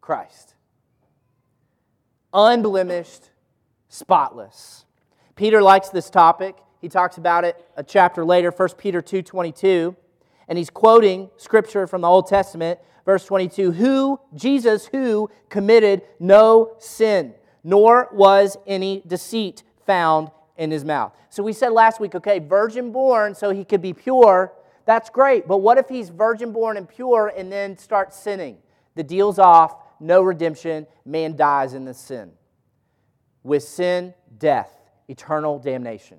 Christ. 0.00 0.54
Unblemished, 2.32 3.30
spotless. 3.88 4.85
Peter 5.36 5.62
likes 5.62 5.90
this 5.90 6.10
topic. 6.10 6.56
He 6.80 6.88
talks 6.88 7.16
about 7.16 7.44
it 7.44 7.64
a 7.76 7.84
chapter 7.84 8.24
later, 8.24 8.50
1 8.50 8.76
Peter 8.76 9.00
2:22 9.00 9.94
and 10.48 10.58
he's 10.58 10.70
quoting 10.70 11.30
scripture 11.36 11.86
from 11.86 12.02
the 12.02 12.08
Old 12.08 12.28
Testament, 12.28 12.78
verse 13.04 13.24
22 13.24 13.72
Who, 13.72 14.20
Jesus, 14.34 14.86
who 14.86 15.30
committed 15.48 16.02
no 16.20 16.74
sin, 16.78 17.34
nor 17.64 18.08
was 18.12 18.56
any 18.66 19.02
deceit 19.06 19.62
found 19.86 20.30
in 20.56 20.70
his 20.70 20.84
mouth. 20.84 21.12
So 21.30 21.42
we 21.42 21.52
said 21.52 21.72
last 21.72 22.00
week, 22.00 22.14
okay, 22.14 22.38
virgin 22.38 22.92
born 22.92 23.34
so 23.34 23.50
he 23.50 23.64
could 23.64 23.82
be 23.82 23.92
pure. 23.92 24.52
That's 24.84 25.10
great. 25.10 25.48
But 25.48 25.58
what 25.58 25.78
if 25.78 25.88
he's 25.88 26.08
virgin 26.08 26.52
born 26.52 26.76
and 26.76 26.88
pure 26.88 27.32
and 27.36 27.50
then 27.50 27.76
starts 27.76 28.18
sinning? 28.18 28.58
The 28.94 29.02
deal's 29.02 29.38
off, 29.38 29.76
no 30.00 30.22
redemption, 30.22 30.86
man 31.04 31.36
dies 31.36 31.74
in 31.74 31.84
the 31.84 31.92
sin. 31.92 32.32
With 33.42 33.62
sin, 33.62 34.14
death, 34.38 34.75
eternal 35.08 35.58
damnation. 35.58 36.18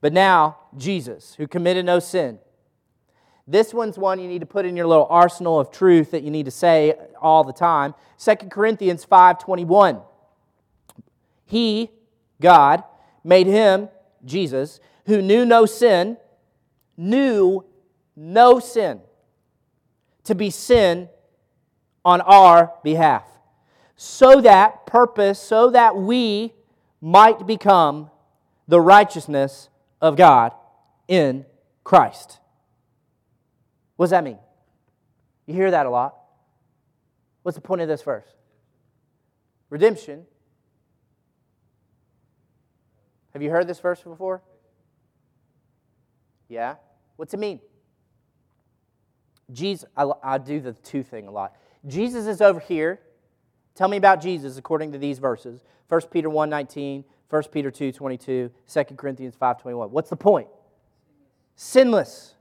But 0.00 0.12
now, 0.12 0.58
Jesus, 0.76 1.34
who 1.34 1.46
committed 1.46 1.84
no 1.84 1.98
sin, 1.98 2.38
this 3.46 3.74
one's 3.74 3.98
one 3.98 4.20
you 4.20 4.28
need 4.28 4.40
to 4.40 4.46
put 4.46 4.64
in 4.64 4.76
your 4.76 4.86
little 4.86 5.06
arsenal 5.10 5.58
of 5.58 5.70
truth 5.70 6.12
that 6.12 6.22
you 6.22 6.30
need 6.30 6.44
to 6.44 6.50
say 6.52 6.94
all 7.20 7.42
the 7.42 7.52
time. 7.52 7.94
2 8.16 8.50
Corinthians 8.50 9.04
5:21. 9.04 10.02
He, 11.46 11.90
God, 12.40 12.84
made 13.24 13.48
him, 13.48 13.88
Jesus, 14.24 14.78
who 15.06 15.20
knew 15.20 15.44
no 15.44 15.66
sin, 15.66 16.16
knew 16.96 17.64
no 18.14 18.60
sin, 18.60 19.00
to 20.24 20.34
be 20.34 20.50
sin 20.50 21.08
on 22.04 22.20
our 22.20 22.72
behalf. 22.84 23.24
So 23.96 24.40
that 24.42 24.86
purpose, 24.86 25.40
so 25.40 25.70
that 25.70 25.96
we 25.96 26.54
might 27.00 27.46
become 27.46 28.10
the 28.68 28.80
righteousness 28.80 29.68
of 30.00 30.16
God 30.16 30.52
in 31.08 31.44
Christ. 31.84 32.38
What 33.96 34.06
does 34.06 34.10
that 34.10 34.24
mean? 34.24 34.38
You 35.46 35.54
hear 35.54 35.70
that 35.70 35.86
a 35.86 35.90
lot. 35.90 36.16
What's 37.42 37.56
the 37.56 37.62
point 37.62 37.80
of 37.80 37.88
this 37.88 38.02
verse? 38.02 38.28
Redemption. 39.70 40.26
Have 43.32 43.42
you 43.42 43.50
heard 43.50 43.66
this 43.66 43.80
verse 43.80 44.00
before? 44.02 44.42
Yeah? 46.48 46.76
What's 47.16 47.32
it 47.34 47.40
mean? 47.40 47.60
Jesus, 49.52 49.88
I, 49.96 50.10
I 50.22 50.38
do 50.38 50.60
the 50.60 50.72
two 50.72 51.02
thing 51.02 51.26
a 51.26 51.30
lot. 51.30 51.56
Jesus 51.86 52.26
is 52.26 52.40
over 52.40 52.60
here. 52.60 53.00
Tell 53.74 53.88
me 53.88 53.96
about 53.96 54.20
Jesus 54.20 54.58
according 54.58 54.92
to 54.92 54.98
these 54.98 55.18
verses. 55.18 55.62
1 55.90 56.00
Peter 56.12 56.30
1 56.30 56.48
19, 56.48 57.04
1 57.28 57.42
Peter 57.50 57.70
2 57.70 57.90
22, 57.92 58.50
2 58.72 58.84
Corinthians 58.96 59.34
5 59.34 59.60
21. 59.60 59.90
What's 59.90 60.08
the 60.08 60.16
point? 60.16 60.46
Sinless, 61.56 62.34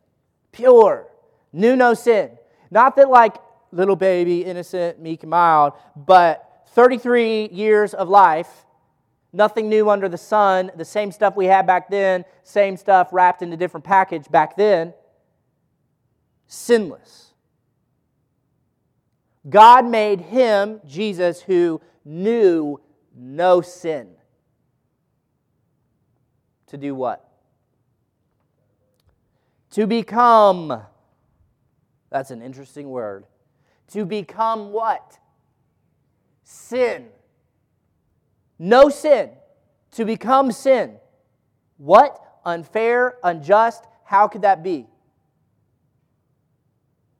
pure, 0.52 1.08
knew 1.52 1.76
no 1.76 1.96
sin. 1.96 2.38
Not 2.70 2.96
that, 2.98 3.10
like, 3.10 3.38
little 3.72 3.96
baby, 3.96 4.46
innocent, 4.46 5.00
meek, 5.02 5.24
and 5.24 5.32
mild, 5.32 5.74
but 5.96 6.64
33 6.74 7.50
years 7.50 7.96
of 7.96 8.08
life, 8.08 8.66
nothing 9.34 9.68
new 9.68 9.90
under 9.90 10.08
the 10.08 10.18
sun, 10.18 10.72
the 10.76 10.86
same 10.86 11.12
stuff 11.12 11.36
we 11.36 11.48
had 11.48 11.66
back 11.66 11.90
then, 11.90 12.24
same 12.44 12.78
stuff 12.78 13.10
wrapped 13.12 13.42
in 13.42 13.52
a 13.52 13.58
different 13.58 13.84
package 13.84 14.30
back 14.30 14.56
then. 14.56 14.94
Sinless. 16.48 17.34
God 19.50 19.88
made 19.88 20.22
him, 20.22 20.82
Jesus, 20.86 21.42
who 21.42 21.82
knew 22.06 22.80
no 23.20 23.62
sin. 23.62 24.10
To 26.68 26.78
do 26.78 26.96
what? 26.96 27.28
To 29.72 29.86
become 29.86 30.82
that's 32.10 32.32
an 32.32 32.42
interesting 32.42 32.90
word. 32.90 33.26
To 33.90 34.06
become 34.06 34.72
what? 34.72 35.18
Sin. 36.44 37.08
No 38.58 38.90
sin. 38.90 39.30
To 39.92 40.06
become 40.06 40.52
sin. 40.52 40.98
What? 41.78 42.20
Unfair, 42.46 43.18
unjust. 43.24 43.84
How 44.04 44.28
could 44.28 44.42
that 44.42 44.64
be? 44.64 44.88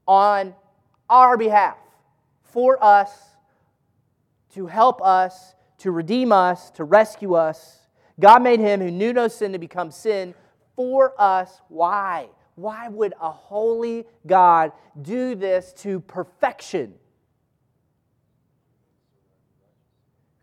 On 0.06 0.54
our 1.08 1.36
behalf, 1.36 1.76
for 2.42 2.82
us, 2.82 3.10
to 4.54 4.66
help 4.66 5.00
us, 5.02 5.54
to 5.80 5.90
redeem 5.90 6.32
us, 6.32 6.70
to 6.72 6.84
rescue 6.84 7.34
us. 7.34 7.78
God 8.18 8.42
made 8.42 8.60
him 8.60 8.80
who 8.80 8.90
knew 8.90 9.12
no 9.12 9.28
sin 9.28 9.52
to 9.52 9.58
become 9.58 9.90
sin 9.90 10.34
for 10.76 11.14
us. 11.18 11.60
Why? 11.68 12.28
Why 12.54 12.88
would 12.88 13.14
a 13.20 13.30
holy 13.30 14.06
God 14.26 14.72
do 15.00 15.34
this 15.34 15.72
to 15.78 16.00
perfection? 16.00 16.94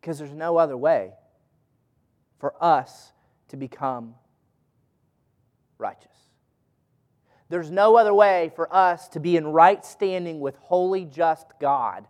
Because 0.01 0.17
there's 0.17 0.33
no 0.33 0.57
other 0.57 0.77
way 0.77 1.13
for 2.39 2.53
us 2.63 3.11
to 3.49 3.57
become 3.57 4.15
righteous. 5.77 6.11
There's 7.49 7.71
no 7.71 7.95
other 7.95 8.13
way 8.13 8.51
for 8.55 8.73
us 8.73 9.07
to 9.09 9.19
be 9.19 9.37
in 9.37 9.47
right 9.47 9.85
standing 9.85 10.39
with 10.39 10.55
holy, 10.57 11.05
just 11.05 11.47
God 11.61 12.07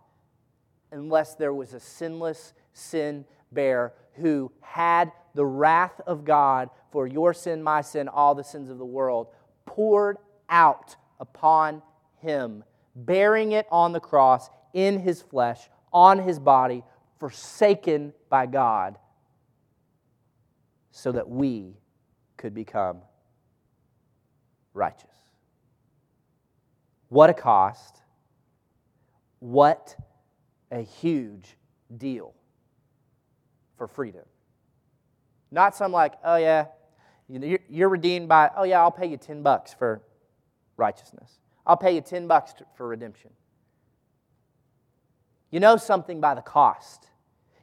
unless 0.90 1.34
there 1.34 1.52
was 1.52 1.74
a 1.74 1.80
sinless 1.80 2.54
sin 2.78 3.24
bearer 3.52 3.92
who 4.14 4.50
had 4.60 5.12
the 5.34 5.46
wrath 5.46 6.00
of 6.06 6.24
God 6.24 6.70
for 6.90 7.06
your 7.06 7.32
sin, 7.32 7.62
my 7.62 7.80
sin, 7.80 8.08
all 8.08 8.34
the 8.34 8.44
sins 8.44 8.70
of 8.70 8.78
the 8.78 8.84
world 8.84 9.28
poured 9.66 10.16
out 10.48 10.96
upon 11.20 11.82
him, 12.20 12.64
bearing 12.94 13.52
it 13.52 13.66
on 13.70 13.92
the 13.92 14.00
cross 14.00 14.50
in 14.72 14.98
his 14.98 15.22
flesh, 15.22 15.68
on 15.92 16.18
his 16.18 16.38
body, 16.38 16.82
forsaken 17.18 18.12
by 18.28 18.46
God, 18.46 18.98
so 20.90 21.12
that 21.12 21.28
we 21.28 21.76
could 22.36 22.54
become 22.54 22.98
righteous. 24.74 25.06
What 27.08 27.30
a 27.30 27.34
cost! 27.34 27.96
What 29.40 29.96
a 30.70 30.80
huge 30.80 31.56
deal 31.96 32.34
for 33.78 33.86
freedom. 33.86 34.24
Not 35.50 35.74
some 35.74 35.92
like, 35.92 36.14
oh 36.22 36.36
yeah, 36.36 36.66
You're 37.28 37.88
redeemed 37.88 38.28
by, 38.28 38.50
oh, 38.56 38.64
yeah, 38.64 38.80
I'll 38.80 38.90
pay 38.90 39.06
you 39.06 39.18
10 39.18 39.42
bucks 39.42 39.74
for 39.74 40.02
righteousness. 40.76 41.40
I'll 41.66 41.76
pay 41.76 41.94
you 41.94 42.00
10 42.00 42.26
bucks 42.26 42.54
for 42.74 42.88
redemption. 42.88 43.30
You 45.50 45.60
know 45.60 45.76
something 45.76 46.20
by 46.20 46.34
the 46.34 46.40
cost. 46.40 47.06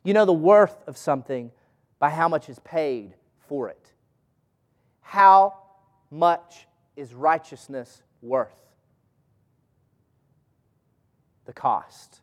You 0.04 0.14
know 0.14 0.26
the 0.26 0.34
worth 0.34 0.76
of 0.88 0.98
something 0.98 1.52
by 1.98 2.12
how 2.12 2.28
much 2.28 2.48
is 2.48 2.60
paid 2.60 3.16
for 3.48 3.70
it. 3.70 3.92
How 5.02 5.56
much 6.12 6.68
is 6.96 7.14
righteousness 7.14 8.04
worth? 8.22 8.54
The 11.46 11.54
cost. 11.54 12.22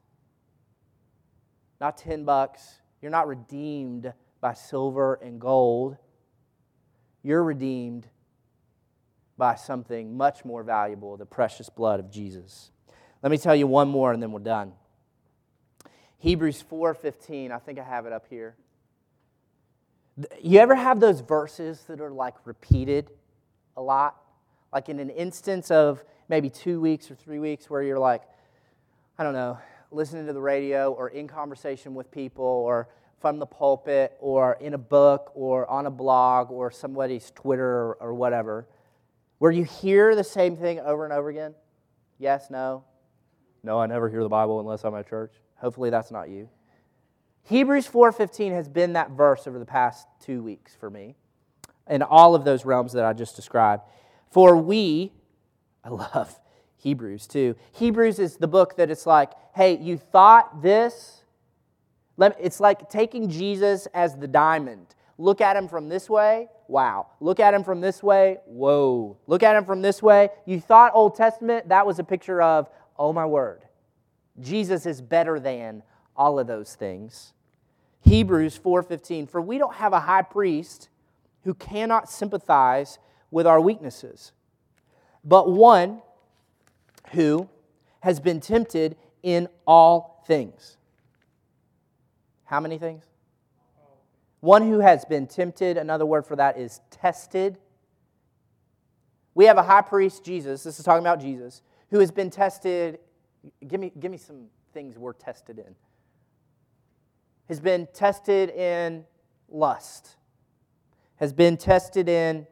Not 1.80 1.98
10 1.98 2.24
bucks. 2.24 2.78
You're 3.02 3.10
not 3.10 3.26
redeemed 3.26 4.12
by 4.40 4.54
silver 4.54 5.14
and 5.14 5.40
gold. 5.40 5.96
You're 7.22 7.42
redeemed 7.42 8.06
by 9.36 9.56
something 9.56 10.16
much 10.16 10.44
more 10.44 10.62
valuable 10.62 11.16
the 11.16 11.26
precious 11.26 11.68
blood 11.68 12.00
of 12.00 12.10
Jesus. 12.10 12.70
Let 13.22 13.30
me 13.30 13.38
tell 13.38 13.56
you 13.56 13.66
one 13.66 13.88
more 13.88 14.12
and 14.12 14.22
then 14.22 14.32
we're 14.32 14.40
done. 14.40 14.72
Hebrews 16.18 16.62
4:15, 16.62 17.50
I 17.50 17.58
think 17.58 17.78
I 17.78 17.82
have 17.82 18.06
it 18.06 18.12
up 18.12 18.26
here. 18.30 18.56
You 20.40 20.60
ever 20.60 20.74
have 20.74 21.00
those 21.00 21.20
verses 21.20 21.82
that 21.84 22.00
are 22.00 22.12
like 22.12 22.34
repeated 22.44 23.10
a 23.76 23.82
lot? 23.82 24.16
Like 24.72 24.88
in 24.88 25.00
an 25.00 25.10
instance 25.10 25.70
of 25.70 26.04
maybe 26.28 26.50
2 26.50 26.80
weeks 26.80 27.10
or 27.10 27.16
3 27.16 27.38
weeks 27.38 27.68
where 27.68 27.82
you're 27.82 27.98
like 27.98 28.22
I 29.18 29.24
don't 29.24 29.34
know, 29.34 29.58
listening 29.92 30.26
to 30.26 30.32
the 30.32 30.40
radio 30.40 30.92
or 30.92 31.08
in 31.08 31.28
conversation 31.28 31.94
with 31.94 32.10
people 32.10 32.44
or 32.44 32.88
from 33.20 33.38
the 33.38 33.46
pulpit 33.46 34.16
or 34.18 34.58
in 34.60 34.74
a 34.74 34.78
book 34.78 35.30
or 35.34 35.68
on 35.70 35.86
a 35.86 35.90
blog 35.90 36.50
or 36.50 36.70
somebody's 36.70 37.30
Twitter 37.30 37.64
or, 37.64 37.96
or 38.00 38.14
whatever, 38.14 38.66
where 39.38 39.52
you 39.52 39.64
hear 39.64 40.14
the 40.14 40.24
same 40.24 40.56
thing 40.56 40.80
over 40.80 41.04
and 41.04 41.12
over 41.12 41.28
again? 41.28 41.54
Yes, 42.18 42.50
no? 42.50 42.84
No, 43.62 43.78
I 43.78 43.86
never 43.86 44.08
hear 44.08 44.22
the 44.22 44.28
Bible 44.28 44.60
unless 44.60 44.84
I'm 44.84 44.94
at 44.94 45.08
church. 45.08 45.32
Hopefully 45.56 45.90
that's 45.90 46.10
not 46.10 46.28
you. 46.28 46.48
Hebrews 47.44 47.88
4:15 47.88 48.52
has 48.52 48.68
been 48.68 48.92
that 48.94 49.10
verse 49.10 49.46
over 49.46 49.58
the 49.58 49.66
past 49.66 50.06
2 50.20 50.42
weeks 50.42 50.74
for 50.74 50.90
me 50.90 51.16
in 51.88 52.02
all 52.02 52.34
of 52.34 52.44
those 52.44 52.64
realms 52.64 52.92
that 52.92 53.04
I 53.04 53.12
just 53.12 53.36
described. 53.36 53.82
For 54.30 54.56
we 54.56 55.12
I 55.84 55.88
love 55.88 56.38
Hebrews 56.82 57.28
too. 57.28 57.54
Hebrews 57.72 58.18
is 58.18 58.38
the 58.38 58.48
book 58.48 58.76
that 58.76 58.90
it's 58.90 59.06
like, 59.06 59.30
hey, 59.54 59.78
you 59.78 59.96
thought 59.96 60.62
this 60.62 61.22
it's 62.18 62.60
like 62.60 62.90
taking 62.90 63.28
Jesus 63.28 63.86
as 63.94 64.16
the 64.16 64.28
diamond. 64.28 64.94
Look 65.18 65.40
at 65.40 65.56
him 65.56 65.68
from 65.68 65.88
this 65.88 66.10
way, 66.10 66.48
wow. 66.68 67.06
Look 67.20 67.40
at 67.40 67.54
him 67.54 67.64
from 67.64 67.80
this 67.80 68.02
way, 68.02 68.38
whoa. 68.46 69.16
Look 69.26 69.42
at 69.42 69.56
him 69.56 69.64
from 69.64 69.82
this 69.82 70.02
way. 70.02 70.28
You 70.46 70.60
thought 70.60 70.92
Old 70.94 71.14
Testament, 71.14 71.68
that 71.68 71.86
was 71.86 71.98
a 71.98 72.04
picture 72.04 72.42
of, 72.42 72.68
oh 72.98 73.12
my 73.12 73.26
word. 73.26 73.62
Jesus 74.40 74.86
is 74.86 75.00
better 75.00 75.38
than 75.38 75.82
all 76.16 76.38
of 76.38 76.46
those 76.46 76.74
things. 76.74 77.32
Hebrews 78.00 78.58
4:15 78.58 79.28
For 79.28 79.40
we 79.40 79.58
don't 79.58 79.74
have 79.74 79.92
a 79.92 80.00
high 80.00 80.22
priest 80.22 80.88
who 81.44 81.54
cannot 81.54 82.10
sympathize 82.10 82.98
with 83.30 83.46
our 83.46 83.60
weaknesses, 83.60 84.32
but 85.24 85.50
one 85.50 86.02
who 87.10 87.48
has 88.00 88.20
been 88.20 88.40
tempted 88.40 88.96
in 89.22 89.48
all 89.66 90.24
things 90.26 90.76
how 92.52 92.60
many 92.60 92.76
things? 92.76 93.06
One 94.40 94.68
who 94.68 94.80
has 94.80 95.06
been 95.06 95.26
tempted, 95.26 95.78
another 95.78 96.04
word 96.04 96.26
for 96.26 96.36
that 96.36 96.58
is 96.58 96.82
tested. 96.90 97.56
We 99.34 99.46
have 99.46 99.56
a 99.56 99.62
high 99.62 99.80
priest, 99.80 100.22
Jesus, 100.22 100.62
this 100.62 100.78
is 100.78 100.84
talking 100.84 101.02
about 101.02 101.18
Jesus, 101.18 101.62
who 101.88 101.98
has 102.00 102.10
been 102.10 102.28
tested. 102.28 102.98
Give 103.66 103.80
me, 103.80 103.90
give 103.98 104.10
me 104.10 104.18
some 104.18 104.48
things 104.74 104.98
we're 104.98 105.14
tested 105.14 105.60
in. 105.60 105.74
Has 107.48 107.58
been 107.58 107.88
tested 107.94 108.50
in 108.50 109.06
lust, 109.48 110.16
has 111.16 111.32
been 111.32 111.56
tested 111.56 112.06
in. 112.06 112.46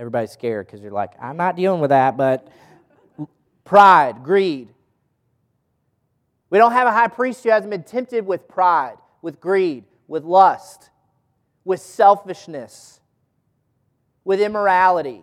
Everybody's 0.00 0.30
scared 0.30 0.66
because 0.66 0.80
you're 0.80 0.90
like, 0.90 1.12
I'm 1.20 1.36
not 1.36 1.56
dealing 1.56 1.82
with 1.82 1.90
that, 1.90 2.16
but 2.16 2.48
pride, 3.64 4.24
greed, 4.24 4.70
we 6.48 6.56
don't 6.56 6.72
have 6.72 6.88
a 6.88 6.90
high 6.90 7.08
priest 7.08 7.44
who 7.44 7.50
hasn't 7.50 7.70
been 7.70 7.84
tempted 7.84 8.26
with 8.26 8.48
pride, 8.48 8.96
with 9.20 9.40
greed, 9.40 9.84
with 10.08 10.24
lust, 10.24 10.88
with 11.64 11.80
selfishness, 11.80 12.98
with 14.24 14.40
immorality. 14.40 15.22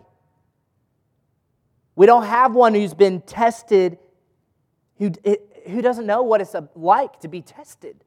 We 1.96 2.06
don't 2.06 2.26
have 2.26 2.54
one 2.54 2.76
who's 2.76 2.94
been 2.94 3.22
tested, 3.22 3.98
who, 5.00 5.12
eh, 5.26 5.38
who 5.68 5.82
doesn't 5.82 6.06
know 6.06 6.22
what 6.22 6.40
it's 6.40 6.56
like 6.76 7.20
to 7.22 7.28
be 7.28 7.42
tested. 7.42 8.04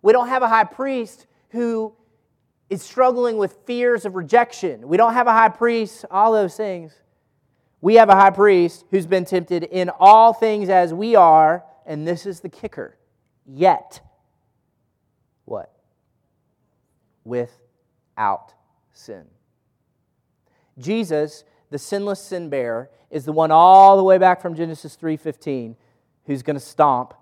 We 0.00 0.12
don't 0.12 0.28
have 0.28 0.44
a 0.44 0.48
high 0.48 0.64
priest 0.64 1.26
who 1.50 1.94
is 2.72 2.82
struggling 2.82 3.36
with 3.36 3.58
fears 3.66 4.04
of 4.04 4.14
rejection. 4.14 4.88
We 4.88 4.96
don't 4.96 5.14
have 5.14 5.26
a 5.26 5.32
high 5.32 5.48
priest, 5.48 6.04
all 6.10 6.32
those 6.32 6.56
things 6.56 6.94
we 7.82 7.96
have 7.96 8.08
a 8.08 8.14
high 8.14 8.30
priest 8.30 8.86
who's 8.90 9.06
been 9.06 9.26
tempted 9.26 9.64
in 9.64 9.90
all 9.98 10.32
things 10.32 10.70
as 10.70 10.94
we 10.94 11.16
are, 11.16 11.64
and 11.84 12.06
this 12.06 12.24
is 12.24 12.40
the 12.40 12.48
kicker. 12.48 12.96
Yet, 13.44 14.00
what? 15.44 15.70
Without 17.24 18.54
sin. 18.92 19.24
Jesus, 20.78 21.42
the 21.70 21.78
sinless 21.78 22.22
sin 22.22 22.48
bearer, 22.48 22.88
is 23.10 23.24
the 23.24 23.32
one 23.32 23.50
all 23.50 23.96
the 23.96 24.04
way 24.04 24.16
back 24.16 24.40
from 24.40 24.54
Genesis 24.54 24.96
3:15 24.96 25.76
who's 26.26 26.44
going 26.44 26.54
to 26.54 26.60
stomp, 26.60 27.14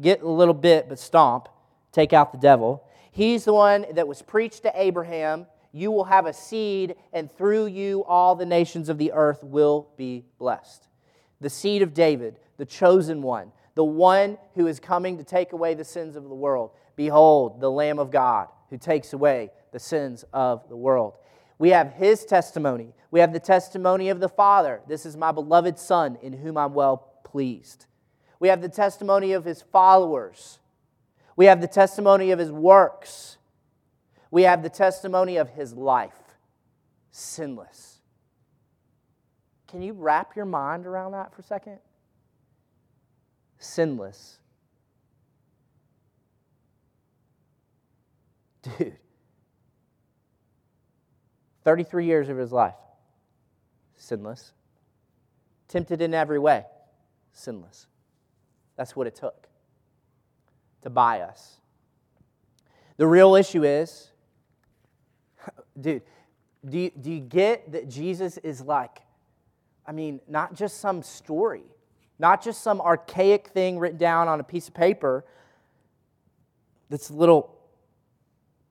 get 0.00 0.22
a 0.22 0.28
little 0.28 0.54
bit 0.54 0.88
but 0.88 1.00
stomp, 1.00 1.48
take 1.90 2.12
out 2.12 2.30
the 2.30 2.38
devil. 2.38 2.85
He's 3.16 3.44
the 3.44 3.54
one 3.54 3.86
that 3.94 4.06
was 4.06 4.22
preached 4.22 4.62
to 4.62 4.72
Abraham 4.74 5.46
you 5.76 5.90
will 5.90 6.04
have 6.04 6.24
a 6.24 6.32
seed, 6.32 6.96
and 7.12 7.30
through 7.30 7.66
you 7.66 8.02
all 8.04 8.34
the 8.34 8.46
nations 8.46 8.88
of 8.88 8.96
the 8.96 9.12
earth 9.12 9.44
will 9.44 9.90
be 9.98 10.24
blessed. 10.38 10.88
The 11.42 11.50
seed 11.50 11.82
of 11.82 11.92
David, 11.92 12.40
the 12.56 12.64
chosen 12.64 13.20
one, 13.20 13.52
the 13.74 13.84
one 13.84 14.38
who 14.54 14.68
is 14.68 14.80
coming 14.80 15.18
to 15.18 15.22
take 15.22 15.52
away 15.52 15.74
the 15.74 15.84
sins 15.84 16.16
of 16.16 16.22
the 16.22 16.34
world. 16.34 16.70
Behold, 16.96 17.60
the 17.60 17.70
Lamb 17.70 17.98
of 17.98 18.10
God 18.10 18.48
who 18.70 18.78
takes 18.78 19.12
away 19.12 19.50
the 19.70 19.78
sins 19.78 20.24
of 20.32 20.66
the 20.70 20.76
world. 20.76 21.18
We 21.58 21.68
have 21.70 21.92
his 21.92 22.24
testimony. 22.24 22.94
We 23.10 23.20
have 23.20 23.34
the 23.34 23.38
testimony 23.38 24.08
of 24.08 24.18
the 24.18 24.30
Father. 24.30 24.80
This 24.88 25.04
is 25.04 25.14
my 25.14 25.30
beloved 25.30 25.78
Son 25.78 26.16
in 26.22 26.32
whom 26.32 26.56
I'm 26.56 26.72
well 26.72 27.20
pleased. 27.22 27.84
We 28.40 28.48
have 28.48 28.62
the 28.62 28.70
testimony 28.70 29.32
of 29.32 29.44
his 29.44 29.60
followers. 29.60 30.58
We 31.36 31.46
have 31.46 31.60
the 31.60 31.68
testimony 31.68 32.30
of 32.30 32.38
his 32.38 32.50
works 32.50 33.36
we 34.30 34.42
have 34.42 34.62
the 34.62 34.68
testimony 34.68 35.36
of 35.36 35.50
his 35.50 35.72
life, 35.72 36.36
sinless. 37.10 38.00
Can 39.68 39.82
you 39.82 39.92
wrap 39.92 40.36
your 40.36 40.44
mind 40.44 40.86
around 40.86 41.12
that 41.12 41.34
for 41.34 41.40
a 41.40 41.44
second? 41.44 41.78
Sinless. 43.58 44.38
Dude, 48.62 48.96
33 51.64 52.04
years 52.04 52.28
of 52.28 52.36
his 52.36 52.52
life, 52.52 52.74
sinless. 53.96 54.52
Tempted 55.68 56.02
in 56.02 56.14
every 56.14 56.38
way, 56.38 56.64
sinless. 57.32 57.86
That's 58.76 58.94
what 58.94 59.06
it 59.06 59.14
took 59.14 59.45
to 60.86 60.90
buy 60.90 61.20
us. 61.20 61.58
The 62.96 63.08
real 63.08 63.34
issue 63.34 63.64
is 63.64 64.12
dude, 65.80 66.02
do 66.64 66.78
you, 66.78 66.90
do 66.90 67.10
you 67.10 67.20
get 67.20 67.72
that 67.72 67.88
Jesus 67.88 68.38
is 68.38 68.60
like, 68.60 69.00
I 69.84 69.90
mean, 69.90 70.20
not 70.28 70.54
just 70.54 70.78
some 70.78 71.02
story, 71.02 71.64
not 72.20 72.40
just 72.40 72.62
some 72.62 72.80
archaic 72.80 73.48
thing 73.48 73.80
written 73.80 73.98
down 73.98 74.28
on 74.28 74.38
a 74.38 74.44
piece 74.44 74.68
of 74.68 74.74
paper 74.74 75.24
that's 76.88 77.10
a 77.10 77.14
little, 77.14 77.58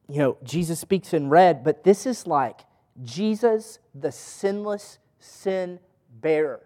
you 0.08 0.20
know, 0.20 0.38
Jesus 0.42 0.80
speaks 0.80 1.14
in 1.14 1.30
red, 1.30 1.66
but 1.66 1.84
this 1.84 2.06
is 2.06 2.26
like 2.26 2.62
Jesus, 3.04 3.80
the 3.94 4.12
sinless 4.14 5.00
sin 5.20 5.80
bearer. 6.22 6.62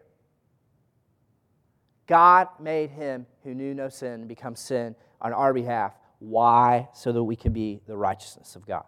God 2.06 2.50
made 2.60 2.92
him 2.92 3.26
who 3.44 3.56
knew 3.56 3.74
no 3.74 3.90
sin 3.90 4.28
become 4.28 4.56
sin 4.56 4.96
on 5.22 5.34
our 5.34 5.54
behalf. 5.54 5.94
Why? 6.20 6.90
So 6.94 7.12
that 7.12 7.24
we 7.24 7.36
can 7.36 7.54
be 7.54 7.82
the 7.88 7.96
righteousness 7.98 8.56
of 8.56 8.66
God. 8.66 8.86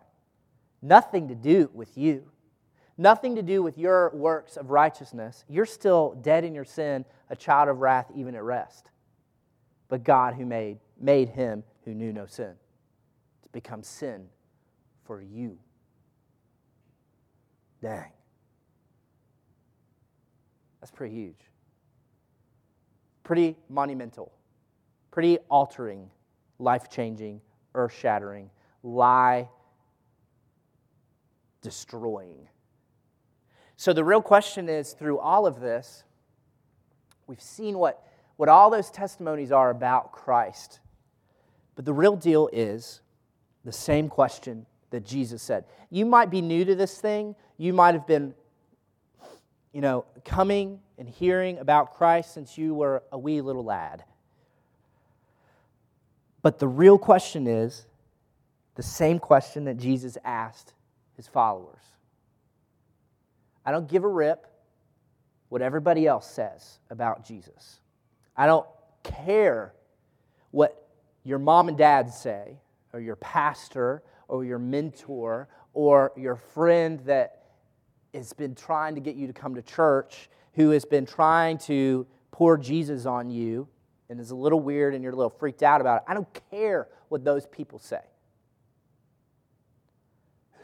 Nothing 0.81 1.27
to 1.29 1.35
do 1.35 1.69
with 1.73 1.97
you. 1.97 2.23
Nothing 2.97 3.35
to 3.35 3.41
do 3.41 3.63
with 3.63 3.77
your 3.77 4.11
works 4.13 4.57
of 4.57 4.69
righteousness. 4.69 5.45
You're 5.47 5.65
still 5.65 6.17
dead 6.21 6.43
in 6.43 6.53
your 6.53 6.65
sin, 6.65 7.05
a 7.29 7.35
child 7.35 7.69
of 7.69 7.79
wrath, 7.79 8.11
even 8.15 8.35
at 8.35 8.43
rest. 8.43 8.89
But 9.87 10.03
God 10.03 10.35
who 10.35 10.45
made, 10.45 10.79
made 10.99 11.29
him 11.29 11.63
who 11.85 11.93
knew 11.93 12.13
no 12.13 12.25
sin 12.25 12.53
to 13.43 13.49
become 13.49 13.83
sin 13.83 14.27
for 15.05 15.21
you. 15.21 15.57
Dang. 17.81 18.11
That's 20.79 20.91
pretty 20.91 21.15
huge. 21.15 21.49
Pretty 23.23 23.55
monumental. 23.69 24.31
Pretty 25.11 25.37
altering, 25.49 26.09
life 26.61 26.89
changing, 26.89 27.41
earth 27.75 27.93
shattering, 27.97 28.49
lie 28.83 29.49
destroying. 31.61 32.47
So 33.77 33.93
the 33.93 34.03
real 34.03 34.21
question 34.21 34.69
is 34.69 34.93
through 34.93 35.19
all 35.19 35.47
of 35.47 35.59
this, 35.59 36.03
we've 37.27 37.41
seen 37.41 37.77
what, 37.77 38.05
what 38.37 38.49
all 38.49 38.69
those 38.69 38.91
testimonies 38.91 39.51
are 39.51 39.69
about 39.69 40.11
Christ. 40.11 40.79
But 41.75 41.85
the 41.85 41.93
real 41.93 42.15
deal 42.15 42.49
is 42.53 43.01
the 43.65 43.71
same 43.71 44.09
question 44.09 44.65
that 44.91 45.05
Jesus 45.05 45.41
said. 45.41 45.65
You 45.89 46.05
might 46.05 46.29
be 46.29 46.41
new 46.41 46.65
to 46.65 46.75
this 46.75 46.99
thing. 46.99 47.35
You 47.57 47.73
might 47.73 47.95
have 47.95 48.05
been, 48.05 48.33
you 49.71 49.81
know, 49.81 50.05
coming 50.25 50.79
and 50.97 51.07
hearing 51.07 51.57
about 51.57 51.95
Christ 51.95 52.33
since 52.33 52.57
you 52.57 52.75
were 52.75 53.03
a 53.11 53.17
wee 53.17 53.41
little 53.41 53.63
lad. 53.63 54.03
But 56.41 56.59
the 56.59 56.67
real 56.67 56.97
question 56.97 57.47
is 57.47 57.85
the 58.75 58.83
same 58.83 59.19
question 59.19 59.65
that 59.65 59.77
Jesus 59.77 60.17
asked 60.23 60.73
his 61.15 61.27
followers. 61.27 61.81
I 63.65 63.71
don't 63.71 63.87
give 63.87 64.03
a 64.03 64.07
rip 64.07 64.47
what 65.49 65.61
everybody 65.61 66.07
else 66.07 66.29
says 66.29 66.79
about 66.89 67.25
Jesus. 67.25 67.79
I 68.35 68.47
don't 68.47 68.65
care 69.03 69.73
what 70.51 70.87
your 71.23 71.37
mom 71.37 71.67
and 71.67 71.77
dad 71.77 72.11
say, 72.11 72.57
or 72.93 72.99
your 72.99 73.17
pastor, 73.17 74.01
or 74.27 74.43
your 74.43 74.57
mentor, 74.57 75.47
or 75.73 76.11
your 76.17 76.35
friend 76.35 76.99
that 77.01 77.43
has 78.13 78.33
been 78.33 78.55
trying 78.55 78.95
to 78.95 79.01
get 79.01 79.15
you 79.15 79.27
to 79.27 79.33
come 79.33 79.55
to 79.55 79.61
church, 79.61 80.29
who 80.53 80.71
has 80.71 80.85
been 80.85 81.05
trying 81.05 81.57
to 81.57 82.07
pour 82.31 82.57
Jesus 82.57 83.05
on 83.05 83.29
you 83.29 83.67
and 84.11 84.19
is 84.19 84.31
a 84.31 84.35
little 84.35 84.59
weird 84.59 84.93
and 84.93 85.01
you're 85.01 85.13
a 85.13 85.15
little 85.15 85.33
freaked 85.39 85.63
out 85.63 85.79
about 85.79 85.99
it. 85.99 86.03
I 86.05 86.13
don't 86.13 86.27
care 86.51 86.89
what 87.07 87.23
those 87.23 87.47
people 87.47 87.79
say. 87.79 88.01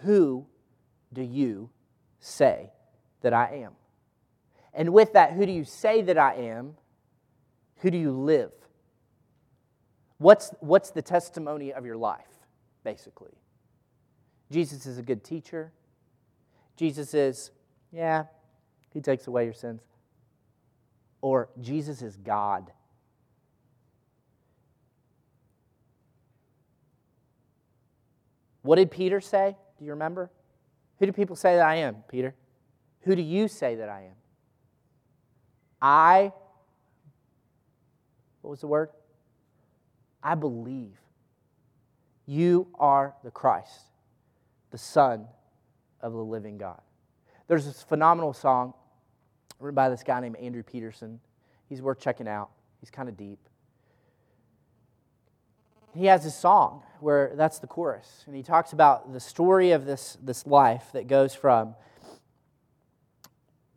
Who 0.01 0.45
do 1.13 1.21
you 1.21 1.69
say 2.19 2.71
that 3.21 3.33
I 3.33 3.63
am? 3.63 3.71
And 4.73 4.91
with 4.91 5.13
that, 5.13 5.31
who 5.31 5.45
do 5.45 5.53
you 5.53 5.63
say 5.63 6.01
that 6.01 6.17
I 6.17 6.35
am? 6.35 6.75
Who 7.77 7.89
do 7.89 7.97
you 7.97 8.11
live? 8.11 8.51
What's, 10.17 10.53
what's 10.59 10.91
the 10.91 11.01
testimony 11.01 11.71
of 11.71 11.85
your 11.85 11.95
life, 11.95 12.25
basically? 12.83 13.33
Jesus 14.51 14.85
is 14.85 14.97
a 14.97 15.01
good 15.01 15.23
teacher. 15.23 15.71
Jesus 16.75 17.13
is, 17.13 17.51
yeah, 17.93 18.25
he 18.93 18.99
takes 18.99 19.27
away 19.27 19.45
your 19.45 19.53
sins. 19.53 19.83
Or 21.21 21.47
Jesus 21.61 22.01
is 22.01 22.17
God. 22.17 22.71
What 28.67 28.75
did 28.75 28.91
Peter 28.91 29.21
say? 29.21 29.55
Do 29.79 29.85
you 29.85 29.91
remember? 29.91 30.29
Who 30.99 31.05
do 31.05 31.13
people 31.13 31.37
say 31.37 31.55
that 31.55 31.65
I 31.65 31.75
am, 31.75 32.03
Peter? 32.09 32.35
Who 33.03 33.15
do 33.15 33.21
you 33.21 33.47
say 33.47 33.75
that 33.75 33.87
I 33.87 34.01
am? 34.01 34.15
I, 35.81 36.33
what 38.41 38.51
was 38.51 38.59
the 38.59 38.67
word? 38.67 38.89
I 40.21 40.35
believe 40.35 40.97
you 42.25 42.67
are 42.77 43.15
the 43.23 43.31
Christ, 43.31 43.85
the 44.71 44.77
Son 44.77 45.27
of 46.01 46.11
the 46.11 46.21
living 46.21 46.57
God. 46.57 46.81
There's 47.47 47.63
this 47.63 47.81
phenomenal 47.83 48.33
song 48.33 48.73
written 49.61 49.75
by 49.75 49.87
this 49.87 50.03
guy 50.03 50.19
named 50.19 50.35
Andrew 50.35 50.63
Peterson. 50.63 51.21
He's 51.69 51.81
worth 51.81 52.01
checking 52.01 52.27
out, 52.27 52.49
he's 52.81 52.89
kind 52.89 53.07
of 53.07 53.15
deep 53.15 53.39
he 55.97 56.05
has 56.05 56.25
a 56.25 56.31
song 56.31 56.83
where 56.99 57.31
that's 57.35 57.59
the 57.59 57.67
chorus. 57.67 58.23
And 58.27 58.35
he 58.35 58.43
talks 58.43 58.73
about 58.73 59.13
the 59.13 59.19
story 59.19 59.71
of 59.71 59.85
this, 59.85 60.17
this 60.21 60.45
life 60.45 60.85
that 60.93 61.07
goes 61.07 61.33
from 61.33 61.75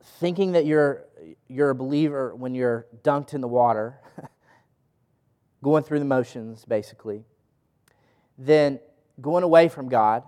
thinking 0.03 0.53
that 0.53 0.67
you're, 0.67 1.07
you're 1.49 1.71
a 1.71 1.75
believer 1.75 2.35
when 2.35 2.55
you're 2.55 2.87
dunked 3.03 3.33
in 3.33 3.41
the 3.41 3.49
water, 3.49 3.99
going 5.63 5.83
through 5.83 5.99
the 5.99 6.05
motions, 6.05 6.65
basically, 6.67 7.25
then 8.37 8.81
going 9.21 9.45
away 9.45 9.69
from 9.69 9.89
God, 9.89 10.23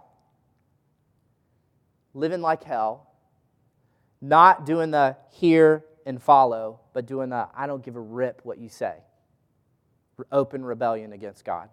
living 2.14 2.40
like 2.40 2.64
hell, 2.64 3.11
not 4.20 4.64
doing 4.64 4.90
the 4.90 5.16
hear 5.30 5.84
and 6.07 6.22
follow, 6.22 6.80
but 6.93 7.07
doing 7.07 7.28
the 7.30 7.49
I 7.55 7.66
don't 7.66 7.84
give 7.84 7.97
a 7.97 8.01
rip 8.01 8.40
what 8.45 8.59
you 8.59 8.68
say. 8.68 8.95
Open 10.30 10.64
rebellion 10.64 11.12
against 11.12 11.45
God. 11.45 11.68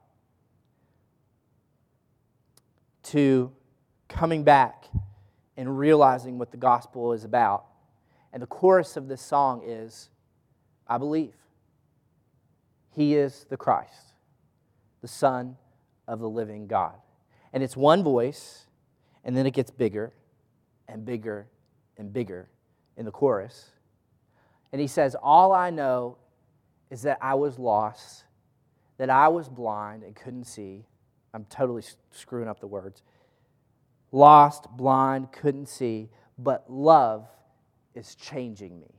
To 3.04 3.52
coming 4.08 4.44
back 4.44 4.86
and 5.58 5.78
realizing 5.78 6.38
what 6.38 6.52
the 6.52 6.58
gospel 6.58 7.14
is 7.14 7.24
about. 7.24 7.66
And 8.32 8.42
the 8.42 8.48
chorus 8.48 8.98
of 8.98 9.08
this 9.08 9.22
song 9.22 9.62
is 9.66 10.10
I 10.88 10.98
believe 10.98 11.34
he 12.96 13.16
is 13.16 13.46
the 13.50 13.58
Christ, 13.58 14.14
the 15.02 15.08
Son 15.08 15.58
of 16.08 16.20
the 16.20 16.30
living 16.30 16.68
God. 16.68 16.96
And 17.54 17.64
it's 17.64 17.78
one 17.78 18.04
voice, 18.04 18.68
and 19.24 19.38
then 19.38 19.46
it 19.46 19.52
gets 19.52 19.72
bigger 19.72 20.14
and 20.88 21.06
bigger 21.06 21.48
and 21.98 22.12
bigger 22.12 22.50
in 22.98 23.06
the 23.06 23.12
chorus. 23.12 23.72
And 24.72 24.82
he 24.82 24.88
says, 24.88 25.16
All 25.22 25.52
I 25.52 25.70
know 25.70 26.18
is 26.90 27.04
that 27.04 27.18
I 27.22 27.36
was 27.36 27.60
lost, 27.60 28.24
that 28.98 29.10
I 29.10 29.28
was 29.28 29.48
blind 29.48 30.04
and 30.04 30.16
couldn't 30.16 30.46
see, 30.46 30.86
I'm 31.34 31.46
totally 31.46 31.84
screwing 32.12 32.48
up 32.48 32.60
the 32.60 32.68
words. 32.68 33.04
Lost, 34.12 34.68
blind, 34.76 35.32
couldn't 35.32 35.68
see, 35.68 36.10
but 36.38 36.66
love 36.70 37.28
is 37.94 38.16
changing 38.16 38.80
me. 38.80 38.96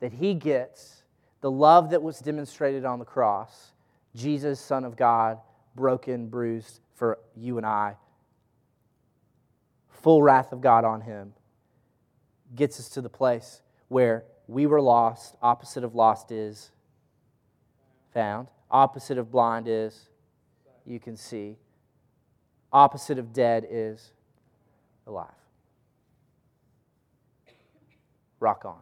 That 0.00 0.12
he 0.12 0.34
gets 0.34 1.02
the 1.40 1.50
love 1.50 1.90
that 1.90 2.02
was 2.02 2.20
demonstrated 2.20 2.84
on 2.84 2.98
the 2.98 3.04
cross, 3.04 3.72
Jesus, 4.14 4.58
Son 4.60 4.84
of 4.84 4.96
God, 4.96 5.38
broken, 5.74 6.28
bruised 6.28 6.80
for 6.94 7.18
you 7.36 7.58
and 7.58 7.66
I, 7.66 7.96
full 9.88 10.22
wrath 10.22 10.52
of 10.52 10.60
God 10.60 10.84
on 10.84 11.00
him, 11.00 11.34
gets 12.54 12.78
us 12.78 12.88
to 12.90 13.00
the 13.00 13.08
place 13.08 13.60
where 13.88 14.24
we 14.46 14.66
were 14.66 14.80
lost. 14.80 15.36
Opposite 15.42 15.84
of 15.84 15.94
lost 15.94 16.30
is 16.30 16.70
found. 18.12 18.48
Opposite 18.74 19.18
of 19.18 19.30
blind 19.30 19.68
is 19.68 20.08
you 20.84 20.98
can 20.98 21.16
see. 21.16 21.56
Opposite 22.72 23.20
of 23.20 23.32
dead 23.32 23.64
is 23.70 24.10
alive. 25.06 25.28
Rock 28.40 28.64
on. 28.64 28.80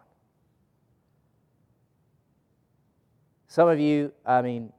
Some 3.48 3.68
of 3.68 3.78
you, 3.78 4.12
I 4.24 4.40
mean, 4.40 4.72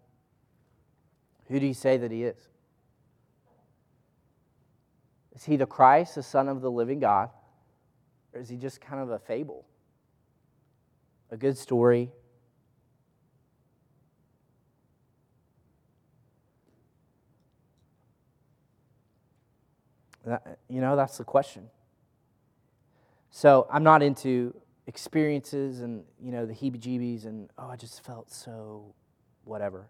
who 1.48 1.60
do 1.60 1.68
you 1.68 1.76
say 1.76 1.98
that 1.98 2.10
he 2.10 2.24
is? 2.24 2.48
Is 5.36 5.44
he 5.44 5.58
the 5.58 5.68
Christ, 5.68 6.16
the 6.16 6.24
Son 6.24 6.50
of 6.50 6.62
the 6.62 6.72
living 6.72 7.00
God? 7.00 7.30
Or 8.34 8.40
is 8.40 8.50
he 8.50 8.58
just 8.58 8.82
kind 8.82 9.00
of 9.00 9.12
a 9.12 9.20
fable? 9.20 9.64
A 11.30 11.38
good 11.38 11.56
story, 11.56 12.10
That, 20.26 20.60
you 20.70 20.82
know, 20.82 20.96
that's 20.96 21.18
the 21.18 21.24
question. 21.24 21.70
So 23.30 23.68
I'm 23.72 23.84
not 23.84 24.02
into 24.04 24.56
experiences 24.88 25.82
and, 25.82 26.04
you 26.22 26.32
know, 26.32 26.46
the 26.46 26.54
heebie 26.54 26.80
jeebies 26.80 27.26
and, 27.26 27.50
oh, 27.58 27.70
I 27.70 27.76
just 27.76 28.04
felt 28.06 28.32
so 28.32 28.94
whatever. 29.44 29.88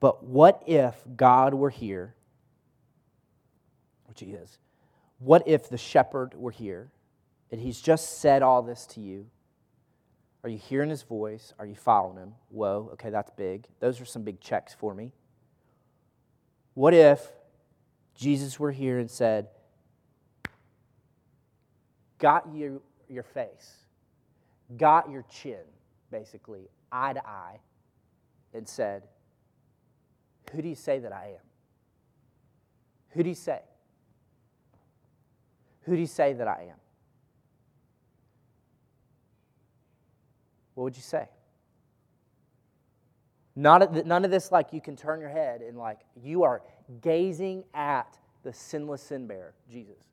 But 0.00 0.24
what 0.24 0.62
if 0.66 0.94
God 1.16 1.54
were 1.54 1.70
here, 1.70 2.14
which 4.06 4.20
He 4.20 4.26
is? 4.26 4.58
What 5.18 5.42
if 5.46 5.68
the 5.68 5.78
shepherd 5.78 6.34
were 6.34 6.50
here 6.50 6.90
and 7.50 7.60
He's 7.60 7.80
just 7.80 8.20
said 8.20 8.42
all 8.42 8.62
this 8.62 8.86
to 8.88 9.00
you? 9.00 9.26
Are 10.44 10.50
you 10.50 10.58
hearing 10.58 10.90
His 10.90 11.02
voice? 11.02 11.52
Are 11.58 11.66
you 11.66 11.74
following 11.74 12.18
Him? 12.18 12.34
Whoa, 12.50 12.90
okay, 12.92 13.10
that's 13.10 13.30
big. 13.30 13.66
Those 13.80 14.00
are 14.00 14.04
some 14.04 14.22
big 14.22 14.40
checks 14.40 14.74
for 14.74 14.94
me. 14.94 15.12
What 16.74 16.94
if 16.94 17.32
Jesus 18.16 18.58
were 18.58 18.72
here 18.72 18.98
and 18.98 19.10
said, 19.10 19.48
got 22.18 22.48
you 22.52 22.82
your 23.08 23.22
face, 23.22 23.76
got 24.76 25.10
your 25.10 25.24
chin, 25.30 25.64
basically, 26.10 26.68
eye 26.90 27.12
to 27.12 27.26
eye, 27.26 27.58
and 28.54 28.68
said, 28.68 29.02
Who 30.52 30.62
do 30.62 30.68
you 30.68 30.74
say 30.74 30.98
that 30.98 31.12
I 31.12 31.34
am? 31.34 31.46
Who 33.10 33.22
do 33.22 33.28
you 33.28 33.34
say? 33.34 33.60
Who 35.82 35.94
do 35.94 36.00
you 36.00 36.06
say 36.06 36.32
that 36.32 36.48
I 36.48 36.68
am? 36.70 36.78
What 40.74 40.84
would 40.84 40.96
you 40.96 41.02
say? 41.02 41.28
Of, 43.56 44.06
none 44.06 44.24
of 44.24 44.30
this, 44.30 44.52
like 44.52 44.72
you 44.72 44.80
can 44.80 44.96
turn 44.96 45.20
your 45.20 45.30
head 45.30 45.62
and 45.62 45.78
like 45.78 46.00
you 46.22 46.42
are 46.42 46.60
gazing 47.00 47.64
at 47.74 48.18
the 48.42 48.52
sinless 48.52 49.02
sin 49.02 49.26
bearer, 49.26 49.54
Jesus. 49.70 50.04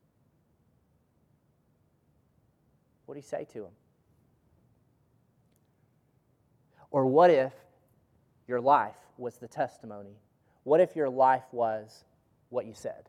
What 3.06 3.14
do 3.14 3.18
you 3.18 3.22
say 3.22 3.46
to 3.52 3.64
him? 3.64 3.72
Or 6.90 7.06
what 7.06 7.30
if 7.30 7.52
your 8.46 8.60
life 8.60 8.96
was 9.18 9.36
the 9.38 9.48
testimony? 9.48 10.16
What 10.62 10.80
if 10.80 10.96
your 10.96 11.10
life 11.10 11.44
was 11.52 12.04
what 12.50 12.66
you 12.66 12.74
said? 12.74 13.08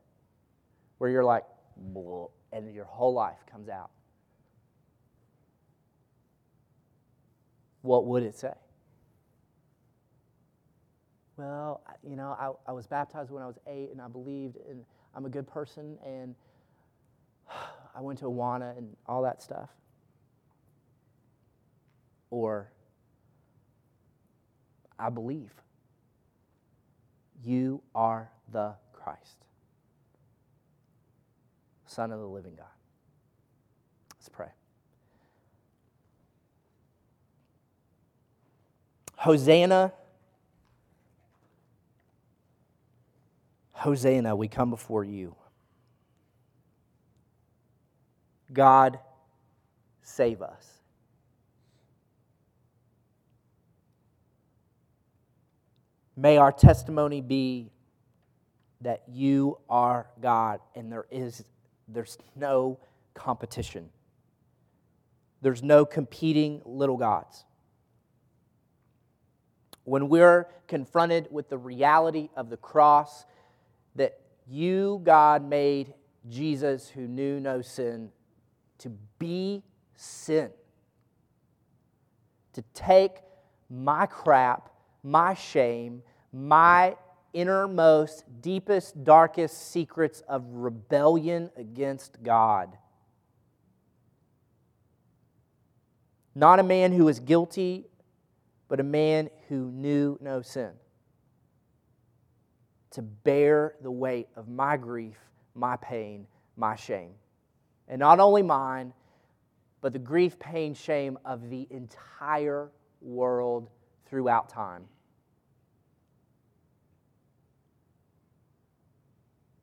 Where 0.97 1.09
you're 1.09 1.23
like, 1.23 1.43
and 2.51 2.73
your 2.73 2.85
whole 2.85 3.13
life 3.13 3.45
comes 3.51 3.69
out. 3.69 3.91
What 7.81 8.05
would 8.05 8.23
it 8.23 8.35
say? 8.35 8.53
Well, 11.37 11.81
you 12.03 12.15
know, 12.15 12.35
I, 12.39 12.69
I 12.69 12.73
was 12.73 12.87
baptized 12.87 13.31
when 13.31 13.43
I 13.43 13.47
was 13.47 13.57
eight 13.67 13.89
and 13.91 14.01
I 14.01 14.07
believed 14.07 14.57
and 14.69 14.85
I'm 15.13 15.25
a 15.25 15.29
good 15.29 15.47
person 15.47 15.97
and 16.05 16.35
I 17.95 18.01
went 18.01 18.19
to 18.19 18.25
Awana 18.25 18.77
and 18.77 18.95
all 19.07 19.21
that 19.23 19.41
stuff. 19.41 19.69
Or 22.29 22.69
I 24.97 25.09
believe 25.09 25.51
you 27.43 27.81
are 27.93 28.29
the 28.51 28.73
Christ, 28.93 29.45
Son 31.85 32.11
of 32.11 32.19
the 32.19 32.27
living 32.27 32.55
God. 32.55 32.65
Let's 34.17 34.29
pray. 34.29 34.49
Hosanna. 39.17 39.93
Hosanna, 43.85 44.35
we 44.35 44.47
come 44.47 44.71
before 44.71 45.03
you. 45.03 45.35
God, 48.51 48.97
save 50.01 50.41
us. 50.41 50.79
May 56.17 56.37
our 56.37 56.51
testimony 56.51 57.21
be 57.21 57.69
that 58.81 59.03
you 59.07 59.59
are 59.69 60.07
God 60.19 60.61
and 60.73 60.91
there 60.91 61.05
is 61.11 61.43
there's 61.87 62.17
no 62.35 62.79
competition. 63.13 63.91
There's 65.43 65.61
no 65.61 65.85
competing 65.85 66.63
little 66.65 66.97
gods. 66.97 67.45
When 69.83 70.09
we're 70.09 70.47
confronted 70.67 71.27
with 71.29 71.49
the 71.49 71.59
reality 71.59 72.29
of 72.35 72.49
the 72.49 72.57
cross, 72.57 73.25
that 73.95 74.19
you, 74.47 75.01
God, 75.03 75.43
made 75.43 75.93
Jesus, 76.29 76.89
who 76.89 77.07
knew 77.07 77.39
no 77.39 77.61
sin, 77.61 78.11
to 78.79 78.89
be 79.19 79.63
sin, 79.95 80.49
to 82.53 82.63
take 82.73 83.17
my 83.69 84.05
crap, 84.05 84.69
my 85.03 85.33
shame, 85.33 86.03
my 86.31 86.95
innermost, 87.33 88.23
deepest, 88.41 89.03
darkest 89.03 89.71
secrets 89.71 90.21
of 90.27 90.43
rebellion 90.47 91.49
against 91.57 92.21
God. 92.23 92.77
Not 96.33 96.59
a 96.59 96.63
man 96.63 96.91
who 96.91 97.05
was 97.05 97.19
guilty, 97.19 97.85
but 98.67 98.79
a 98.79 98.83
man 98.83 99.29
who 99.47 99.71
knew 99.71 100.17
no 100.21 100.41
sin 100.41 100.71
to 102.95 103.01
bear 103.01 103.75
the 103.81 103.91
weight 103.91 104.29
of 104.37 104.47
my 104.47 104.77
grief, 104.77 105.17
my 105.53 105.75
pain, 105.75 106.25
my 106.55 106.77
shame. 106.77 107.11
And 107.89 107.99
not 107.99 108.21
only 108.21 108.41
mine, 108.41 108.93
but 109.81 109.91
the 109.91 109.99
grief, 109.99 110.39
pain, 110.39 110.73
shame 110.73 111.19
of 111.25 111.49
the 111.49 111.67
entire 111.69 112.71
world 113.01 113.69
throughout 114.05 114.47
time. 114.47 114.85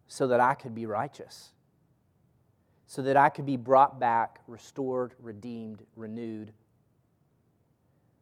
So 0.09 0.27
that 0.27 0.41
I 0.41 0.53
could 0.53 0.75
be 0.75 0.85
righteous, 0.85 1.53
so 2.87 3.01
that 3.01 3.17
I 3.17 3.31
could 3.31 3.47
be 3.47 3.57
brought 3.57 3.99
back, 3.99 4.41
restored, 4.47 5.15
redeemed, 5.19 5.83
renewed. 5.97 6.53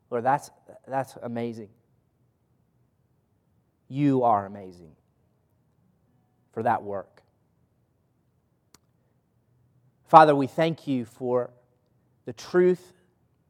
Lord, 0.08 0.24
that's, 0.24 0.52
that's 0.86 1.16
amazing. 1.20 1.70
You 3.88 4.22
are 4.22 4.46
amazing 4.46 4.92
for 6.52 6.62
that 6.62 6.82
work. 6.82 7.22
Father, 10.04 10.34
we 10.34 10.46
thank 10.46 10.86
you 10.86 11.04
for 11.04 11.50
the 12.24 12.32
truth 12.32 12.92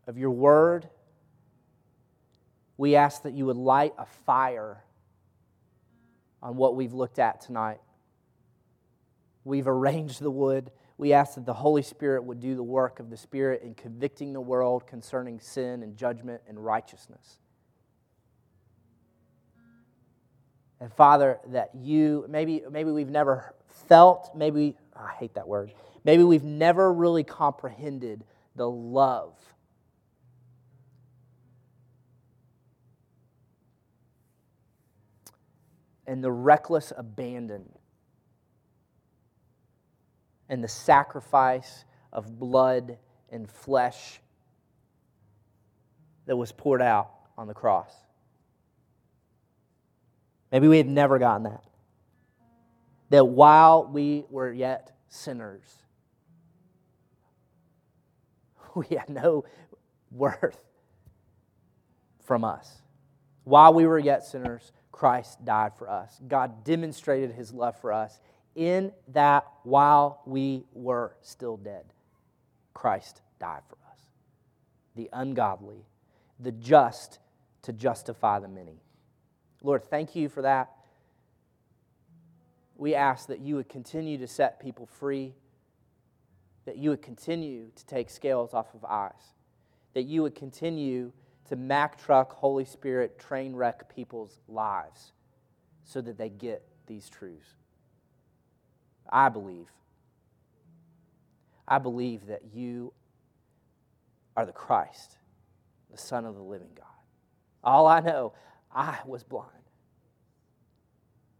of 0.07 0.19
your 0.19 0.31
word. 0.31 0.89
We 2.77 2.97
ask 2.97 3.23
that 3.23 3.33
you 3.33 3.47
would 3.47 3.57
light 3.57 3.95
a 3.99 4.07
fire 4.27 4.85
on 6.43 6.57
what 6.57 6.77
we've 6.77 6.93
looked 6.93 7.19
at 7.19 7.41
tonight. 7.41 7.81
We've 9.45 9.69
arranged 9.69 10.21
the 10.21 10.31
wood. 10.31 10.71
We 10.99 11.15
ask 11.15 11.35
that 11.35 11.47
the 11.47 11.55
Holy 11.55 11.83
Spirit 11.83 12.25
would 12.25 12.41
do 12.41 12.55
the 12.55 12.63
work 12.63 13.01
of 13.01 13.09
the 13.09 13.17
Spirit 13.17 13.63
in 13.63 13.75
convicting 13.75 14.35
the 14.35 14.41
world 14.41 14.87
concerning 14.87 15.41
sin 15.41 15.83
and 15.83 15.97
judgment 15.97 16.43
and 16.47 16.63
righteousness. 16.63 17.40
And 20.81 20.93
Father, 20.93 21.39
that 21.49 21.71
you, 21.75 22.25
maybe, 22.29 22.63
maybe 22.71 22.91
we've 22.91 23.11
never 23.11 23.55
felt, 23.87 24.31
maybe, 24.35 24.77
I 24.97 25.13
hate 25.13 25.35
that 25.35 25.47
word, 25.47 25.73
maybe 26.05 26.25
we've 26.25 26.45
never 26.45 26.93
really 26.93 27.23
comprehended 27.23 28.25
the 28.57 28.69
love. 28.69 29.35
And 36.07 36.25
the 36.25 36.33
reckless 36.33 36.93
abandon 36.97 37.69
and 40.49 40.65
the 40.65 40.69
sacrifice 40.69 41.85
of 42.13 42.39
blood 42.39 42.99
and 43.31 43.49
flesh 43.49 44.21
that 46.27 46.37
was 46.37 46.51
poured 46.51 46.83
out 46.83 47.11
on 47.39 47.47
the 47.47 47.55
cross. 47.55 47.93
Maybe 50.53 50.69
we 50.69 50.79
have 50.79 50.87
never 50.87 51.19
gotten 51.19 51.45
that. 51.45 51.65
That 53.11 53.25
while 53.25 53.87
we 53.87 54.25
were 54.31 54.53
yet 54.53 54.93
sinners, 55.09 55.63
we 58.75 58.87
had 58.97 59.09
no 59.09 59.45
worth 60.11 60.65
from 62.25 62.45
us. 62.45 62.83
While 63.45 63.75
we 63.75 63.87
were 63.87 63.99
yet 63.99 64.25
sinners, 64.25 64.73
Christ 64.93 65.45
died 65.45 65.73
for 65.77 65.89
us. 65.89 66.21
God 66.27 66.63
demonstrated 66.65 67.33
his 67.33 67.53
love 67.53 67.81
for 67.81 67.93
us 67.93 68.21
in 68.55 68.93
that 69.09 69.47
while 69.63 70.23
we 70.27 70.65
were 70.73 71.17
still 71.23 71.57
dead, 71.57 71.85
Christ 72.75 73.23
died 73.39 73.63
for 73.69 73.79
us. 73.91 73.99
The 74.97 75.09
ungodly, 75.13 75.87
the 76.39 76.53
just 76.53 77.19
to 77.63 77.73
justify 77.73 78.41
the 78.41 78.49
many. 78.49 78.83
Lord, 79.63 79.85
thank 79.85 80.17
you 80.17 80.29
for 80.29 80.43
that. 80.43 80.71
We 82.77 82.95
ask 82.95 83.27
that 83.29 83.41
you 83.41 83.57
would 83.57 83.69
continue 83.69 84.17
to 84.19 84.27
set 84.27 84.59
people 84.59 84.87
free, 84.87 85.35
that 86.65 86.79
you 86.79 86.91
would 86.91 87.03
continue 87.03 87.67
to 87.75 87.87
take 87.87 88.09
scales 88.09 88.55
off 88.55 88.75
of 88.75 88.85
eyes, 88.85 89.35
that 89.93 90.05
you 90.05 90.23
would 90.23 90.35
continue 90.35 91.13
to 91.49 91.57
Mack 91.57 92.01
truck 92.03 92.33
Holy 92.33 92.65
Spirit 92.65 93.19
train 93.19 93.55
wreck 93.55 93.95
people's 93.95 94.39
lives 94.49 95.13
so 95.85 96.01
that 96.01 96.17
they 96.17 96.29
get 96.29 96.63
these 96.87 97.11
truths. 97.11 97.57
I 99.11 99.29
believe. 99.29 99.67
I 101.67 101.79
believe 101.79 102.27
that 102.27 102.43
you 102.55 102.93
are 104.37 104.47
the 104.47 104.53
Christ, 104.53 105.17
the 105.91 105.99
Son 105.99 106.25
of 106.25 106.35
the 106.35 106.43
living 106.43 106.71
God. 106.77 106.87
All 107.63 107.87
I 107.87 108.01
know, 108.01 108.33
I 108.73 108.99
was 109.05 109.23
blind, 109.25 109.51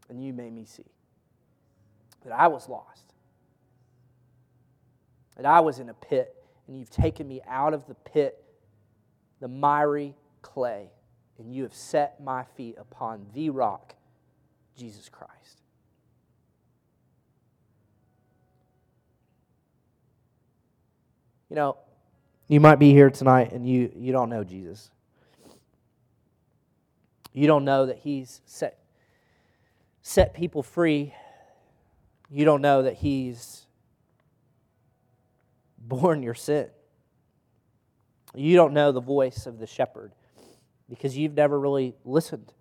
and 0.09 0.23
you 0.23 0.33
made 0.33 0.53
me 0.53 0.65
see. 0.65 0.85
That 2.23 2.33
I 2.33 2.47
was 2.47 2.69
lost. 2.69 3.13
That 5.37 5.45
I 5.45 5.59
was 5.61 5.79
in 5.79 5.89
a 5.89 5.93
pit, 5.93 6.35
and 6.67 6.77
you've 6.77 6.89
taken 6.89 7.27
me 7.27 7.41
out 7.47 7.73
of 7.73 7.87
the 7.87 7.95
pit, 7.95 8.43
the 9.39 9.47
miry 9.47 10.13
clay, 10.41 10.89
and 11.39 11.53
you 11.53 11.63
have 11.63 11.73
set 11.73 12.21
my 12.21 12.43
feet 12.55 12.75
upon 12.77 13.25
the 13.33 13.49
rock, 13.49 13.95
Jesus 14.77 15.09
Christ. 15.09 15.61
You 21.49 21.55
know, 21.55 21.77
you 22.47 22.61
might 22.61 22.79
be 22.79 22.91
here 22.91 23.09
tonight 23.09 23.51
and 23.51 23.67
you, 23.67 23.91
you 23.93 24.13
don't 24.13 24.29
know 24.29 24.43
Jesus. 24.43 24.89
You 27.33 27.47
don't 27.47 27.65
know 27.65 27.85
that 27.85 27.99
He's 27.99 28.41
set, 28.45 28.79
set 30.01 30.33
people 30.33 30.63
free. 30.63 31.13
You 32.29 32.45
don't 32.45 32.61
know 32.61 32.83
that 32.83 32.95
He's 32.95 33.65
borne 35.77 36.23
your 36.23 36.33
sin. 36.33 36.69
You 38.33 38.55
don't 38.55 38.73
know 38.73 38.91
the 38.91 39.01
voice 39.01 39.45
of 39.45 39.59
the 39.59 39.67
shepherd 39.67 40.13
because 40.89 41.17
you've 41.17 41.33
never 41.33 41.59
really 41.59 41.95
listened. 42.05 42.53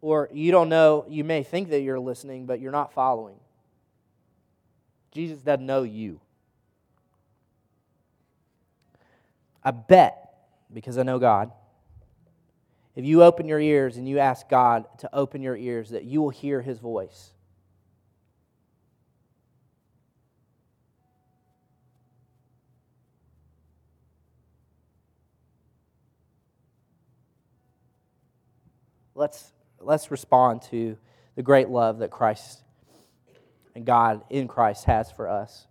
Or 0.00 0.28
you 0.32 0.52
don't 0.52 0.68
know, 0.68 1.04
you 1.08 1.24
may 1.24 1.42
think 1.42 1.70
that 1.70 1.80
you're 1.80 1.98
listening, 1.98 2.46
but 2.46 2.60
you're 2.60 2.72
not 2.72 2.92
following. 2.92 3.36
Jesus 5.10 5.40
doesn't 5.40 5.66
know 5.66 5.82
you. 5.82 6.20
I 9.64 9.72
bet, 9.72 10.38
because 10.72 10.98
I 10.98 11.02
know 11.02 11.18
God, 11.18 11.50
if 12.98 13.04
you 13.04 13.22
open 13.22 13.46
your 13.46 13.60
ears 13.60 13.96
and 13.96 14.08
you 14.08 14.18
ask 14.18 14.48
God 14.48 14.84
to 14.98 15.10
open 15.14 15.40
your 15.40 15.56
ears, 15.56 15.90
that 15.90 16.02
you 16.02 16.20
will 16.20 16.30
hear 16.30 16.60
his 16.60 16.80
voice. 16.80 17.30
Let's, 29.14 29.52
let's 29.78 30.10
respond 30.10 30.62
to 30.62 30.98
the 31.36 31.42
great 31.44 31.68
love 31.68 32.00
that 32.00 32.10
Christ 32.10 32.64
and 33.76 33.86
God 33.86 34.24
in 34.28 34.48
Christ 34.48 34.86
has 34.86 35.12
for 35.12 35.28
us. 35.28 35.67